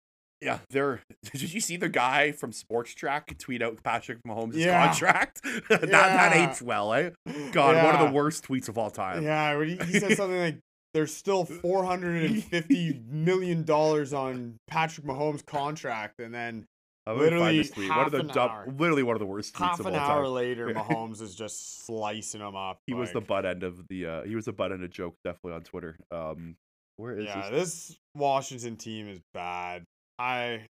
Yeah, 0.41 0.59
they're. 0.69 1.01
Did 1.33 1.53
you 1.53 1.59
see 1.59 1.75
the 1.75 1.89
guy 1.89 2.31
from 2.31 2.51
Spotrac 2.51 3.37
tweet 3.39 3.61
out 3.61 3.83
Patrick 3.83 4.19
Mahomes' 4.25 4.53
Yeah. 4.55 4.85
contract? 4.87 5.41
that 5.69 5.81
that 5.81 6.35
Yeah. 6.35 6.49
aged 6.49 6.61
well, 6.61 6.93
eh? 6.93 7.09
God, 7.51 7.83
one 7.83 7.93
of 7.95 8.07
the 8.07 8.13
worst 8.15 8.45
tweets 8.47 8.69
of 8.69 8.77
all 8.77 8.89
time. 8.89 9.21
Yeah, 9.21 9.61
he, 9.63 9.75
he 9.75 9.99
said 9.99 10.15
something 10.15 10.39
like 10.39 10.59
there's 10.93 11.13
still 11.13 11.45
450 11.45 13.01
million 13.09 13.63
dollars 13.63 14.13
on 14.13 14.57
Patrick 14.67 15.05
Mahomes' 15.05 15.45
contract, 15.45 16.19
and 16.19 16.33
then 16.33 16.65
I'm 17.05 17.17
gonna 17.17 17.39
find 17.39 17.57
Literally. 17.57 17.89
One 17.89 18.05
of 18.05 18.11
the 18.11 18.19
an 18.19 18.27
dumb, 18.27 18.77
literally 18.77 19.03
one 19.03 19.15
of 19.15 19.19
the 19.19 19.25
worst 19.25 19.53
tweets 19.55 19.69
half 19.69 19.79
of 19.79 19.85
an 19.87 19.95
all 19.95 19.99
hour 19.99 20.23
time. 20.25 20.33
later, 20.33 20.67
Mahomes 20.73 21.21
is 21.21 21.35
just 21.35 21.85
slicing 21.85 22.41
him 22.41 22.55
up. 22.55 22.79
He 22.85 22.93
was 22.93 23.11
the 23.11 23.21
butt 23.21 23.45
end 23.45 23.63
of 23.63 23.87
the. 23.87 24.05
uh 24.05 24.23
He 24.23 24.35
was 24.35 24.45
the 24.45 24.53
butt 24.53 24.71
end 24.71 24.83
of 24.83 24.91
joke, 24.91 25.15
definitely 25.23 25.53
on 25.53 25.61
Twitter. 25.61 25.97
Um, 26.11 26.55
where 26.97 27.17
is 27.17 27.25
yeah, 27.25 27.49
this? 27.49 27.87
this 27.87 27.97
Washington 28.15 28.75
team 28.75 29.07
is 29.07 29.19
bad. 29.33 29.85
I 30.19 30.65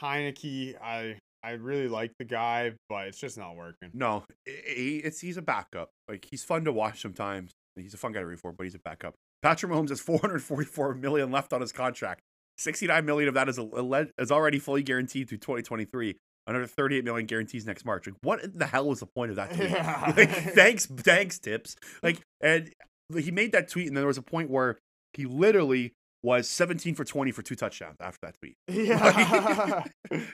Heinicke, 0.00 0.74
I 0.82 1.18
I 1.42 1.52
really 1.52 1.88
like 1.88 2.12
the 2.18 2.24
guy, 2.24 2.72
but 2.88 3.06
it's 3.06 3.18
just 3.18 3.38
not 3.38 3.56
working. 3.56 3.90
No, 3.94 4.24
it's 4.44 5.20
he's 5.20 5.36
a 5.36 5.42
backup. 5.42 5.90
Like 6.08 6.26
he's 6.28 6.42
fun 6.44 6.64
to 6.64 6.72
watch 6.72 7.00
sometimes. 7.00 7.52
He's 7.76 7.94
a 7.94 7.98
fun 7.98 8.12
guy 8.12 8.20
to 8.20 8.26
root 8.26 8.40
for, 8.40 8.52
but 8.52 8.64
he's 8.64 8.74
a 8.74 8.80
backup. 8.84 9.14
Patrick 9.42 9.70
Mahomes 9.70 9.90
has 9.90 10.00
444 10.00 10.94
million 10.94 11.30
left 11.30 11.52
on 11.52 11.60
his 11.60 11.72
contract. 11.72 12.20
69 12.58 13.04
million 13.04 13.28
of 13.28 13.34
that 13.34 13.48
is 13.48 13.58
a, 13.58 14.08
is 14.18 14.32
already 14.32 14.58
fully 14.58 14.82
guaranteed 14.82 15.28
through 15.28 15.38
2023. 15.38 16.16
Another 16.48 16.66
38 16.66 17.04
million 17.04 17.26
guarantees 17.26 17.66
next 17.66 17.84
March. 17.84 18.06
Like, 18.06 18.16
what 18.22 18.40
the 18.56 18.66
hell 18.66 18.88
was 18.88 19.00
the 19.00 19.06
point 19.06 19.30
of 19.30 19.36
that 19.36 19.52
tweet? 19.52 19.70
Yeah. 19.70 20.12
like, 20.16 20.30
thanks, 20.54 20.86
thanks, 20.86 21.38
tips. 21.38 21.76
Like, 22.02 22.20
and 22.40 22.72
he 23.16 23.30
made 23.30 23.52
that 23.52 23.68
tweet, 23.68 23.88
and 23.88 23.96
then 23.96 24.02
there 24.02 24.06
was 24.08 24.18
a 24.18 24.22
point 24.22 24.48
where 24.48 24.78
he 25.12 25.24
literally 25.26 25.92
was 26.22 26.48
17 26.48 26.94
for 26.94 27.04
20 27.04 27.32
for 27.32 27.42
two 27.42 27.56
touchdowns 27.56 27.96
after 28.00 28.18
that 28.22 28.34
tweet. 28.40 28.56
Yeah. 28.68 29.84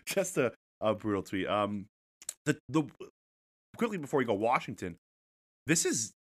just 0.07 0.37
a, 0.37 0.53
a 0.81 0.95
brutal 0.95 1.23
tweet. 1.23 1.49
Um, 1.49 1.87
the 2.45 2.59
the 2.69 2.85
quickly 3.77 3.99
before 3.99 4.19
we 4.19 4.25
go, 4.25 4.35
Washington. 4.35 4.97
This 5.67 5.87
is 5.87 6.12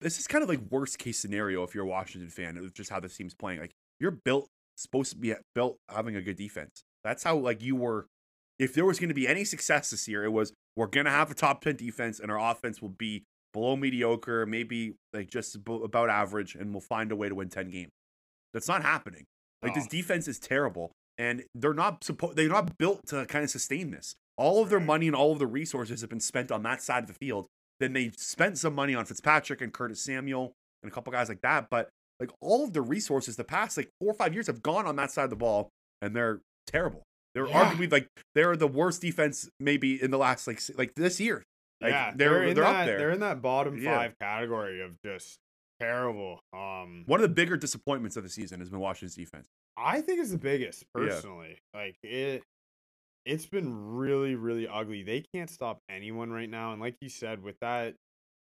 this 0.00 0.18
is 0.18 0.26
kind 0.26 0.42
of 0.42 0.48
like 0.48 0.60
worst 0.70 0.98
case 0.98 1.18
scenario 1.18 1.62
if 1.62 1.74
you're 1.74 1.84
a 1.84 1.88
Washington 1.88 2.30
fan 2.30 2.56
of 2.56 2.72
just 2.74 2.90
how 2.90 3.00
this 3.00 3.16
team's 3.16 3.34
playing. 3.34 3.60
Like 3.60 3.72
you're 4.00 4.10
built 4.10 4.48
supposed 4.76 5.12
to 5.12 5.18
be 5.18 5.34
built 5.54 5.78
having 5.88 6.16
a 6.16 6.22
good 6.22 6.36
defense. 6.36 6.82
That's 7.04 7.24
how 7.24 7.36
like 7.36 7.62
you 7.62 7.76
were. 7.76 8.06
If 8.58 8.74
there 8.74 8.84
was 8.84 8.98
going 8.98 9.08
to 9.08 9.14
be 9.14 9.28
any 9.28 9.44
success 9.44 9.90
this 9.90 10.08
year, 10.08 10.24
it 10.24 10.32
was 10.32 10.52
we're 10.76 10.88
going 10.88 11.06
to 11.06 11.12
have 11.12 11.30
a 11.30 11.34
top 11.34 11.62
ten 11.62 11.76
defense 11.76 12.18
and 12.18 12.30
our 12.30 12.50
offense 12.50 12.82
will 12.82 12.88
be 12.88 13.24
below 13.52 13.76
mediocre, 13.76 14.46
maybe 14.46 14.94
like 15.12 15.30
just 15.30 15.56
about 15.66 16.10
average, 16.10 16.54
and 16.54 16.72
we'll 16.72 16.80
find 16.80 17.12
a 17.12 17.16
way 17.16 17.28
to 17.28 17.34
win 17.34 17.48
ten 17.48 17.70
games. 17.70 17.90
That's 18.52 18.68
not 18.68 18.82
happening. 18.82 19.24
Like 19.62 19.74
this 19.74 19.86
defense 19.86 20.28
is 20.28 20.38
terrible, 20.38 20.92
and 21.16 21.44
they're 21.54 21.74
not 21.74 22.04
supposed. 22.04 22.36
They're 22.36 22.48
not 22.48 22.78
built 22.78 23.06
to 23.08 23.26
kind 23.26 23.44
of 23.44 23.50
sustain 23.50 23.90
this. 23.90 24.14
All 24.36 24.62
of 24.62 24.70
their 24.70 24.80
money 24.80 25.08
and 25.08 25.16
all 25.16 25.32
of 25.32 25.40
the 25.40 25.48
resources 25.48 26.00
have 26.00 26.10
been 26.10 26.20
spent 26.20 26.52
on 26.52 26.62
that 26.62 26.80
side 26.80 27.02
of 27.02 27.08
the 27.08 27.14
field. 27.14 27.46
Then 27.80 27.92
they 27.92 28.10
spent 28.16 28.58
some 28.58 28.74
money 28.74 28.94
on 28.94 29.04
Fitzpatrick 29.04 29.60
and 29.60 29.72
Curtis 29.72 30.00
Samuel 30.02 30.52
and 30.82 30.90
a 30.90 30.94
couple 30.94 31.12
guys 31.12 31.28
like 31.28 31.40
that. 31.42 31.68
But 31.70 31.88
like 32.20 32.30
all 32.40 32.64
of 32.64 32.72
the 32.72 32.82
resources, 32.82 33.36
the 33.36 33.44
past 33.44 33.76
like 33.76 33.88
four 34.00 34.10
or 34.10 34.14
five 34.14 34.34
years 34.34 34.46
have 34.48 34.62
gone 34.62 34.86
on 34.86 34.96
that 34.96 35.10
side 35.10 35.24
of 35.24 35.30
the 35.30 35.36
ball, 35.36 35.68
and 36.02 36.14
they're 36.16 36.40
terrible. 36.66 37.02
They're 37.34 37.46
Yeah. 37.46 37.72
arguably 37.72 37.92
like 37.92 38.08
they're 38.34 38.56
the 38.56 38.66
worst 38.66 39.00
defense 39.02 39.48
maybe 39.60 40.02
in 40.02 40.10
the 40.10 40.18
last 40.18 40.46
like 40.46 40.60
like 40.76 40.94
this 40.96 41.20
year. 41.20 41.44
Like, 41.80 41.92
yeah, 41.92 42.12
they're 42.16 42.30
they're, 42.30 42.42
in 42.44 42.54
they're 42.56 42.64
that, 42.64 42.74
up 42.80 42.86
there. 42.86 42.98
They're 42.98 43.10
in 43.12 43.20
that 43.20 43.40
bottom 43.40 43.78
Yeah. 43.80 43.96
five 43.96 44.14
category 44.20 44.80
of 44.82 44.96
just 45.04 45.36
terrible. 45.78 46.40
Um, 46.52 47.04
One 47.06 47.20
of 47.20 47.22
the 47.22 47.32
bigger 47.34 47.56
disappointments 47.56 48.16
of 48.16 48.24
the 48.24 48.28
season 48.28 48.58
has 48.58 48.68
been 48.70 48.80
Washington's 48.80 49.14
defense. 49.14 49.46
I 49.76 50.00
think 50.00 50.18
it's 50.20 50.32
the 50.32 50.38
biggest 50.38 50.82
Yeah. 50.96 51.04
personally. 51.06 51.58
Like 51.72 51.94
it, 52.02 52.42
it's 53.28 53.46
been 53.46 53.94
really, 53.96 54.34
really 54.34 54.66
ugly. 54.66 55.02
They 55.02 55.22
can't 55.34 55.50
stop 55.50 55.78
anyone 55.88 56.30
right 56.32 56.48
now, 56.50 56.72
and 56.72 56.80
like 56.80 56.96
you 57.00 57.08
said, 57.08 57.42
with 57.42 57.56
that, 57.60 57.94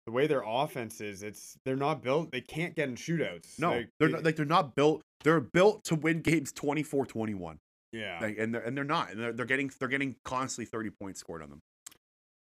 the 0.07 0.13
way 0.13 0.27
their 0.27 0.43
offense 0.47 1.01
is, 1.01 1.23
it's 1.23 1.57
they're 1.65 1.77
not 1.77 2.03
built. 2.03 2.31
They 2.31 2.41
can't 2.41 2.75
get 2.77 2.89
in 2.89 2.95
shootouts. 2.95 3.59
No, 3.59 3.73
Like, 3.73 3.89
they're 3.99 4.09
not, 4.11 4.25
like 4.25 4.37
they're 4.37 4.45
not 4.47 4.75
built. 4.77 5.03
They're 5.25 5.41
built 5.41 5.83
to 5.87 5.97
win 5.97 6.21
games 6.21 6.53
24-21. 6.53 7.57
yeah, 7.93 8.19
Like, 8.23 8.39
and 8.39 8.55
they're 8.55 8.63
and 8.63 8.77
they're 8.77 8.85
not. 8.85 9.11
And 9.11 9.21
they're, 9.21 9.33
they're 9.33 9.47
getting 9.47 9.71
they're 9.81 9.89
getting 9.89 10.15
constantly 10.25 10.67
30 10.67 10.91
points 11.01 11.19
scored 11.21 11.43
on 11.43 11.51
them. 11.51 11.59
Is 11.89 11.95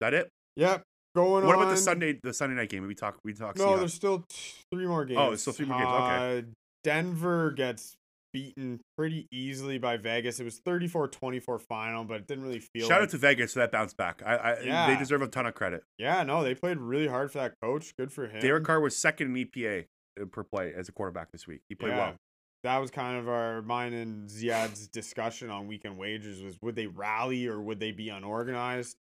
that 0.01 0.15
it? 0.15 0.29
yep. 0.57 0.83
Going 1.15 1.47
What 1.47 1.55
on. 1.55 1.63
about 1.63 1.71
the 1.71 1.77
Sunday 1.77 2.19
the 2.25 2.35
Sunday 2.35 2.57
night 2.57 2.71
game? 2.71 2.85
We 2.89 2.95
talk 2.97 3.19
we 3.25 3.33
talk 3.35 3.57
No, 3.57 3.67
Seahawks. 3.67 3.79
there's 3.79 3.95
still 3.95 4.25
t- 4.29 4.37
three 4.73 4.87
more 4.87 5.05
games. 5.05 5.19
Oh, 5.23 5.29
there's 5.29 5.43
still 5.43 5.53
three 5.53 5.67
more 5.67 5.79
games, 5.79 5.91
okay. 5.93 6.39
Uh, 6.39 6.43
Denver 6.83 7.53
gets 7.53 7.95
beaten 8.35 8.81
pretty 8.99 9.29
easily 9.31 9.79
by 9.79 9.97
Vegas. 9.97 10.41
It 10.41 10.45
was 10.45 10.61
34-24 10.61 11.61
final, 11.63 12.05
but 12.05 12.17
it 12.17 12.27
didn't 12.27 12.45
really 12.45 12.59
feel. 12.59 12.89
Shout 12.89 13.01
like 13.01 13.05
out 13.05 13.11
to 13.11 13.19
Vegas 13.19 13.55
for 13.55 13.61
that 13.61 13.73
bounce 13.73 13.95
back. 13.95 14.23
I, 14.27 14.35
I 14.35 14.89
they 14.89 14.99
deserve 14.99 15.23
a 15.23 15.29
ton 15.29 15.47
of 15.47 15.55
credit. 15.55 15.85
Yeah, 15.97 16.23
no, 16.25 16.43
they 16.43 16.55
played 16.55 16.79
really 16.79 17.07
hard 17.07 17.31
for 17.31 17.39
that 17.39 17.55
coach. 17.63 17.97
Good 17.97 18.13
for 18.13 18.27
him. 18.27 18.43
Derek 18.43 18.65
Carr 18.65 18.81
was 18.81 18.97
second 18.97 19.35
in 19.35 19.47
EPA 19.47 19.87
uh, 20.21 20.25
per 20.27 20.43
play 20.43 20.75
as 20.77 20.89
a 20.89 20.93
quarterback 20.93 21.31
this 21.33 21.47
week. 21.47 21.61
He 21.69 21.77
played 21.77 21.93
well. 21.93 22.17
That 22.65 22.79
was 22.79 22.91
kind 22.91 23.19
of 23.19 23.29
our 23.29 23.63
mine 23.63 23.93
and 23.93 24.29
Ziad's 24.29 24.89
discussion 24.89 25.51
on 25.51 25.67
weekend 25.67 25.97
wages 25.97 26.43
was 26.43 26.57
would 26.61 26.75
they 26.75 26.87
rally 26.87 27.47
or 27.47 27.61
would 27.61 27.79
they 27.79 27.93
be 27.93 28.09
unorganized? 28.09 28.97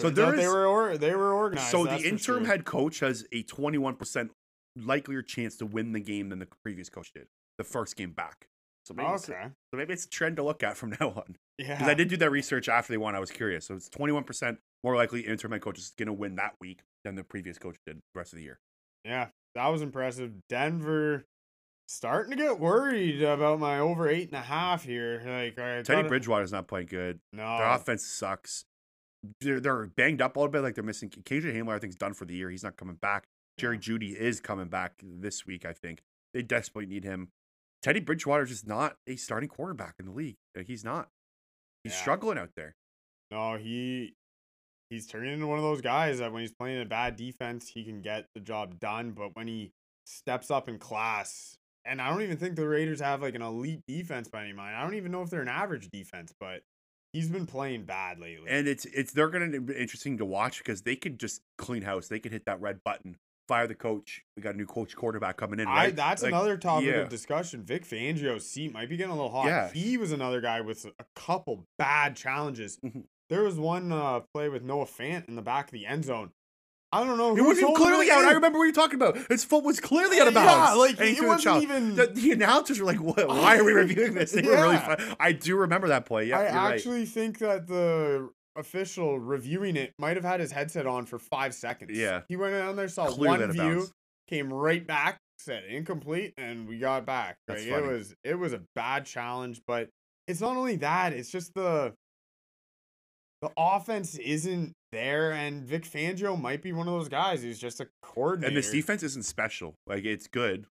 So 0.00 0.10
there 0.10 0.26
out 0.26 0.36
they 0.36 0.46
were 0.46 0.66
or, 0.66 0.96
they 0.96 1.14
were 1.14 1.32
organized. 1.32 1.70
So 1.70 1.84
the 1.84 1.96
interim 1.96 2.18
sure. 2.18 2.46
head 2.46 2.64
coach 2.64 3.00
has 3.00 3.26
a 3.32 3.42
21% 3.42 4.30
likelier 4.76 5.22
chance 5.22 5.56
to 5.56 5.66
win 5.66 5.92
the 5.92 6.00
game 6.00 6.28
than 6.28 6.38
the 6.38 6.46
previous 6.62 6.88
coach 6.88 7.10
did. 7.12 7.26
The 7.58 7.64
first 7.64 7.96
game 7.96 8.12
back. 8.12 8.46
So 8.86 8.94
maybe, 8.94 9.10
it's, 9.10 9.28
Okay. 9.28 9.42
so 9.72 9.76
maybe 9.76 9.92
it's 9.92 10.06
a 10.06 10.08
trend 10.08 10.36
to 10.36 10.42
look 10.42 10.62
at 10.62 10.76
from 10.76 10.90
now 11.00 11.10
on. 11.10 11.36
Yeah. 11.58 11.74
Because 11.76 11.88
I 11.88 11.94
did 11.94 12.08
do 12.08 12.16
that 12.18 12.30
research 12.30 12.68
after 12.68 12.92
they 12.92 12.96
won. 12.96 13.14
I 13.14 13.18
was 13.20 13.30
curious. 13.30 13.66
So 13.66 13.74
it's 13.74 13.88
21% 13.90 14.56
more 14.84 14.96
likely 14.96 15.22
interim 15.22 15.52
head 15.52 15.60
coach 15.60 15.78
is 15.78 15.92
going 15.98 16.06
to 16.06 16.12
win 16.12 16.36
that 16.36 16.54
week 16.60 16.80
than 17.04 17.16
the 17.16 17.24
previous 17.24 17.58
coach 17.58 17.76
did 17.86 17.96
the 17.96 18.18
rest 18.18 18.32
of 18.32 18.38
the 18.38 18.44
year. 18.44 18.58
Yeah, 19.04 19.28
that 19.54 19.66
was 19.68 19.82
impressive. 19.82 20.32
Denver 20.48 21.24
starting 21.88 22.36
to 22.36 22.42
get 22.42 22.60
worried 22.60 23.22
about 23.22 23.58
my 23.58 23.78
over 23.78 24.08
eight 24.08 24.28
and 24.28 24.36
a 24.38 24.42
half 24.42 24.84
here. 24.84 25.16
Like 25.26 25.58
I 25.58 25.82
Teddy 25.82 25.84
gotta- 26.02 26.08
Bridgewater's 26.08 26.52
not 26.52 26.68
playing 26.68 26.86
good. 26.86 27.18
No. 27.32 27.58
Their 27.58 27.66
offense 27.70 28.06
sucks. 28.06 28.64
They're, 29.40 29.58
they're 29.60 29.86
banged 29.86 30.22
up 30.22 30.36
a 30.36 30.38
little 30.38 30.52
bit. 30.52 30.62
Like 30.62 30.76
they're 30.76 30.84
missing. 30.84 31.10
KJ 31.10 31.54
Hamler, 31.56 31.74
I 31.74 31.78
think, 31.80 31.90
is 31.90 31.96
done 31.96 32.14
for 32.14 32.24
the 32.24 32.34
year. 32.34 32.50
He's 32.50 32.62
not 32.62 32.76
coming 32.76 32.94
back. 32.96 33.24
Jerry 33.58 33.78
Jeudy 33.78 34.14
is 34.14 34.40
coming 34.40 34.68
back 34.68 34.92
this 35.02 35.44
week, 35.44 35.66
I 35.66 35.72
think. 35.72 36.02
They 36.32 36.42
desperately 36.42 36.86
need 36.86 37.02
him. 37.04 37.28
Teddy 37.82 38.00
Bridgewater's 38.00 38.50
just 38.50 38.66
not 38.66 38.96
a 39.06 39.16
starting 39.16 39.48
quarterback 39.48 39.94
in 39.98 40.06
the 40.06 40.12
league. 40.12 40.36
He's 40.66 40.84
not. 40.84 41.08
He's 41.84 41.92
Yeah. 41.92 42.00
struggling 42.00 42.38
out 42.38 42.50
there. 42.56 42.74
No, 43.30 43.56
he 43.56 44.14
he's 44.90 45.06
turning 45.06 45.34
into 45.34 45.46
one 45.46 45.58
of 45.58 45.64
those 45.64 45.80
guys 45.82 46.18
that 46.18 46.32
when 46.32 46.40
he's 46.40 46.54
playing 46.58 46.80
a 46.80 46.84
bad 46.86 47.16
defense, 47.16 47.68
he 47.68 47.84
can 47.84 48.00
get 48.00 48.26
the 48.34 48.40
job 48.40 48.80
done. 48.80 49.12
But 49.12 49.36
when 49.36 49.46
he 49.46 49.72
steps 50.06 50.50
up 50.50 50.68
in 50.68 50.78
class, 50.78 51.56
and 51.84 52.00
I 52.00 52.08
don't 52.10 52.22
even 52.22 52.38
think 52.38 52.56
the 52.56 52.66
Raiders 52.66 53.00
have 53.00 53.22
like 53.22 53.34
an 53.34 53.42
elite 53.42 53.82
defense 53.86 54.28
by 54.28 54.42
any 54.44 54.52
mind. 54.54 54.76
I 54.76 54.82
don't 54.82 54.94
even 54.94 55.12
know 55.12 55.22
if 55.22 55.30
they're 55.30 55.42
an 55.42 55.48
average 55.48 55.88
defense, 55.90 56.32
but 56.40 56.62
he's 57.12 57.28
been 57.28 57.46
playing 57.46 57.84
bad 57.84 58.18
lately. 58.18 58.48
And 58.48 58.66
it's 58.66 58.86
it's 58.86 59.12
they're 59.12 59.28
going 59.28 59.52
to 59.52 59.60
be 59.60 59.74
interesting 59.76 60.18
to 60.18 60.24
watch 60.24 60.58
because 60.58 60.82
they 60.82 60.96
could 60.96 61.20
just 61.20 61.42
clean 61.58 61.82
house. 61.82 62.08
They 62.08 62.18
could 62.18 62.32
hit 62.32 62.46
that 62.46 62.60
red 62.60 62.80
button, 62.84 63.16
fire 63.48 63.66
the 63.66 63.74
coach. 63.74 64.22
We 64.36 64.42
got 64.42 64.54
a 64.54 64.56
new 64.58 64.66
coach 64.66 64.94
quarterback 64.94 65.36
coming 65.38 65.58
in. 65.58 65.66
I, 65.66 65.90
that's 65.90 66.22
Like, 66.22 66.32
another 66.32 66.56
topic 66.56 66.86
yeah. 66.88 66.94
of 67.00 67.08
discussion. 67.08 67.64
Vic 67.64 67.84
Fangio's 67.84 68.48
seat 68.48 68.72
might 68.72 68.88
be 68.88 68.96
getting 68.96 69.12
a 69.12 69.16
little 69.16 69.30
hot. 69.32 69.46
Yeah. 69.46 69.70
He 69.72 69.96
was 69.96 70.12
another 70.12 70.40
guy 70.40 70.60
with 70.60 70.84
a 70.84 71.04
couple 71.16 71.66
bad 71.78 72.14
challenges. 72.14 72.78
Mhm. 72.84 73.04
There 73.30 73.42
was 73.42 73.56
one 73.58 73.90
uh, 73.92 74.20
play 74.32 74.48
with 74.48 74.62
Noah 74.62 74.86
Fant 74.86 75.28
in 75.28 75.34
the 75.34 75.42
back 75.42 75.66
of 75.66 75.72
the 75.72 75.86
end 75.86 76.04
zone. 76.04 76.30
I 76.90 77.04
don't 77.04 77.18
know. 77.18 77.36
It 77.36 77.58
him 77.58 77.74
clearly 77.74 78.10
out. 78.10 78.24
I 78.24 78.32
remember 78.32 78.58
what 78.58 78.64
you're 78.64 78.72
talking 78.72 78.94
about. 78.94 79.18
His 79.28 79.44
foot 79.44 79.62
was 79.62 79.78
clearly 79.78 80.18
out 80.20 80.28
of 80.28 80.32
bounds. 80.32 80.48
Yeah, 80.50 80.72
like, 80.72 80.98
he 80.98 81.18
it 81.18 81.26
wasn't 81.26 81.62
even- 81.62 81.96
The, 81.96 82.06
the 82.06 82.32
announcers 82.32 82.80
were 82.80 82.86
like, 82.86 82.98
what, 83.02 83.28
"Why 83.28 83.58
are 83.58 83.64
we 83.64 83.72
reviewing 83.84 84.14
this?" 84.14 84.32
They 84.32 84.40
were 84.40 84.52
really 84.52 84.78
fun. 84.78 84.96
I 85.20 85.32
do 85.32 85.56
remember 85.56 85.88
that 85.88 86.06
play. 86.06 86.24
Yeah, 86.24 86.38
I 86.38 86.42
you're 86.44 86.52
right. 86.54 86.74
actually 86.76 87.04
think 87.04 87.40
that 87.40 87.66
the 87.66 88.30
official 88.58 89.18
reviewing 89.18 89.76
it 89.76 89.92
might 89.98 90.16
have 90.16 90.24
had 90.24 90.40
his 90.40 90.52
headset 90.52 90.86
on 90.86 91.06
for 91.06 91.18
five 91.18 91.54
seconds. 91.54 91.96
Yeah. 91.96 92.22
He 92.28 92.36
went 92.36 92.54
down 92.54 92.76
there, 92.76 92.88
saw 92.88 93.10
one 93.12 93.50
view, 93.52 93.86
came 94.28 94.52
right 94.52 94.86
back, 94.86 95.18
said 95.38 95.64
incomplete, 95.64 96.34
and 96.36 96.68
we 96.68 96.78
got 96.78 97.06
back. 97.06 97.36
Like, 97.48 97.60
it 97.60 97.82
was 97.82 98.14
it 98.24 98.34
was 98.34 98.52
a 98.52 98.62
bad 98.74 99.06
challenge, 99.06 99.62
but 99.66 99.88
it's 100.26 100.40
not 100.40 100.56
only 100.56 100.76
that; 100.76 101.12
it's 101.12 101.30
just 101.30 101.54
the 101.54 101.94
the 103.40 103.50
offense 103.56 104.16
isn't 104.18 104.72
there, 104.90 105.32
and 105.32 105.62
Vic 105.62 105.84
Fangio 105.84 106.38
might 106.40 106.60
be 106.60 106.72
one 106.72 106.88
of 106.88 106.94
those 106.94 107.08
guys 107.08 107.42
who's 107.42 107.58
just 107.58 107.80
a 107.80 107.88
coordinator. 108.02 108.48
And 108.48 108.56
this 108.56 108.70
defense 108.70 109.02
isn't 109.02 109.24
special. 109.24 109.74
Like 109.86 110.04
it's 110.04 110.26
good, 110.26 110.66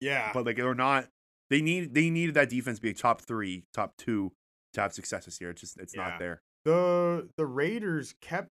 yeah, 0.00 0.30
but 0.32 0.46
like 0.46 0.56
they're 0.56 0.74
not. 0.74 1.06
They 1.50 1.60
need 1.60 1.94
they 1.94 2.10
needed 2.10 2.34
that 2.34 2.48
defense 2.48 2.78
to 2.78 2.82
be 2.82 2.90
a 2.90 2.94
top 2.94 3.20
three, 3.20 3.64
top 3.72 3.92
two 3.98 4.32
to 4.72 4.80
have 4.80 4.92
success 4.92 5.26
this 5.26 5.40
year. 5.40 5.50
It's 5.50 5.60
just 5.60 5.78
it's 5.78 5.94
Yeah. 5.94 6.08
not 6.08 6.18
there. 6.18 6.40
The 6.66 7.28
the 7.38 7.46
Raiders 7.46 8.14
kept 8.20 8.48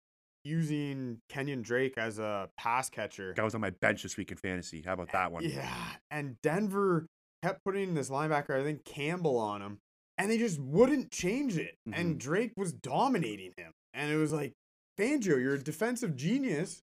using 0.45 1.19
Kenyon 1.29 1.63
Drake 1.63 1.95
as 1.97 2.19
a 2.19 2.49
pass 2.59 2.91
catcher. 2.91 3.33
Guy 3.33 3.43
was 3.43 3.55
on 3.55 3.61
my 3.61 3.71
bench 3.71 4.03
this 4.03 4.17
week 4.17 4.31
in 4.31 4.37
fantasy. 4.37 4.83
How 4.85 4.93
about 4.93 5.11
that 5.13 5.33
one? 5.33 5.43
Yeah, 5.45 5.75
and 6.11 6.37
Denver 6.43 7.07
kept 7.43 7.65
putting 7.65 7.95
this 7.95 8.11
linebacker, 8.11 8.61
I 8.61 8.63
think 8.63 8.85
Campbell, 8.85 9.39
on 9.39 9.63
him, 9.63 9.79
and 10.19 10.31
they 10.31 10.39
just 10.39 10.61
wouldn't 10.61 11.11
change 11.11 11.57
it. 11.57 11.75
Mm-hmm. 11.89 12.01
And 12.01 12.21
Drake 12.21 12.53
was 12.57 12.73
dominating 12.73 13.53
him, 13.57 13.73
and 13.95 14.13
it 14.13 14.17
was 14.17 14.33
like, 14.33 14.53
Fangio, 15.01 15.41
you're 15.41 15.55
a 15.55 15.59
defensive 15.59 16.15
genius. 16.15 16.83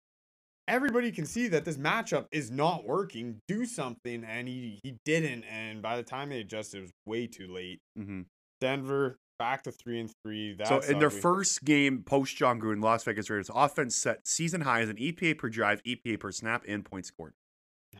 Everybody 0.68 1.12
can 1.12 1.26
see 1.26 1.48
that 1.48 1.66
this 1.66 1.78
matchup 1.78 2.26
is 2.32 2.52
not 2.52 2.86
working. 2.86 3.40
Do 3.48 3.66
something, 3.66 4.24
and 4.24 4.48
he 4.48 4.80
he 4.84 4.98
didn't. 5.06 5.44
And 5.44 5.82
by 5.82 5.96
the 5.96 6.04
time 6.04 6.30
they 6.30 6.40
adjusted, 6.40 6.80
it 6.80 6.82
was 6.82 6.92
way 7.06 7.28
too 7.28 7.48
late. 7.48 7.80
hmm 7.96 8.22
Denver 8.62 9.18
back 9.40 9.64
to 9.64 9.72
three 9.72 10.00
and 10.00 10.12
three. 10.24 10.54
That's 10.54 10.70
So 10.70 10.80
in 10.82 11.00
their 11.00 11.10
first 11.10 11.64
game 11.66 12.04
post 12.04 12.36
John 12.36 12.60
Gruden, 12.62 12.84
Las 12.84 13.04
Vegas 13.06 13.30
Raiders 13.30 13.50
offense 13.54 13.96
set 13.96 14.28
season 14.28 14.62
highs 14.62 14.90
in 14.90 14.98
EPA 14.98 15.38
per 15.38 15.50
drive, 15.50 15.82
EPA 15.84 16.20
per 16.20 16.32
snap, 16.32 16.64
and 16.68 16.86
points 16.86 17.08
scored. 17.08 17.34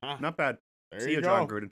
Huh, 0.04 0.18
Not 0.20 0.38
bad. 0.38 0.58
there 0.92 1.00
See 1.00 1.12
you 1.12 1.16
you. 1.18 1.22
John 1.24 1.48
Gruden. 1.48 1.72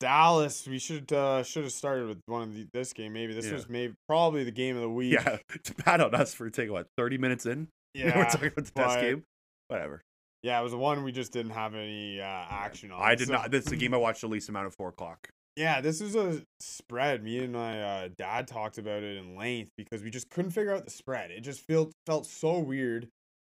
Dallas, 0.00 0.66
we 0.68 0.78
should 0.78 1.12
uh 1.12 1.42
should 1.42 1.64
have 1.64 1.72
started 1.72 2.06
with 2.06 2.20
one 2.26 2.42
of 2.42 2.54
the, 2.54 2.66
this 2.72 2.92
game. 2.92 3.12
Maybe 3.12 3.34
this 3.34 3.46
Yeah. 3.46 3.54
was 3.54 3.68
maybe 3.68 3.94
probably 4.06 4.44
the 4.44 4.52
game 4.52 4.76
of 4.76 4.82
the 4.82 4.88
week. 4.90 5.12
Yeah, 5.14 5.38
it's 5.54 5.70
bad 5.70 6.00
on 6.00 6.14
us 6.14 6.32
for 6.34 6.48
taking 6.50 6.72
what 6.72 6.86
thirty 6.96 7.18
minutes 7.18 7.46
in. 7.46 7.68
yeah. 7.94 8.16
We're 8.16 8.24
talking 8.26 8.48
about 8.48 8.64
the 8.66 8.72
best 8.74 9.00
game. 9.00 9.24
Whatever. 9.66 10.02
Yeah, 10.44 10.60
it 10.60 10.62
was 10.62 10.70
the 10.70 10.78
one 10.78 11.02
we 11.02 11.10
just 11.10 11.32
didn't 11.32 11.50
have 11.50 11.74
any 11.74 12.20
uh, 12.20 12.24
action 12.24 12.92
on. 12.92 13.02
I 13.02 13.16
did 13.16 13.26
So- 13.26 13.32
not. 13.34 13.50
This 13.50 13.64
is 13.64 13.70
the 13.70 13.76
game 13.76 13.92
I 13.92 13.96
watched 14.06 14.20
the 14.20 14.28
least 14.28 14.48
amount 14.48 14.68
of 14.68 14.74
four 14.76 14.90
o'clock. 14.90 15.28
Yeah, 15.58 15.80
this 15.80 16.00
is 16.00 16.14
a 16.14 16.40
spread. 16.60 17.24
Me 17.24 17.38
and 17.38 17.52
my 17.52 17.82
uh, 17.82 18.08
dad 18.16 18.46
talked 18.46 18.78
about 18.78 19.02
it 19.02 19.16
in 19.16 19.34
length 19.36 19.72
because 19.76 20.02
we 20.04 20.10
just 20.10 20.30
couldn't 20.30 20.52
figure 20.52 20.72
out 20.72 20.84
the 20.84 20.90
spread. 20.92 21.32
It 21.32 21.40
just 21.40 21.66
felt 21.66 21.90
felt 22.06 22.26
so 22.26 22.60
weird. 22.60 23.08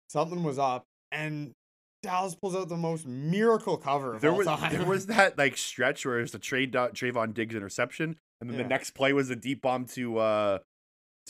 Something 0.08 0.42
was 0.42 0.58
up, 0.58 0.84
and 1.12 1.52
Dallas 2.02 2.34
pulls 2.34 2.56
out 2.56 2.70
the 2.70 2.78
most 2.78 3.06
miracle 3.06 3.76
cover 3.76 4.14
of 4.14 4.22
There 4.22 4.30
all 4.30 4.38
was 4.38 4.46
time. 4.46 4.72
there 4.72 4.86
was 4.86 5.06
that 5.06 5.36
like 5.36 5.58
stretch 5.58 6.06
where 6.06 6.18
it 6.18 6.22
was 6.22 6.32
the 6.32 6.38
trade 6.38 6.70
dot 6.70 6.94
Trevon 6.94 7.34
Diggs 7.34 7.54
interception, 7.54 8.16
and 8.40 8.48
then 8.48 8.56
Yeah. 8.56 8.62
the 8.62 8.68
next 8.70 8.92
play 8.92 9.12
was 9.12 9.28
a 9.28 9.36
deep 9.36 9.60
bomb 9.60 9.84
to 9.88 10.16
uh 10.18 10.58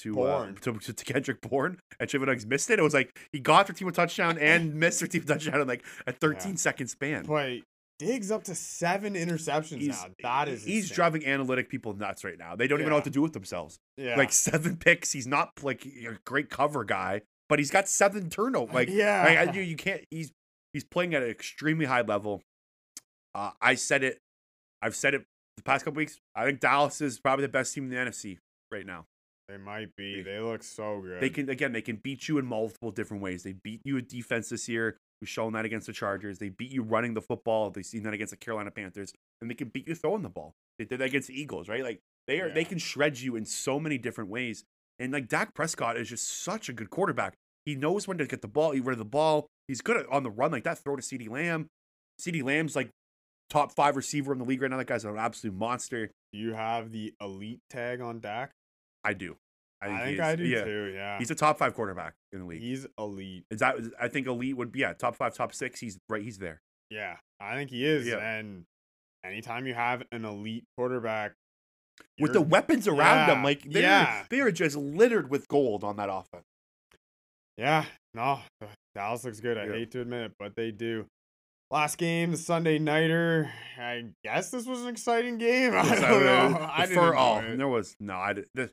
to 0.02 0.22
uh, 0.22 0.52
to, 0.60 0.74
to, 0.74 0.92
to 0.92 1.04
Kendrick 1.04 1.40
Bourne, 1.40 1.80
and 1.98 2.08
Trevon 2.08 2.26
Diggs 2.26 2.46
missed 2.46 2.70
it. 2.70 2.78
It 2.78 2.82
was 2.82 2.94
like 2.94 3.18
he 3.32 3.40
got 3.40 3.66
their 3.66 3.74
team 3.74 3.88
a 3.88 3.92
touchdown 3.92 4.38
and 4.38 4.76
missed 4.76 5.00
their 5.00 5.08
team 5.08 5.24
touchdown 5.24 5.60
in 5.60 5.66
like 5.66 5.84
a 6.06 6.12
thirteen 6.12 6.40
13 6.54 6.56
second 6.56 6.86
span. 6.86 7.24
but 7.26 7.58
Diggs 7.98 8.30
up 8.30 8.44
to 8.44 8.54
seven 8.54 9.14
interceptions 9.14 9.80
He's, 9.80 9.88
now. 9.88 10.06
That 10.22 10.48
is 10.48 10.64
he's 10.64 10.84
insane. 10.84 10.94
driving 10.94 11.26
analytic 11.26 11.68
people 11.68 11.94
nuts 11.94 12.22
right 12.22 12.38
now. 12.38 12.54
They 12.54 12.68
don't 12.68 12.78
even 12.78 12.90
know 12.90 12.96
what 12.96 13.04
to 13.04 13.10
do 13.10 13.22
with 13.22 13.32
themselves. 13.32 13.80
Yeah, 13.96 14.16
Like 14.16 14.32
seven 14.32 14.76
picks. 14.76 15.10
He's 15.12 15.26
not 15.26 15.50
like 15.62 15.84
a 15.84 16.18
great 16.24 16.48
cover 16.48 16.84
guy, 16.84 17.22
but 17.48 17.58
he's 17.58 17.70
got 17.70 17.88
seven 17.88 18.30
turnovers. 18.30 18.72
Like 18.72 18.88
yeah, 18.92 19.24
Like, 19.24 19.48
I, 19.48 19.52
you, 19.52 19.62
you 19.62 19.76
can't. 19.76 20.04
He's 20.10 20.32
he's 20.72 20.84
playing 20.84 21.14
at 21.14 21.22
an 21.22 21.28
extremely 21.30 21.86
high 21.86 22.02
level. 22.02 22.42
Uh, 23.34 23.50
I 23.60 23.74
said 23.74 24.04
it. 24.04 24.18
I've 24.80 24.94
said 24.94 25.14
it 25.14 25.24
the 25.56 25.64
past 25.64 25.84
couple 25.84 25.98
weeks. 25.98 26.18
I 26.36 26.44
think 26.44 26.60
Dallas 26.60 27.00
is 27.00 27.18
probably 27.18 27.46
the 27.46 27.52
best 27.52 27.74
team 27.74 27.84
in 27.84 27.90
the 27.90 27.96
NFC 27.96 28.38
right 28.70 28.86
now. 28.86 29.06
they 29.48 29.56
might 29.56 29.96
be. 29.96 30.22
They 30.22 30.38
look 30.38 30.62
so 30.62 31.00
good. 31.00 31.20
They 31.20 31.30
can 31.30 31.50
again. 31.50 31.72
They 31.72 31.82
can 31.82 31.96
beat 31.96 32.28
you 32.28 32.38
in 32.38 32.46
multiple 32.46 32.92
different 32.92 33.24
ways. 33.24 33.42
They 33.42 33.54
beat 33.54 33.80
you 33.84 33.98
at 33.98 34.08
defense 34.08 34.50
this 34.50 34.68
year. 34.68 34.98
We've 35.20 35.28
shown 35.28 35.52
that 35.54 35.64
against 35.64 35.86
the 35.86 35.92
Chargers. 35.92 36.38
They 36.38 36.48
beat 36.48 36.70
you 36.70 36.82
running 36.82 37.14
the 37.14 37.20
football. 37.20 37.70
They've 37.70 37.84
seen 37.84 38.04
that 38.04 38.14
against 38.14 38.30
the 38.30 38.36
Carolina 38.36 38.70
Panthers, 38.70 39.12
and 39.40 39.50
they 39.50 39.54
can 39.54 39.68
beat 39.68 39.88
you 39.88 39.94
throwing 39.94 40.22
the 40.22 40.28
ball. 40.28 40.54
They 40.78 40.84
did 40.84 41.00
that 41.00 41.06
against 41.06 41.28
the 41.28 41.40
Eagles, 41.40 41.68
right? 41.68 41.82
Like 41.82 42.00
they 42.26 42.40
are. 42.40 42.52
They 42.52 42.64
can 42.64 42.78
shred 42.78 43.18
you 43.18 43.36
in 43.36 43.44
so 43.44 43.80
many 43.80 43.98
different 43.98 44.30
ways. 44.30 44.64
And 44.98 45.12
like 45.12 45.28
Dak 45.28 45.54
Prescott 45.54 45.96
is 45.96 46.08
just 46.08 46.42
such 46.42 46.68
a 46.68 46.72
good 46.72 46.90
quarterback. 46.90 47.34
He 47.64 47.74
knows 47.74 48.08
when 48.08 48.18
to 48.18 48.26
get 48.26 48.42
the 48.42 48.48
ball, 48.48 48.70
he 48.70 48.80
rid 48.80 48.92
of 48.92 48.98
the 48.98 49.04
ball. 49.04 49.46
He's 49.66 49.80
good 49.80 49.96
at, 49.96 50.08
on 50.08 50.22
the 50.22 50.30
run, 50.30 50.50
like 50.50 50.64
that 50.64 50.78
throw 50.78 50.96
to 50.96 51.02
CeeDee 51.02 51.28
Lamb. 51.28 51.66
CeeDee 52.20 52.42
Lamb's 52.42 52.74
like 52.74 52.90
top 53.50 53.72
five 53.72 53.96
receiver 53.96 54.32
in 54.32 54.38
the 54.38 54.44
league 54.44 54.62
right 54.62 54.70
now. 54.70 54.76
That 54.76 54.86
guy's 54.86 55.04
an 55.04 55.18
absolute 55.18 55.54
monster. 55.54 56.10
Do 56.32 56.38
you 56.38 56.54
have 56.54 56.92
the 56.92 57.14
elite 57.20 57.60
tag 57.70 58.00
on 58.00 58.20
Dak? 58.20 58.52
I 59.04 59.14
do. 59.14 59.36
I 59.80 59.90
he 59.90 60.04
think 60.04 60.20
I 60.20 60.36
do 60.36 60.44
yeah. 60.44 60.64
too. 60.64 60.92
Yeah, 60.94 61.18
He's 61.18 61.30
a 61.30 61.34
top 61.34 61.58
five 61.58 61.74
quarterback 61.74 62.14
in 62.32 62.40
the 62.40 62.44
league. 62.46 62.60
he's 62.60 62.86
elite. 62.98 63.44
Is 63.50 63.60
that? 63.60 63.76
I 64.00 64.08
think 64.08 64.26
elite 64.26 64.56
would 64.56 64.72
be 64.72 64.80
yeah, 64.80 64.92
top 64.92 65.16
five, 65.16 65.34
top 65.34 65.54
six. 65.54 65.80
He's 65.80 65.98
right. 66.08 66.22
He's 66.22 66.38
there. 66.38 66.60
Yeah, 66.90 67.16
I 67.40 67.54
think 67.54 67.70
he 67.70 67.84
is. 67.84 68.06
Yeah. 68.06 68.16
And 68.18 68.64
anytime 69.24 69.66
you 69.66 69.74
have 69.74 70.02
an 70.10 70.24
elite 70.24 70.64
quarterback 70.76 71.32
with 72.20 72.32
the 72.32 72.40
weapons 72.40 72.88
around 72.88 73.28
them. 73.28 73.42
Like 73.44 73.62
they're 73.62 73.82
yeah. 73.82 74.24
they 74.30 74.40
are 74.40 74.50
just 74.50 74.76
littered 74.76 75.30
with 75.30 75.48
gold 75.48 75.84
on 75.84 75.96
that 75.96 76.08
offense. 76.10 76.44
Yeah, 77.56 77.84
no, 78.14 78.40
Dallas 78.94 79.24
looks 79.24 79.40
good. 79.40 79.58
I 79.58 79.66
Yeah. 79.66 79.72
hate 79.72 79.90
to 79.92 80.00
admit 80.00 80.22
it, 80.26 80.32
but 80.38 80.54
they 80.56 80.70
do. 80.70 81.06
Last 81.70 81.98
game, 81.98 82.30
the 82.30 82.36
Sunday 82.38 82.78
nighter. 82.78 83.50
I 83.78 84.06
guess 84.24 84.50
this 84.50 84.64
was 84.66 84.82
an 84.82 84.88
exciting 84.88 85.36
game. 85.38 85.72
I 85.76 85.94
don't 86.00 86.24
know. 86.24 86.68
I 86.72 86.86
the 86.86 86.94
didn't 86.94 87.04
fir- 87.04 87.16
oh, 87.16 87.38
it. 87.40 87.56
there 87.58 87.68
was 87.68 87.94
no. 88.00 88.16
I 88.16 88.32
did, 88.32 88.46
the, 88.54 88.70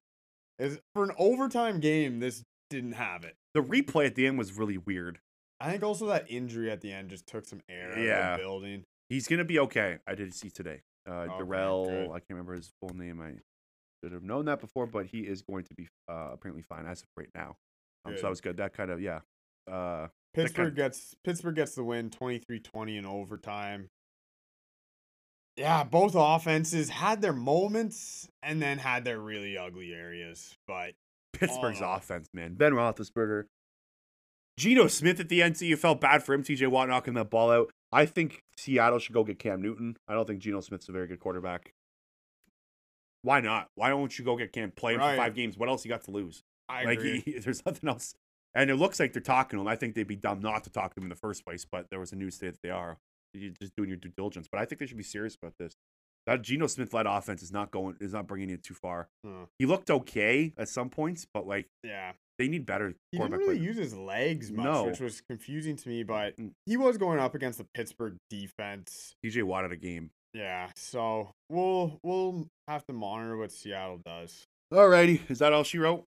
Is- 0.59 0.79
for 0.93 1.03
an 1.03 1.11
overtime 1.17 1.79
game, 1.79 2.19
this 2.19 2.43
didn't 2.69 2.93
have 2.93 3.23
it. 3.23 3.35
the 3.53 3.61
replay 3.61 4.05
at 4.07 4.15
the 4.15 4.25
end 4.27 4.37
was 4.37 4.53
really 4.57 4.77
weird. 4.77 5.19
I 5.59 5.71
think 5.71 5.83
also 5.83 6.07
that 6.07 6.29
injury 6.29 6.69
at 6.71 6.81
the 6.81 6.91
end 6.91 7.09
just 7.09 7.27
took 7.27 7.45
some 7.45 7.61
air 7.69 7.91
out 7.91 7.97
of 8.33 8.39
the 8.39 8.43
building. 8.43 8.83
He's 9.09 9.27
gonna 9.27 9.45
be 9.45 9.59
okay. 9.59 9.99
I 10.07 10.15
did 10.15 10.33
see 10.33 10.49
today. 10.49 10.81
Uh, 11.07 11.11
Okay, 11.29 11.37
Darrell, 11.37 11.85
good. 11.85 12.07
I 12.09 12.19
can't 12.19 12.25
remember 12.31 12.53
his 12.55 12.71
full 12.81 12.93
name. 12.95 13.21
I 13.21 13.33
should 14.03 14.11
have 14.11 14.23
known 14.23 14.45
that 14.45 14.59
before, 14.59 14.87
but 14.87 15.05
he 15.05 15.19
is 15.19 15.41
going 15.43 15.63
to 15.65 15.75
be 15.75 15.87
uh, 16.09 16.29
apparently 16.33 16.63
fine 16.63 16.85
as 16.85 17.01
of 17.01 17.07
right 17.15 17.29
now. 17.35 17.55
Um, 18.03 18.15
so 18.17 18.23
that 18.23 18.29
was 18.29 18.41
good. 18.41 18.57
That 18.57 18.73
kind 18.73 18.89
of 18.91 18.99
yeah. 19.01 19.19
Uh, 19.71 20.07
Pittsburgh 20.33 20.75
gets 20.75 21.15
Pittsburgh 21.23 21.55
gets 21.55 21.75
the 21.75 21.83
win 21.83 22.09
23-20 22.09 22.97
in 22.97 23.05
overtime. 23.05 23.87
Yeah, 25.57 25.83
both 25.85 26.13
offenses 26.15 26.89
had 26.89 27.21
their 27.21 27.33
moments 27.33 28.27
and 28.43 28.61
then 28.61 28.77
had 28.77 29.05
their 29.05 29.19
really 29.19 29.57
ugly 29.57 29.93
areas, 29.93 30.57
but 30.67 30.93
Pittsburgh's 31.33 31.81
Oh. 31.81 31.93
offense, 31.93 32.27
man. 32.33 32.55
Ben 32.55 32.73
Roethlisberger. 32.73 33.45
Geno 34.57 34.87
Smith 34.87 35.19
at 35.19 35.29
the 35.29 35.41
end, 35.41 35.57
so 35.57 35.65
you 35.65 35.75
felt 35.77 35.99
bad 36.01 36.23
for 36.23 36.33
him. 36.33 36.43
TJ 36.43 36.67
Watt 36.67 36.87
knocking 36.89 37.13
that 37.15 37.29
ball 37.29 37.51
out. 37.51 37.71
I 37.91 38.05
think 38.05 38.41
Seattle 38.57 38.99
should 38.99 39.13
go 39.13 39.23
get 39.23 39.39
Cam 39.39 39.61
Newton. 39.61 39.97
I 40.07 40.13
don't 40.13 40.25
think 40.25 40.39
Geno 40.39 40.61
Smith's 40.61 40.89
a 40.89 40.91
very 40.91 41.07
good 41.07 41.19
quarterback. 41.19 41.73
Why 43.21 43.41
not? 43.41 43.69
Why 43.75 43.89
don't 43.89 44.17
you 44.17 44.23
go 44.25 44.37
get 44.37 44.51
Cam 44.53 44.71
play 44.71 44.93
him 44.93 44.99
Right. 44.99 45.15
for 45.15 45.21
five 45.23 45.35
games? 45.35 45.57
What 45.57 45.69
else 45.69 45.83
you 45.83 45.89
got 45.89 46.03
to 46.03 46.11
lose? 46.11 46.43
I 46.69 46.83
like 46.83 46.99
agree. 46.99 47.21
he, 47.21 47.31
there's 47.39 47.65
nothing 47.65 47.89
else. 47.89 48.13
And 48.53 48.69
it 48.69 48.75
looks 48.75 48.99
like 48.99 49.11
they're 49.13 49.21
talking 49.21 49.57
to 49.57 49.61
him. 49.61 49.67
I 49.67 49.75
think 49.75 49.95
they'd 49.95 50.07
be 50.07 50.15
dumb 50.15 50.39
not 50.39 50.63
to 50.65 50.69
talk 50.69 50.93
to 50.93 50.99
him 50.99 51.05
in 51.05 51.09
the 51.09 51.15
first 51.15 51.43
place, 51.43 51.65
but 51.65 51.89
there 51.89 51.99
was 51.99 52.11
a 52.11 52.15
news 52.15 52.37
today 52.37 52.51
that 52.51 52.61
they 52.61 52.69
are. 52.69 52.97
You're 53.33 53.51
just 53.59 53.75
doing 53.75 53.89
your 53.89 53.97
due 53.97 54.11
diligence. 54.15 54.47
But 54.51 54.61
I 54.61 54.65
think 54.65 54.79
they 54.79 54.85
should 54.85 54.97
be 54.97 55.03
serious 55.03 55.35
about 55.41 55.53
this. 55.59 55.73
That 56.27 56.41
Geno 56.41 56.67
Smith 56.67 56.93
led 56.93 57.05
offense 57.05 57.43
is 57.43 57.51
not 57.51 57.69
going 57.71 57.97
is 57.99 58.13
not 58.13 58.27
bringing 58.27 58.49
it 58.49 58.63
too 58.63 58.73
far. 58.73 59.09
Huh. 59.25 59.45
He 59.59 59.65
looked 59.65 59.91
okay 59.91 60.53
at 60.57 60.69
some 60.69 60.89
points, 60.89 61.27
but 61.31 61.45
like 61.45 61.67
yeah. 61.83 62.13
they 62.39 62.47
need 62.47 62.65
better 62.65 62.95
He 63.11 63.19
didn't 63.19 63.33
really 63.33 63.57
play. 63.57 63.63
use 63.63 63.77
his 63.77 63.95
legs 63.95 64.51
much, 64.51 64.63
No. 64.65 64.85
which 64.85 64.99
was 64.99 65.21
confusing 65.29 65.75
to 65.75 65.87
me, 65.89 66.01
but 66.03 66.35
Mm. 66.37 66.51
he 66.65 66.77
was 66.77 66.97
going 66.97 67.19
up 67.19 67.35
against 67.35 67.59
the 67.59 67.67
Pittsburgh 67.75 68.15
defense. 68.31 69.13
TJ 69.23 69.43
Watt 69.43 69.65
at 69.65 69.71
a 69.71 69.75
game. 69.77 70.09
Yeah, 70.33 70.71
so 70.75 71.29
we'll 71.49 71.99
we'll 72.03 72.47
have 72.67 72.83
to 72.87 72.93
monitor 72.93 73.37
what 73.37 73.51
Seattle 73.51 73.99
does. 74.03 74.45
Alrighty, 74.73 75.29
is 75.29 75.39
that 75.39 75.53
all 75.53 75.63
she 75.63 75.77
wrote? 75.77 76.05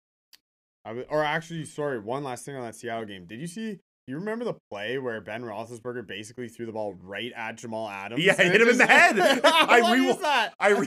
I 0.84 0.92
or 1.10 1.22
actually, 1.22 1.64
sorry, 1.66 1.98
one 1.98 2.24
last 2.24 2.44
thing 2.46 2.56
on 2.56 2.62
that 2.62 2.74
Seattle 2.74 3.04
game. 3.04 3.26
Did 3.26 3.38
you 3.40 3.46
see? 3.46 3.80
You 4.08 4.18
remember 4.18 4.44
the 4.44 4.54
play 4.70 4.98
where 4.98 5.20
Ben 5.20 5.42
Roethlisberger 5.42 6.06
basically 6.06 6.48
threw 6.48 6.64
the 6.64 6.70
ball 6.70 6.94
right 7.02 7.32
at 7.34 7.56
Jamal 7.56 7.88
Adams? 7.88 8.22
Yeah, 8.24 8.36
and 8.38 8.52
hit 8.52 8.60
it 8.60 8.62
him 8.62 8.68
in 8.68 8.78
the 8.78 8.86
head. 8.86 9.18
I 9.18 9.80
What 9.82 9.98
re- 9.98 10.06
is 10.06 10.18
that? 10.18 10.54
I 10.60 10.68
re 10.68 10.86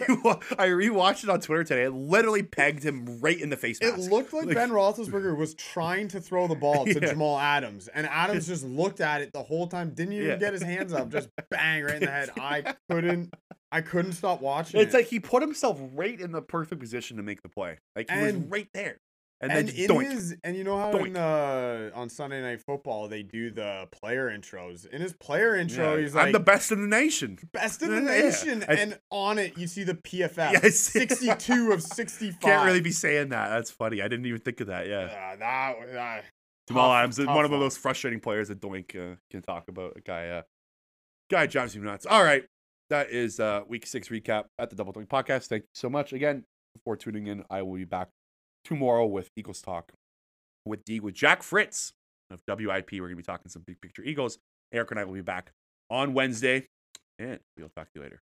I 0.58 0.68
rewatched 0.70 1.26
it 1.26 1.30
on 1.30 1.42
Twitter 1.42 1.66
today. 1.66 1.84
It 1.84 1.90
literally 1.94 2.44
pegged 2.44 2.82
him 2.82 3.20
right 3.20 3.38
in 3.38 3.50
the 3.50 3.58
face 3.58 3.78
It 3.82 3.98
looked 3.98 4.32
like, 4.32 4.46
Like- 4.46 4.56
Ben 4.56 4.70
Roethlisberger 4.70 5.36
was 5.36 5.54
trying 5.56 6.08
to 6.10 6.22
throw 6.22 6.48
the 6.48 6.56
ball 6.56 6.86
to 6.86 6.94
Yeah. 6.94 7.10
Jamal 7.10 7.38
Adams, 7.38 7.90
and 7.90 8.08
Adams 8.08 8.48
just 8.48 8.64
looked 8.64 9.02
at 9.02 9.22
it 9.22 9.34
the 9.34 9.44
whole 9.44 9.68
time. 9.68 9.90
Didn't 9.94 10.14
even 10.14 10.28
Yeah. 10.28 10.36
get 10.38 10.54
his 10.54 10.64
hands 10.64 10.94
up. 10.94 11.10
Just 11.10 11.28
bang 11.50 11.84
right 11.84 11.96
in 11.96 12.00
the 12.06 12.12
head. 12.12 12.30
I 12.40 12.74
couldn't. 12.90 13.34
I 13.70 13.82
couldn't 13.82 14.14
stop 14.14 14.40
watching. 14.42 14.80
It's 14.80 14.94
it. 14.94 14.98
like 14.98 15.08
he 15.08 15.20
put 15.20 15.42
himself 15.44 15.78
right 15.94 16.18
in 16.20 16.32
the 16.32 16.42
perfect 16.42 16.80
position 16.80 17.18
to 17.18 17.24
make 17.24 17.42
the 17.44 17.50
play. 17.50 17.80
Like 17.98 18.10
he 18.10 18.18
was 18.18 18.36
right 18.36 18.70
there. 18.74 19.00
And, 19.42 19.52
And, 19.52 19.70
then 19.70 19.76
in 19.76 19.88
doink. 19.90 20.12
his, 20.12 20.36
and 20.44 20.58
you 20.58 20.64
know 20.66 20.78
how 20.78 20.92
Doink. 20.92 21.08
in, 21.08 21.16
uh, 21.18 21.92
on 21.94 22.10
Sunday 22.10 22.42
Night 22.42 22.62
Football 22.62 23.08
they 23.08 23.24
do 23.24 23.52
the 23.52 23.88
player 23.92 24.30
intros. 24.30 24.86
In 24.88 25.02
his 25.02 25.14
player 25.14 25.56
intro, 25.56 25.96
Yeah, 25.96 26.02
he's 26.02 26.14
like 26.16 26.28
I'm 26.28 26.32
the 26.34 26.40
best 26.42 26.72
in 26.74 26.82
the 26.82 26.88
nation. 26.88 27.38
best 27.54 27.82
in 27.82 27.90
the 27.90 28.02
Yeah, 28.02 28.22
nation, 28.22 28.66
I- 28.68 28.74
and 28.74 29.00
on 29.12 29.38
it 29.38 29.58
you 29.58 29.68
see 29.68 29.84
the 29.84 29.96
PFF, 29.96 30.52
Yes. 30.62 30.78
62 30.78 31.72
of 31.72 31.82
65. 31.82 32.40
Can't 32.42 32.66
really 32.66 32.82
be 32.82 32.92
saying 32.92 33.30
that. 33.30 33.48
That's 33.50 33.72
funny. 33.72 34.02
I 34.02 34.08
didn't 34.10 34.26
even 34.26 34.42
think 34.42 34.60
of 34.60 34.68
that. 34.68 34.88
Yeah. 34.88 35.04
Uh, 35.06 35.36
that, 35.38 35.76
that, 35.94 36.26
Jamal 36.68 36.92
Adams 36.94 37.18
is 37.18 37.26
one 37.26 37.46
of 37.46 37.52
the 37.52 37.58
most 37.58 37.80
frustrating 37.80 38.20
players 38.20 38.50
that 38.50 38.60
Doink 38.60 38.96
uh, 38.96 39.16
can 39.32 39.42
talk 39.42 39.70
about. 39.70 39.94
A 39.96 40.02
guy, 40.02 40.28
uh, 40.30 40.42
guy 41.32 41.46
drives 41.48 41.74
you 41.76 41.82
nuts. 41.82 42.06
All 42.06 42.24
right, 42.24 42.44
that 42.90 43.10
is 43.10 43.40
uh, 43.40 43.62
week 43.68 43.88
six 43.88 44.10
recap 44.10 44.46
at 44.60 44.70
the 44.70 44.76
Double 44.76 44.94
Doink 44.94 45.08
Podcast. 45.08 45.48
Thank 45.48 45.64
you 45.64 45.70
so 45.74 45.90
much 45.90 46.14
again 46.14 46.44
for 46.84 46.96
tuning 46.96 47.26
in. 47.28 47.44
I 47.50 47.64
will 47.64 47.76
be 47.76 47.86
back 47.86 48.10
tomorrow 48.70 49.06
with 49.08 49.32
Eagles 49.36 49.62
Talk 49.62 49.92
with 50.64 50.86
D 50.86 51.00
with 51.00 51.16
Jack 51.16 51.42
Fritz 51.42 51.92
of 52.30 52.42
WIP. 52.48 52.92
We're 52.94 53.08
gonna 53.08 53.16
be 53.16 53.24
talking 53.24 53.50
some 53.50 53.64
big 53.66 53.82
picture 53.82 54.04
Eagles. 54.04 54.38
Eric 54.72 54.92
and 54.92 55.00
I 55.00 55.04
will 55.04 55.16
be 55.16 55.22
back 55.22 55.52
on 55.90 56.14
Wednesday, 56.14 56.68
and 57.18 57.40
we'll 57.58 57.70
talk 57.70 57.92
to 57.92 57.92
you 57.96 58.04
later. 58.04 58.22